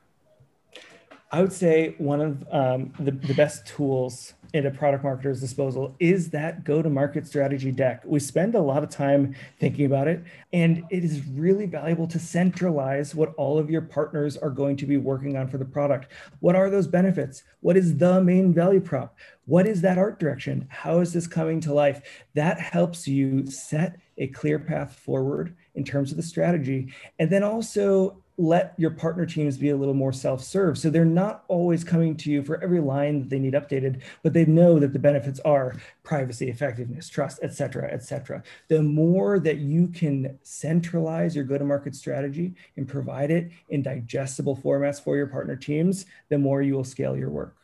I 1.34 1.42
would 1.42 1.52
say 1.52 1.96
one 1.98 2.22
of 2.22 2.48
um, 2.52 2.94
the, 3.00 3.10
the 3.10 3.34
best 3.34 3.66
tools 3.66 4.36
at 4.54 4.68
a 4.68 4.70
product 4.70 5.04
marketer's 5.04 5.42
disposal 5.42 5.96
is 6.00 6.30
that 6.30 6.64
go 6.64 6.84
to 6.84 6.92
market 6.92 7.26
strategy 7.26 7.72
deck. 7.72 8.04
We 8.06 8.20
spend 8.20 8.54
a 8.54 8.62
lot 8.62 8.84
of 8.84 8.92
time 8.92 9.36
thinking 9.60 9.88
about 9.88 10.08
it, 10.08 10.24
and 10.54 10.84
it 10.92 11.04
is 11.04 11.26
really 11.30 11.66
valuable 11.66 12.06
to 12.10 12.20
centralize 12.20 13.16
what 13.16 13.34
all 13.34 13.58
of 13.58 13.72
your 13.72 13.82
partners 13.82 14.38
are 14.38 14.52
going 14.52 14.78
to 14.78 14.86
be 14.86 14.98
working 14.98 15.36
on 15.36 15.48
for 15.48 15.58
the 15.58 15.66
product. 15.66 16.12
What 16.40 16.56
are 16.56 16.70
those 16.70 16.86
benefits? 16.86 17.42
What 17.62 17.78
is 17.78 17.98
the 17.98 18.22
main 18.22 18.54
value 18.54 18.80
prop? 18.80 19.18
What 19.46 19.66
is 19.66 19.82
that 19.82 19.98
art 19.98 20.20
direction? 20.20 20.68
How 20.70 21.00
is 21.00 21.14
this 21.14 21.26
coming 21.26 21.60
to 21.62 21.74
life? 21.74 22.04
That 22.36 22.60
helps 22.60 23.08
you 23.08 23.48
set 23.48 24.00
a 24.20 24.28
clear 24.28 24.60
path 24.60 24.96
forward 24.98 25.56
in 25.74 25.84
terms 25.84 26.12
of 26.12 26.18
the 26.18 26.24
strategy. 26.24 26.94
And 27.18 27.32
then 27.32 27.42
also 27.42 28.23
let 28.38 28.74
your 28.78 28.92
partner 28.92 29.26
teams 29.26 29.58
be 29.58 29.70
a 29.70 29.76
little 29.76 29.94
more 29.94 30.12
self-serve. 30.12 30.78
So 30.78 30.90
they're 30.90 31.06
not 31.06 31.44
always 31.48 31.84
coming 31.84 32.16
to 32.18 32.32
you 32.32 32.42
for 32.42 32.62
every 32.64 32.80
line 32.80 33.20
that 33.20 33.30
they 33.30 33.40
need 33.40 33.54
updated 33.54 34.02
but 34.24 34.34
they 34.34 34.46
know 34.46 34.80
that 34.80 34.94
the 34.94 35.00
benefits 35.00 35.40
are 35.42 35.76
privacy 36.04 36.50
effectiveness 36.50 37.10
trust 37.10 37.40
et 37.44 37.54
cetera 37.54 37.92
et 37.92 38.04
cetera. 38.04 38.42
The 38.70 38.82
more 38.82 39.40
that 39.40 39.58
you 39.58 39.88
can 39.88 40.40
centralize 40.42 41.36
your 41.36 41.46
go-to-market 41.46 41.96
strategy 41.96 42.56
and 42.76 42.88
provide 42.88 43.32
it 43.32 43.52
in 43.70 43.84
digestible 43.84 44.58
formats 44.58 45.02
for 45.02 45.16
your 45.16 45.28
partner 45.28 45.56
teams 45.56 46.06
the 46.30 46.38
more 46.38 46.62
you 46.62 46.74
will 46.74 46.84
scale 46.84 47.16
your 47.16 47.30
work 47.30 47.56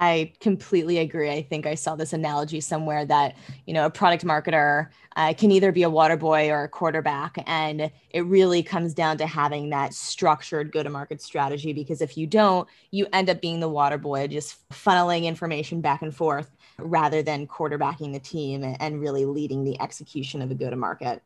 I 0.00 0.32
completely 0.40 0.98
agree. 0.98 1.30
I 1.30 1.42
think 1.42 1.66
I 1.66 1.74
saw 1.74 1.96
this 1.96 2.12
analogy 2.12 2.60
somewhere 2.60 3.04
that, 3.06 3.36
you 3.66 3.74
know, 3.74 3.86
a 3.86 3.90
product 3.90 4.24
marketer 4.24 4.88
uh, 5.16 5.34
can 5.36 5.50
either 5.50 5.72
be 5.72 5.82
a 5.82 5.90
water 5.90 6.16
boy 6.16 6.50
or 6.50 6.62
a 6.62 6.68
quarterback. 6.68 7.42
And 7.46 7.90
it 8.10 8.24
really 8.24 8.62
comes 8.62 8.94
down 8.94 9.18
to 9.18 9.26
having 9.26 9.70
that 9.70 9.94
structured 9.94 10.70
go 10.70 10.84
to 10.84 10.90
market 10.90 11.20
strategy 11.20 11.72
because 11.72 12.00
if 12.00 12.16
you 12.16 12.28
don't, 12.28 12.68
you 12.92 13.08
end 13.12 13.28
up 13.28 13.40
being 13.40 13.58
the 13.58 13.68
water 13.68 13.98
boy, 13.98 14.28
just 14.28 14.68
funneling 14.70 15.24
information 15.24 15.80
back 15.80 16.02
and 16.02 16.14
forth 16.14 16.50
rather 16.78 17.20
than 17.20 17.48
quarterbacking 17.48 18.12
the 18.12 18.20
team 18.20 18.62
and 18.78 19.00
really 19.00 19.24
leading 19.24 19.64
the 19.64 19.80
execution 19.80 20.42
of 20.42 20.50
a 20.52 20.54
go 20.54 20.70
to 20.70 20.76
market. 20.76 21.22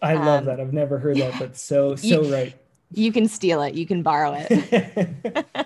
I 0.00 0.14
um, 0.14 0.24
love 0.24 0.44
that. 0.44 0.60
I've 0.60 0.72
never 0.72 0.98
heard 1.00 1.16
that, 1.16 1.36
but 1.38 1.56
so, 1.56 1.96
so 1.96 2.22
you, 2.22 2.32
right. 2.32 2.54
You 2.92 3.10
can 3.10 3.26
steal 3.26 3.62
it, 3.62 3.74
you 3.74 3.86
can 3.86 4.04
borrow 4.04 4.36
it. 4.38 5.46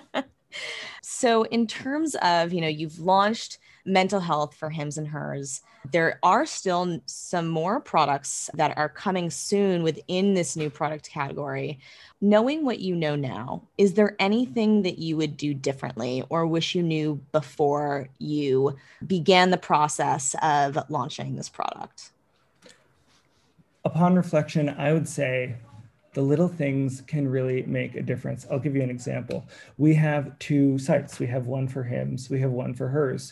So, 1.11 1.41
in 1.45 1.65
terms 1.65 2.15
of, 2.21 2.53
you 2.53 2.61
know, 2.61 2.67
you've 2.67 2.99
launched 2.99 3.57
mental 3.83 4.19
health 4.19 4.53
for 4.53 4.69
hims 4.69 4.95
and 4.95 5.07
hers. 5.07 5.63
There 5.91 6.19
are 6.21 6.45
still 6.45 6.99
some 7.07 7.47
more 7.47 7.79
products 7.79 8.47
that 8.53 8.77
are 8.77 8.89
coming 8.89 9.31
soon 9.31 9.81
within 9.81 10.35
this 10.35 10.55
new 10.55 10.69
product 10.69 11.09
category. 11.09 11.79
Knowing 12.21 12.63
what 12.63 12.77
you 12.77 12.95
know 12.95 13.15
now, 13.15 13.63
is 13.79 13.95
there 13.95 14.15
anything 14.19 14.83
that 14.83 14.99
you 14.99 15.17
would 15.17 15.35
do 15.35 15.55
differently 15.55 16.23
or 16.29 16.45
wish 16.45 16.75
you 16.75 16.83
knew 16.83 17.19
before 17.31 18.07
you 18.19 18.75
began 19.07 19.49
the 19.49 19.57
process 19.57 20.35
of 20.43 20.77
launching 20.89 21.35
this 21.35 21.49
product? 21.49 22.11
Upon 23.83 24.15
reflection, 24.15 24.69
I 24.69 24.93
would 24.93 25.07
say 25.07 25.55
the 26.19 26.25
little 26.25 26.49
things 26.49 26.99
can 27.07 27.25
really 27.29 27.63
make 27.63 27.95
a 27.95 28.01
difference. 28.01 28.45
I'll 28.51 28.59
give 28.59 28.75
you 28.75 28.81
an 28.81 28.89
example. 28.89 29.47
We 29.77 29.93
have 29.93 30.37
two 30.37 30.77
sites. 30.77 31.17
We 31.17 31.27
have 31.27 31.47
one 31.47 31.65
for 31.65 31.81
hims, 31.81 32.29
we 32.29 32.41
have 32.41 32.51
one 32.51 32.73
for 32.73 32.89
hers. 32.89 33.31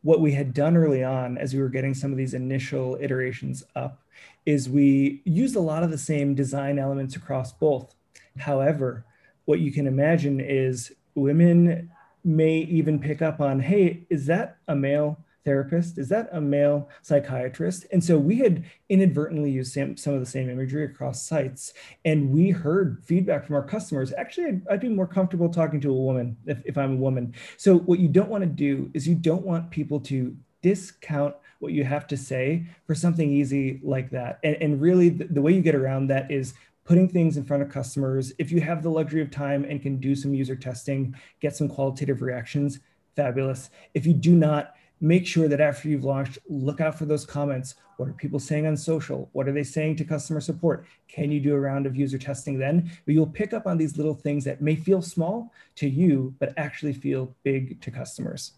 What 0.00 0.22
we 0.22 0.32
had 0.32 0.54
done 0.54 0.74
early 0.74 1.04
on 1.04 1.36
as 1.36 1.52
we 1.52 1.60
were 1.60 1.68
getting 1.68 1.92
some 1.92 2.10
of 2.10 2.16
these 2.16 2.32
initial 2.32 2.96
iterations 2.98 3.62
up 3.76 4.00
is 4.46 4.70
we 4.70 5.20
used 5.26 5.54
a 5.54 5.60
lot 5.60 5.82
of 5.82 5.90
the 5.90 5.98
same 5.98 6.34
design 6.34 6.78
elements 6.78 7.14
across 7.14 7.52
both. 7.52 7.94
However, 8.38 9.04
what 9.44 9.60
you 9.60 9.70
can 9.70 9.86
imagine 9.86 10.40
is 10.40 10.90
women 11.14 11.90
may 12.24 12.60
even 12.60 12.98
pick 12.98 13.20
up 13.20 13.38
on, 13.38 13.60
hey, 13.60 14.06
is 14.08 14.24
that 14.28 14.56
a 14.66 14.74
male 14.74 15.22
therapist? 15.44 15.98
Is 15.98 16.08
that 16.08 16.28
a 16.32 16.40
male 16.40 16.88
psychiatrist? 17.02 17.86
And 17.92 18.02
so 18.02 18.18
we 18.18 18.38
had 18.38 18.64
inadvertently 18.88 19.50
used 19.50 19.72
some, 19.72 19.96
some 19.96 20.14
of 20.14 20.20
the 20.20 20.26
same 20.26 20.50
imagery 20.50 20.84
across 20.84 21.22
sites. 21.22 21.72
And 22.04 22.30
we 22.30 22.50
heard 22.50 23.02
feedback 23.04 23.46
from 23.46 23.56
our 23.56 23.62
customers. 23.62 24.12
Actually, 24.16 24.46
I'd, 24.46 24.68
I'd 24.70 24.80
be 24.80 24.88
more 24.88 25.06
comfortable 25.06 25.48
talking 25.48 25.80
to 25.80 25.90
a 25.90 25.94
woman 25.94 26.36
if, 26.46 26.62
if 26.64 26.78
I'm 26.78 26.94
a 26.94 26.96
woman. 26.96 27.34
So 27.56 27.78
what 27.78 27.98
you 27.98 28.08
don't 28.08 28.28
want 28.28 28.42
to 28.42 28.50
do 28.50 28.90
is 28.94 29.08
you 29.08 29.14
don't 29.14 29.44
want 29.44 29.70
people 29.70 30.00
to 30.00 30.36
discount 30.62 31.34
what 31.60 31.72
you 31.72 31.84
have 31.84 32.06
to 32.08 32.16
say 32.16 32.66
for 32.86 32.94
something 32.94 33.30
easy 33.30 33.80
like 33.82 34.10
that. 34.10 34.38
And, 34.44 34.56
and 34.60 34.80
really, 34.80 35.08
the, 35.08 35.24
the 35.24 35.42
way 35.42 35.52
you 35.52 35.60
get 35.60 35.74
around 35.74 36.08
that 36.08 36.30
is 36.30 36.54
putting 36.84 37.08
things 37.08 37.36
in 37.36 37.44
front 37.44 37.62
of 37.62 37.68
customers. 37.68 38.32
If 38.38 38.50
you 38.50 38.62
have 38.62 38.82
the 38.82 38.90
luxury 38.90 39.20
of 39.20 39.30
time 39.30 39.64
and 39.64 39.82
can 39.82 39.98
do 39.98 40.14
some 40.14 40.32
user 40.32 40.56
testing, 40.56 41.14
get 41.40 41.54
some 41.54 41.68
qualitative 41.68 42.22
reactions, 42.22 42.80
fabulous. 43.14 43.68
If 43.92 44.06
you 44.06 44.14
do 44.14 44.34
not, 44.34 44.74
make 45.00 45.26
sure 45.26 45.48
that 45.48 45.60
after 45.60 45.88
you've 45.88 46.04
launched, 46.04 46.38
look 46.48 46.80
out 46.80 46.98
for 46.98 47.04
those 47.04 47.24
comments. 47.24 47.76
What 47.96 48.08
are 48.08 48.12
people 48.12 48.38
saying 48.38 48.66
on 48.66 48.76
social? 48.76 49.28
What 49.32 49.48
are 49.48 49.52
they 49.52 49.64
saying 49.64 49.96
to 49.96 50.04
customer 50.04 50.40
support? 50.40 50.86
Can 51.08 51.30
you 51.32 51.40
do 51.40 51.54
a 51.54 51.60
round 51.60 51.86
of 51.86 51.96
user 51.96 52.18
testing 52.18 52.58
then? 52.58 52.90
But 53.04 53.14
you'll 53.14 53.26
pick 53.26 53.52
up 53.52 53.66
on 53.66 53.78
these 53.78 53.96
little 53.96 54.14
things 54.14 54.44
that 54.44 54.60
may 54.60 54.76
feel 54.76 55.02
small 55.02 55.52
to 55.76 55.88
you, 55.88 56.34
but 56.38 56.52
actually 56.56 56.92
feel 56.92 57.34
big 57.42 57.80
to 57.80 57.90
customers. 57.90 58.52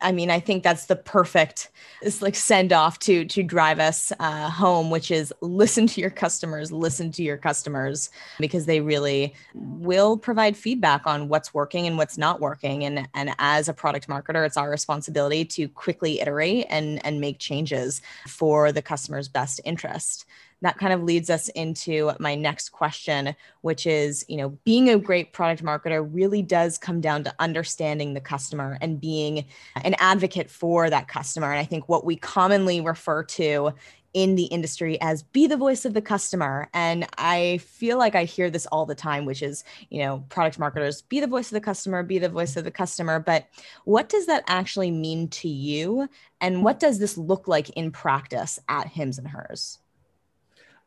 I 0.00 0.12
mean, 0.12 0.30
I 0.30 0.40
think 0.40 0.62
that's 0.62 0.86
the 0.86 0.96
perfect 0.96 1.70
it's 2.02 2.22
like 2.22 2.34
send 2.34 2.72
off 2.72 2.98
to 3.00 3.24
to 3.26 3.42
drive 3.42 3.78
us 3.78 4.12
uh, 4.18 4.48
home, 4.48 4.90
which 4.90 5.10
is 5.10 5.32
listen 5.40 5.86
to 5.88 6.00
your 6.00 6.10
customers, 6.10 6.72
listen 6.72 7.10
to 7.12 7.22
your 7.22 7.36
customers 7.36 8.10
because 8.38 8.66
they 8.66 8.80
really 8.80 9.34
will 9.54 10.16
provide 10.16 10.56
feedback 10.56 11.06
on 11.06 11.28
what's 11.28 11.52
working 11.52 11.86
and 11.86 11.98
what's 11.98 12.16
not 12.16 12.40
working. 12.40 12.84
And 12.84 13.08
and 13.14 13.34
as 13.38 13.68
a 13.68 13.74
product 13.74 14.08
marketer, 14.08 14.46
it's 14.46 14.56
our 14.56 14.70
responsibility 14.70 15.44
to 15.46 15.68
quickly 15.68 16.20
iterate 16.20 16.66
and 16.70 17.04
and 17.04 17.20
make 17.20 17.38
changes 17.38 18.00
for 18.26 18.72
the 18.72 18.82
customer's 18.82 19.28
best 19.28 19.60
interest 19.64 20.24
that 20.62 20.78
kind 20.78 20.92
of 20.92 21.02
leads 21.02 21.30
us 21.30 21.48
into 21.50 22.12
my 22.20 22.34
next 22.34 22.70
question, 22.70 23.34
which 23.62 23.86
is, 23.86 24.24
you 24.28 24.36
know, 24.36 24.50
being 24.64 24.90
a 24.90 24.98
great 24.98 25.32
product 25.32 25.64
marketer 25.64 26.06
really 26.10 26.42
does 26.42 26.78
come 26.78 27.00
down 27.00 27.24
to 27.24 27.34
understanding 27.38 28.14
the 28.14 28.20
customer 28.20 28.78
and 28.80 29.00
being 29.00 29.44
an 29.82 29.94
advocate 29.98 30.50
for 30.50 30.90
that 30.90 31.08
customer. 31.08 31.50
And 31.50 31.58
I 31.58 31.64
think 31.64 31.88
what 31.88 32.04
we 32.04 32.16
commonly 32.16 32.80
refer 32.80 33.24
to 33.24 33.72
in 34.12 34.34
the 34.34 34.44
industry 34.44 35.00
as 35.00 35.22
be 35.22 35.46
the 35.46 35.56
voice 35.56 35.84
of 35.84 35.94
the 35.94 36.02
customer. 36.02 36.68
And 36.74 37.06
I 37.16 37.58
feel 37.58 37.96
like 37.96 38.14
I 38.14 38.24
hear 38.24 38.50
this 38.50 38.66
all 38.66 38.84
the 38.84 38.94
time, 38.94 39.24
which 39.24 39.42
is, 39.42 39.64
you 39.88 40.00
know, 40.00 40.24
product 40.28 40.58
marketers 40.58 41.02
be 41.02 41.20
the 41.20 41.26
voice 41.26 41.46
of 41.46 41.54
the 41.54 41.60
customer, 41.60 42.02
be 42.02 42.18
the 42.18 42.28
voice 42.28 42.56
of 42.56 42.64
the 42.64 42.70
customer. 42.70 43.20
But 43.20 43.46
what 43.84 44.08
does 44.08 44.26
that 44.26 44.44
actually 44.48 44.90
mean 44.90 45.28
to 45.28 45.48
you? 45.48 46.08
And 46.40 46.64
what 46.64 46.80
does 46.80 46.98
this 46.98 47.16
look 47.16 47.46
like 47.46 47.70
in 47.70 47.92
practice 47.92 48.58
at 48.68 48.88
Hims 48.88 49.18
and 49.18 49.28
Hers? 49.28 49.78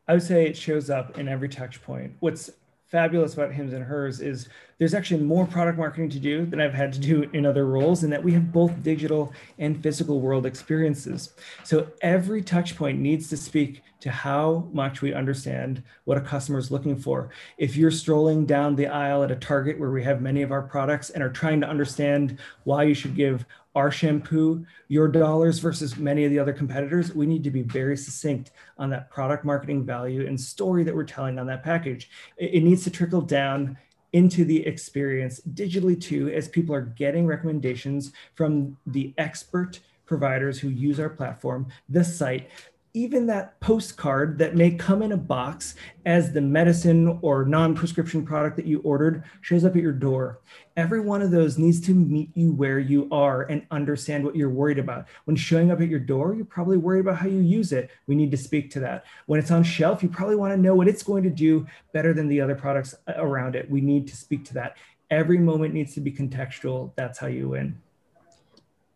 I 0.06 0.12
would 0.12 0.22
say 0.22 0.46
it 0.46 0.56
shows 0.56 0.90
up 0.90 1.18
in 1.18 1.28
every 1.28 1.48
touch 1.48 1.82
point. 1.82 2.12
What's 2.20 2.50
fabulous 2.88 3.34
about 3.34 3.52
Hims 3.52 3.72
and 3.72 3.82
Hers 3.82 4.20
is 4.20 4.48
there's 4.78 4.94
actually 4.94 5.22
more 5.22 5.46
product 5.46 5.78
marketing 5.78 6.10
to 6.10 6.20
do 6.20 6.44
than 6.46 6.60
I've 6.60 6.74
had 6.74 6.92
to 6.92 7.00
do 7.00 7.28
in 7.32 7.46
other 7.46 7.66
roles, 7.66 8.04
and 8.04 8.12
that 8.12 8.22
we 8.22 8.32
have 8.34 8.52
both 8.52 8.82
digital 8.82 9.32
and 9.58 9.82
physical 9.82 10.20
world 10.20 10.46
experiences. 10.46 11.32
So 11.64 11.88
every 12.02 12.42
touch 12.42 12.76
point 12.76 13.00
needs 13.00 13.28
to 13.30 13.36
speak 13.36 13.82
to 14.00 14.10
how 14.10 14.68
much 14.72 15.00
we 15.00 15.14
understand 15.14 15.82
what 16.04 16.18
a 16.18 16.20
customer 16.20 16.58
is 16.58 16.70
looking 16.70 16.96
for. 16.96 17.30
If 17.56 17.74
you're 17.74 17.90
strolling 17.90 18.44
down 18.44 18.76
the 18.76 18.88
aisle 18.88 19.22
at 19.22 19.30
a 19.30 19.36
Target 19.36 19.80
where 19.80 19.90
we 19.90 20.04
have 20.04 20.20
many 20.20 20.42
of 20.42 20.52
our 20.52 20.62
products 20.62 21.10
and 21.10 21.22
are 21.22 21.30
trying 21.30 21.62
to 21.62 21.68
understand 21.68 22.38
why 22.64 22.82
you 22.82 22.94
should 22.94 23.16
give 23.16 23.46
our 23.74 23.90
shampoo 23.90 24.64
your 24.88 25.08
dollars 25.08 25.58
versus 25.58 25.96
many 25.96 26.24
of 26.24 26.30
the 26.30 26.38
other 26.38 26.52
competitors, 26.52 27.14
we 27.14 27.26
need 27.26 27.44
to 27.44 27.50
be 27.50 27.62
very 27.62 27.96
succinct 27.96 28.52
on 28.78 28.90
that 28.90 29.10
product 29.10 29.44
marketing 29.44 29.84
value 29.84 30.26
and 30.26 30.40
story 30.40 30.84
that 30.84 30.94
we're 30.94 31.04
telling 31.04 31.38
on 31.38 31.46
that 31.46 31.62
package. 31.62 32.10
It, 32.36 32.62
needs 32.62 32.84
to 32.84 32.90
trickle 32.90 33.20
down 33.20 33.76
into 34.12 34.44
the 34.44 34.64
experience 34.66 35.40
digitally 35.54 36.00
too, 36.00 36.30
as 36.30 36.48
people 36.48 36.74
are 36.74 36.82
getting 36.82 37.26
recommendations 37.26 38.12
from 38.34 38.76
the 38.86 39.12
expert 39.18 39.80
providers 40.06 40.58
who 40.58 40.68
use 40.68 41.00
our 41.00 41.08
platform, 41.08 41.66
the 41.88 42.04
site, 42.04 42.50
even 42.96 43.26
that 43.26 43.58
postcard 43.58 44.38
that 44.38 44.54
may 44.54 44.70
come 44.70 45.02
in 45.02 45.10
a 45.10 45.16
box 45.16 45.74
as 46.06 46.32
the 46.32 46.40
medicine 46.40 47.18
or 47.22 47.44
non 47.44 47.74
prescription 47.74 48.24
product 48.24 48.56
that 48.56 48.66
you 48.66 48.78
ordered 48.80 49.24
shows 49.40 49.64
up 49.64 49.74
at 49.74 49.82
your 49.82 49.92
door. 49.92 50.38
Every 50.76 51.00
one 51.00 51.20
of 51.20 51.32
those 51.32 51.58
needs 51.58 51.80
to 51.82 51.94
meet 51.94 52.30
you 52.34 52.52
where 52.52 52.78
you 52.78 53.08
are 53.10 53.42
and 53.42 53.66
understand 53.72 54.24
what 54.24 54.36
you're 54.36 54.48
worried 54.48 54.78
about. 54.78 55.06
When 55.24 55.34
showing 55.34 55.72
up 55.72 55.80
at 55.80 55.88
your 55.88 55.98
door, 55.98 56.34
you're 56.34 56.44
probably 56.44 56.76
worried 56.76 57.00
about 57.00 57.16
how 57.16 57.26
you 57.26 57.40
use 57.40 57.72
it. 57.72 57.90
We 58.06 58.14
need 58.14 58.30
to 58.30 58.36
speak 58.36 58.70
to 58.72 58.80
that. 58.80 59.04
When 59.26 59.40
it's 59.40 59.50
on 59.50 59.64
shelf, 59.64 60.00
you 60.00 60.08
probably 60.08 60.36
want 60.36 60.54
to 60.54 60.60
know 60.60 60.76
what 60.76 60.86
it's 60.86 61.02
going 61.02 61.24
to 61.24 61.30
do 61.30 61.66
better 61.92 62.14
than 62.14 62.28
the 62.28 62.40
other 62.40 62.54
products 62.54 62.94
uh, 63.08 63.14
around 63.16 63.56
it. 63.56 63.68
We 63.68 63.80
need 63.80 64.06
to 64.06 64.16
speak 64.16 64.44
to 64.46 64.54
that. 64.54 64.76
Every 65.10 65.38
moment 65.38 65.74
needs 65.74 65.94
to 65.94 66.00
be 66.00 66.12
contextual. 66.12 66.92
That's 66.94 67.18
how 67.18 67.26
you 67.26 67.48
win. 67.48 67.80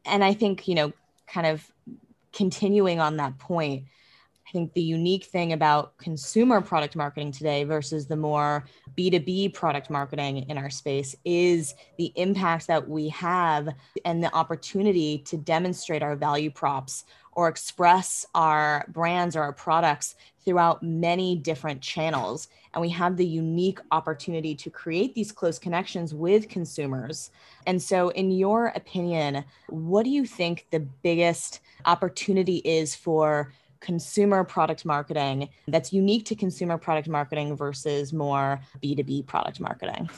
And 0.05 0.22
I 0.22 0.34
think, 0.34 0.68
you 0.68 0.76
know, 0.76 0.92
kind 1.26 1.49
of 1.49 1.70
continuing 2.33 3.01
on 3.01 3.16
that 3.16 3.39
point, 3.39 3.85
I 4.49 4.51
think 4.51 4.72
the 4.72 4.83
unique 4.83 5.24
thing 5.24 5.53
about 5.53 5.99
consumer 5.99 6.62
product 6.62 6.97
marketing 6.97 7.33
today 7.33 7.64
versus 7.64 8.07
the 8.07 8.16
more 8.16 8.64
B2B 8.97 9.53
product 9.53 9.91
marketing 9.91 10.47
in 10.49 10.57
our 10.57 10.70
space 10.70 11.14
is 11.26 11.74
the 11.99 12.12
impact 12.16 12.66
that 12.68 12.89
we 12.89 13.11
have 13.11 13.68
and 14.07 14.24
the 14.24 14.35
opportunity 14.35 15.18
to 15.26 15.37
demonstrate 15.37 16.03
our 16.03 16.16
value 16.16 16.51
props 16.51 17.05
or 17.39 17.47
express 17.47 18.26
our 18.34 18.84
brands 18.89 19.36
or 19.36 19.43
our 19.43 19.53
products 19.53 20.16
throughout 20.45 20.82
many 20.82 21.36
different 21.36 21.80
channels. 21.80 22.49
And 22.74 22.82
we 22.82 22.89
have 22.89 23.16
the 23.16 23.24
unique 23.24 23.78
opportunity 23.93 24.57
to 24.57 24.70
create 24.70 25.14
these 25.14 25.30
close 25.30 25.57
connections 25.57 26.12
with 26.12 26.49
consumers. 26.49 27.30
And 27.64 27.80
so, 27.80 28.09
in 28.09 28.32
your 28.32 28.72
opinion, 28.74 29.45
what 29.68 30.03
do 30.03 30.11
you 30.11 30.26
think 30.26 30.66
the 30.72 30.80
biggest 30.80 31.61
opportunity 31.86 32.57
is 32.57 32.97
for? 32.97 33.53
consumer 33.80 34.43
product 34.43 34.84
marketing 34.84 35.49
that's 35.68 35.93
unique 35.93 36.24
to 36.24 36.34
consumer 36.34 36.76
product 36.76 37.07
marketing 37.07 37.55
versus 37.57 38.12
more 38.12 38.61
B2B 38.82 39.24
product 39.24 39.61
marketing? 39.61 40.11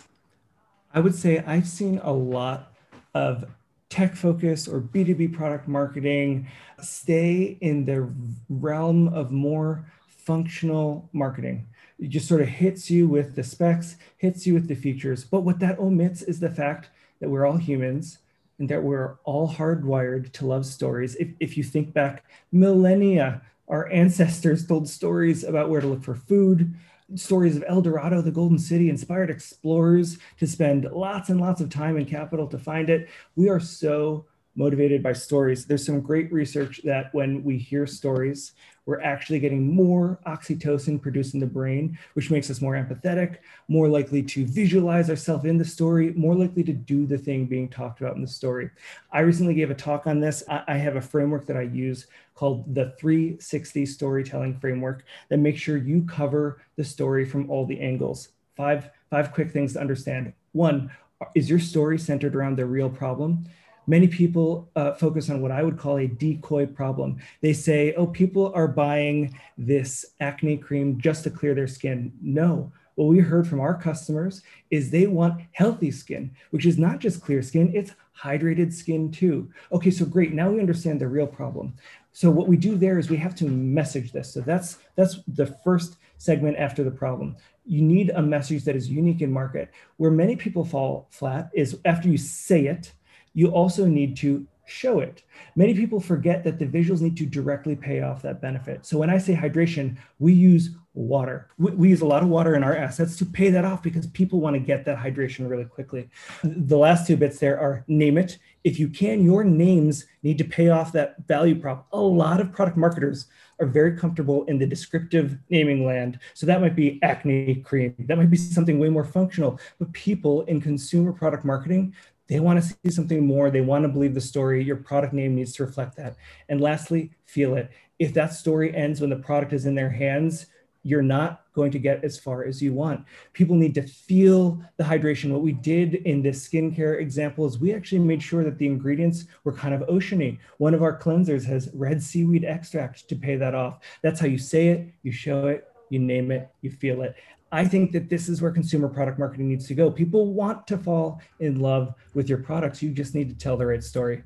I 0.94 1.00
would 1.00 1.14
say 1.14 1.40
I've 1.40 1.68
seen 1.68 2.00
a 2.02 2.10
lot 2.10 2.72
of 3.12 3.44
tech 3.90 4.14
focus 4.14 4.66
or 4.66 4.80
B2B 4.80 5.34
product 5.34 5.68
marketing 5.68 6.46
stay 6.80 7.58
in 7.60 7.84
the 7.84 8.08
realm 8.48 9.08
of 9.08 9.30
more 9.30 9.84
functional 10.06 11.10
marketing. 11.12 11.66
It 11.98 12.08
just 12.08 12.28
sort 12.28 12.40
of 12.40 12.48
hits 12.48 12.90
you 12.90 13.08
with 13.08 13.34
the 13.34 13.42
specs, 13.42 13.96
hits 14.16 14.46
you 14.46 14.54
with 14.54 14.68
the 14.68 14.74
features. 14.74 15.24
But 15.24 15.40
what 15.40 15.58
that 15.58 15.78
omits 15.78 16.22
is 16.22 16.40
the 16.40 16.48
fact 16.48 16.88
that 17.20 17.28
we're 17.28 17.44
all 17.44 17.58
humans 17.58 18.18
and 18.58 18.68
that 18.68 18.82
we're 18.82 19.16
all 19.24 19.48
hardwired 19.52 20.32
to 20.32 20.46
love 20.46 20.64
stories. 20.64 21.16
If, 21.16 21.28
if 21.40 21.56
you 21.56 21.64
think 21.64 21.92
back 21.92 22.24
millennia, 22.52 23.42
our 23.68 23.90
ancestors 23.90 24.66
told 24.66 24.88
stories 24.88 25.44
about 25.44 25.68
where 25.68 25.80
to 25.80 25.86
look 25.86 26.02
for 26.02 26.14
food, 26.14 26.74
stories 27.14 27.56
of 27.56 27.64
El 27.66 27.82
Dorado, 27.82 28.22
the 28.22 28.30
Golden 28.30 28.58
City, 28.58 28.88
inspired 28.88 29.30
explorers 29.30 30.18
to 30.38 30.46
spend 30.46 30.84
lots 30.84 31.28
and 31.28 31.40
lots 31.40 31.60
of 31.60 31.70
time 31.70 31.96
and 31.96 32.06
capital 32.06 32.46
to 32.48 32.58
find 32.58 32.90
it. 32.90 33.08
We 33.36 33.48
are 33.48 33.60
so 33.60 34.26
motivated 34.60 35.02
by 35.02 35.14
stories. 35.14 35.64
There's 35.64 35.86
some 35.86 36.02
great 36.02 36.30
research 36.30 36.82
that 36.84 37.12
when 37.14 37.42
we 37.42 37.56
hear 37.56 37.86
stories, 37.86 38.52
we're 38.84 39.00
actually 39.00 39.40
getting 39.40 39.74
more 39.74 40.18
oxytocin 40.26 41.00
produced 41.00 41.32
in 41.32 41.40
the 41.40 41.46
brain, 41.46 41.98
which 42.12 42.30
makes 42.30 42.50
us 42.50 42.60
more 42.60 42.74
empathetic, 42.74 43.38
more 43.68 43.88
likely 43.88 44.22
to 44.22 44.44
visualize 44.44 45.08
ourselves 45.08 45.46
in 45.46 45.56
the 45.56 45.64
story, 45.64 46.12
more 46.12 46.34
likely 46.34 46.62
to 46.64 46.74
do 46.74 47.06
the 47.06 47.16
thing 47.16 47.46
being 47.46 47.70
talked 47.70 48.02
about 48.02 48.16
in 48.16 48.20
the 48.20 48.28
story. 48.28 48.68
I 49.10 49.20
recently 49.20 49.54
gave 49.54 49.70
a 49.70 49.74
talk 49.74 50.06
on 50.06 50.20
this. 50.20 50.42
I 50.48 50.76
have 50.76 50.96
a 50.96 51.00
framework 51.00 51.46
that 51.46 51.56
I 51.56 51.62
use 51.62 52.06
called 52.34 52.74
the 52.74 52.94
360 52.98 53.86
storytelling 53.86 54.58
framework 54.58 55.04
that 55.30 55.38
makes 55.38 55.60
sure 55.60 55.78
you 55.78 56.02
cover 56.02 56.60
the 56.76 56.84
story 56.84 57.24
from 57.24 57.48
all 57.50 57.64
the 57.64 57.80
angles. 57.80 58.28
Five, 58.58 58.90
five 59.08 59.32
quick 59.32 59.52
things 59.52 59.72
to 59.72 59.80
understand. 59.80 60.34
One, 60.52 60.90
is 61.34 61.48
your 61.48 61.60
story 61.60 61.98
centered 61.98 62.34
around 62.34 62.56
the 62.56 62.66
real 62.66 62.90
problem? 62.90 63.46
Many 63.90 64.06
people 64.06 64.70
uh, 64.76 64.92
focus 64.92 65.28
on 65.28 65.42
what 65.42 65.50
I 65.50 65.64
would 65.64 65.76
call 65.76 65.98
a 65.98 66.06
decoy 66.06 66.64
problem. 66.64 67.18
They 67.40 67.52
say, 67.52 67.92
oh, 67.94 68.06
people 68.06 68.52
are 68.54 68.68
buying 68.68 69.36
this 69.58 70.06
acne 70.20 70.56
cream 70.56 71.00
just 71.00 71.24
to 71.24 71.30
clear 71.30 71.54
their 71.54 71.66
skin. 71.66 72.12
No. 72.22 72.72
What 72.94 73.06
we 73.06 73.18
heard 73.18 73.48
from 73.48 73.60
our 73.60 73.74
customers 73.74 74.42
is 74.70 74.90
they 74.90 75.08
want 75.08 75.42
healthy 75.52 75.90
skin, 75.90 76.30
which 76.50 76.66
is 76.66 76.78
not 76.78 77.00
just 77.00 77.22
clear 77.22 77.42
skin, 77.42 77.72
it's 77.74 77.92
hydrated 78.16 78.72
skin 78.72 79.10
too. 79.10 79.50
Okay, 79.72 79.90
so 79.90 80.04
great. 80.04 80.34
Now 80.34 80.50
we 80.50 80.60
understand 80.60 81.00
the 81.00 81.08
real 81.08 81.26
problem. 81.26 81.74
So 82.12 82.30
what 82.30 82.46
we 82.46 82.56
do 82.56 82.76
there 82.76 82.98
is 82.98 83.10
we 83.10 83.16
have 83.16 83.34
to 83.36 83.46
message 83.46 84.12
this. 84.12 84.32
So 84.32 84.40
that's 84.40 84.78
that's 84.94 85.18
the 85.26 85.46
first 85.64 85.96
segment 86.18 86.58
after 86.58 86.84
the 86.84 86.90
problem. 86.90 87.36
You 87.64 87.82
need 87.82 88.10
a 88.10 88.22
message 88.22 88.64
that 88.64 88.76
is 88.76 88.90
unique 88.90 89.22
in 89.22 89.32
market. 89.32 89.70
Where 89.96 90.10
many 90.10 90.36
people 90.36 90.64
fall 90.64 91.08
flat 91.10 91.50
is 91.54 91.78
after 91.84 92.08
you 92.08 92.18
say 92.18 92.66
it, 92.66 92.92
you 93.34 93.48
also 93.48 93.86
need 93.86 94.16
to 94.18 94.46
show 94.66 95.00
it. 95.00 95.22
Many 95.56 95.74
people 95.74 96.00
forget 96.00 96.44
that 96.44 96.58
the 96.58 96.66
visuals 96.66 97.00
need 97.00 97.16
to 97.16 97.26
directly 97.26 97.74
pay 97.74 98.02
off 98.02 98.22
that 98.22 98.40
benefit. 98.40 98.86
So 98.86 98.98
when 98.98 99.10
I 99.10 99.18
say 99.18 99.34
hydration, 99.34 99.96
we 100.18 100.32
use 100.32 100.70
water. 100.94 101.48
We, 101.58 101.70
we, 101.72 101.88
use 101.88 102.00
a 102.00 102.06
lot 102.06 102.22
of 102.22 102.28
water 102.28 102.54
in 102.54 102.64
our 102.64 102.76
assets 102.76 103.16
to 103.18 103.26
pay 103.26 103.50
that 103.50 103.64
off 103.64 103.82
because 103.82 104.06
people 104.08 104.40
want 104.40 104.54
to 104.54 104.60
get 104.60 104.84
that 104.84 104.98
hydration 104.98 105.48
really 105.48 105.64
quickly. 105.64 106.08
The 106.42 106.76
last 106.76 107.06
two 107.06 107.16
bits 107.16 107.38
there 107.38 107.58
are 107.58 107.84
name 107.86 108.18
it. 108.18 108.38
If 108.64 108.78
you 108.78 108.88
can, 108.88 109.24
your 109.24 109.44
names 109.44 110.06
need 110.22 110.38
to 110.38 110.44
pay 110.44 110.68
off 110.68 110.92
that 110.92 111.16
value 111.26 111.54
prop. 111.54 111.86
A 111.92 112.00
lot 112.00 112.40
of 112.40 112.52
product 112.52 112.76
marketers 112.76 113.26
are 113.60 113.66
very 113.66 113.96
comfortable 113.96 114.44
in 114.44 114.58
the 114.58 114.66
descriptive 114.66 115.38
naming 115.48 115.86
land. 115.86 116.18
So 116.34 116.46
that 116.46 116.60
might 116.60 116.74
be 116.74 116.98
acne 117.02 117.56
cream. 117.56 117.94
That 118.00 118.18
might 118.18 118.30
be 118.30 118.36
something 118.36 118.78
way 118.78 118.88
more 118.88 119.04
functional. 119.04 119.60
But 119.78 119.92
people 119.92 120.42
in 120.42 120.60
consumer 120.60 121.12
product 121.12 121.44
marketing, 121.44 121.94
they 122.30 122.38
want 122.38 122.62
to 122.62 122.76
see 122.84 122.90
something 122.90 123.26
more. 123.26 123.50
They 123.50 123.60
want 123.60 123.82
to 123.82 123.88
believe 123.88 124.14
the 124.14 124.20
story. 124.20 124.62
Your 124.62 124.76
product 124.76 125.12
name 125.12 125.34
needs 125.34 125.52
to 125.54 125.64
reflect 125.64 125.96
that. 125.96 126.16
And 126.48 126.60
lastly, 126.60 127.10
feel 127.26 127.56
it. 127.56 127.70
If 127.98 128.14
that 128.14 128.32
story 128.32 128.74
ends 128.74 129.00
when 129.00 129.10
the 129.10 129.16
product 129.16 129.52
is 129.52 129.66
in 129.66 129.74
their 129.74 129.90
hands, 129.90 130.46
you're 130.84 131.02
not 131.02 131.42
going 131.52 131.72
to 131.72 131.78
get 131.80 132.04
as 132.04 132.18
far 132.18 132.44
as 132.44 132.62
you 132.62 132.72
want. 132.72 133.04
People 133.32 133.56
need 133.56 133.74
to 133.74 133.82
feel 133.82 134.62
the 134.76 134.84
hydration. 134.84 135.32
What 135.32 135.42
we 135.42 135.52
did 135.52 135.96
in 135.96 136.22
this 136.22 136.48
skincare 136.48 137.00
example 137.00 137.46
is 137.46 137.58
we 137.58 137.74
actually 137.74 137.98
made 137.98 138.22
sure 138.22 138.44
that 138.44 138.58
the 138.58 138.66
ingredients 138.66 139.24
were 139.42 139.52
kind 139.52 139.74
of 139.74 139.80
oceany. 139.88 140.38
One 140.58 140.72
of 140.72 140.84
our 140.84 140.96
cleansers 140.96 141.44
has 141.46 141.68
red 141.74 142.00
seaweed 142.00 142.44
extract 142.44 143.08
to 143.08 143.16
pay 143.16 143.36
that 143.36 143.56
off. 143.56 143.80
That's 144.02 144.20
how 144.20 144.28
you 144.28 144.38
say 144.38 144.68
it, 144.68 144.88
you 145.02 145.10
show 145.10 145.48
it, 145.48 145.66
you 145.90 145.98
name 145.98 146.30
it, 146.30 146.48
you 146.62 146.70
feel 146.70 147.02
it. 147.02 147.16
I 147.52 147.64
think 147.64 147.90
that 147.92 148.08
this 148.08 148.28
is 148.28 148.40
where 148.40 148.52
consumer 148.52 148.88
product 148.88 149.18
marketing 149.18 149.48
needs 149.48 149.66
to 149.68 149.74
go. 149.74 149.90
People 149.90 150.32
want 150.32 150.66
to 150.68 150.78
fall 150.78 151.20
in 151.40 151.60
love 151.60 151.94
with 152.14 152.28
your 152.28 152.38
products. 152.38 152.80
You 152.80 152.90
just 152.90 153.14
need 153.14 153.28
to 153.28 153.34
tell 153.34 153.56
the 153.56 153.66
right 153.66 153.82
story. 153.82 154.22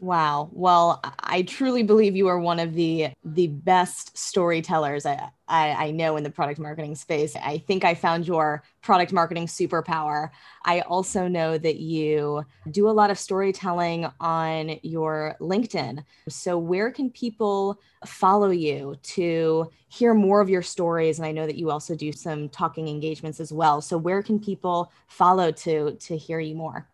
Wow. 0.00 0.48
Well, 0.52 1.00
I 1.20 1.42
truly 1.42 1.82
believe 1.82 2.14
you 2.14 2.28
are 2.28 2.38
one 2.38 2.60
of 2.60 2.74
the 2.74 3.08
the 3.24 3.48
best 3.48 4.16
storytellers 4.16 5.04
I, 5.04 5.30
I, 5.48 5.70
I, 5.70 5.90
know 5.90 6.16
in 6.16 6.22
the 6.22 6.30
product 6.30 6.60
marketing 6.60 6.94
space. 6.94 7.34
I 7.34 7.58
think 7.58 7.84
I 7.84 7.94
found 7.94 8.26
your 8.26 8.62
product 8.80 9.12
marketing 9.12 9.46
superpower. 9.46 10.30
I 10.64 10.80
also 10.82 11.26
know 11.26 11.58
that 11.58 11.80
you 11.80 12.44
do 12.70 12.88
a 12.88 12.92
lot 12.92 13.10
of 13.10 13.18
storytelling 13.18 14.06
on 14.20 14.78
your 14.82 15.34
LinkedIn. 15.40 16.04
So 16.28 16.58
where 16.58 16.92
can 16.92 17.10
people 17.10 17.80
follow 18.06 18.50
you 18.50 18.96
to 19.02 19.68
hear 19.88 20.14
more 20.14 20.40
of 20.40 20.48
your 20.48 20.62
stories? 20.62 21.18
And 21.18 21.26
I 21.26 21.32
know 21.32 21.46
that 21.46 21.56
you 21.56 21.70
also 21.70 21.96
do 21.96 22.12
some 22.12 22.48
talking 22.50 22.86
engagements 22.86 23.40
as 23.40 23.52
well. 23.52 23.80
So 23.80 23.98
where 23.98 24.22
can 24.22 24.38
people 24.38 24.92
follow 25.08 25.50
to 25.50 25.96
to 25.96 26.16
hear 26.16 26.38
you 26.38 26.54
more? 26.54 26.86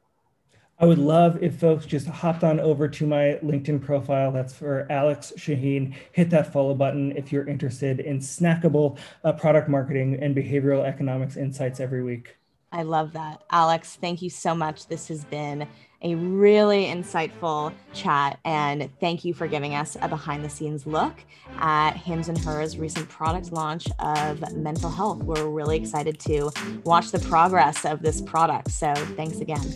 I 0.79 0.87
would 0.87 0.99
love 0.99 1.41
if 1.41 1.61
folks 1.61 1.87
just 1.87 2.09
hopped 2.09 2.43
on 2.43 2.59
over 2.59 2.89
to 2.89 3.07
my 3.07 3.39
LinkedIn 3.45 3.81
profile. 3.81 4.33
That's 4.33 4.53
for 4.53 4.91
Alex 4.91 5.33
Shaheen. 5.37 5.95
Hit 6.11 6.31
that 6.31 6.53
follow 6.53 6.75
button 6.75 7.17
if 7.17 7.31
you're 7.31 7.47
interested 7.47 8.01
in 8.01 8.19
snackable 8.19 8.99
uh, 9.23 9.33
product 9.35 9.69
marketing 9.69 10.19
and 10.21 10.35
behavioral 10.35 10.85
economics 10.85 11.37
insights 11.37 11.79
every 11.79 12.03
week. 12.03 12.37
I 12.75 12.83
love 12.83 13.13
that. 13.13 13.41
Alex, 13.51 13.97
thank 14.01 14.21
you 14.21 14.29
so 14.29 14.53
much. 14.53 14.89
This 14.89 15.07
has 15.07 15.25
been 15.25 15.69
a 16.03 16.17
really 16.17 16.87
insightful 16.87 17.73
chat. 17.93 18.41
And 18.45 18.91
thank 18.99 19.25
you 19.25 19.33
for 19.33 19.47
giving 19.47 19.77
us 19.77 19.97
a 20.03 20.09
behind 20.09 20.45
the 20.45 20.51
scenes 20.51 20.85
look 20.85 21.15
at 21.59 21.93
Hims 21.93 22.29
and 22.29 22.37
Hers 22.37 22.77
recent 22.77 23.09
product 23.09 23.53
launch 23.53 23.87
of 24.01 24.53
mental 24.57 24.91
health. 24.91 25.23
We're 25.23 25.49
really 25.49 25.77
excited 25.77 26.19
to 26.21 26.51
watch 26.83 27.13
the 27.13 27.21
progress 27.21 27.85
of 27.85 28.03
this 28.03 28.21
product. 28.21 28.73
So 28.73 28.93
thanks 29.17 29.39
again. 29.39 29.73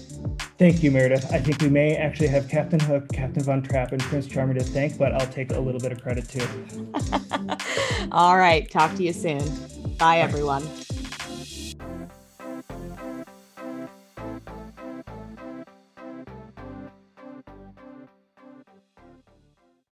Thank 0.59 0.83
you, 0.83 0.91
Meredith. 0.91 1.33
I 1.33 1.39
think 1.39 1.63
we 1.63 1.69
may 1.69 1.95
actually 1.95 2.29
have 2.29 2.49
Captain 2.49 2.81
Hook, 2.81 3.13
Captain 3.13 3.45
Von 3.45 3.63
Trapp, 3.63 3.93
and 3.93 4.03
Prince 4.03 4.27
Charming 4.27 4.59
to 4.59 4.65
thank, 4.65 4.99
but 4.99 5.13
I'll 5.13 5.29
take 5.29 5.53
a 5.53 5.61
little 5.61 5.81
bit 5.81 5.93
of 5.93 6.03
credit 6.03 6.29
too. 6.29 6.47
All 8.13 8.37
right. 8.37 8.69
Talk 8.69 8.97
to 8.97 9.05
you 9.05 9.13
soon. 9.13 9.45
Bye, 9.99 10.19
everyone. 10.19 10.69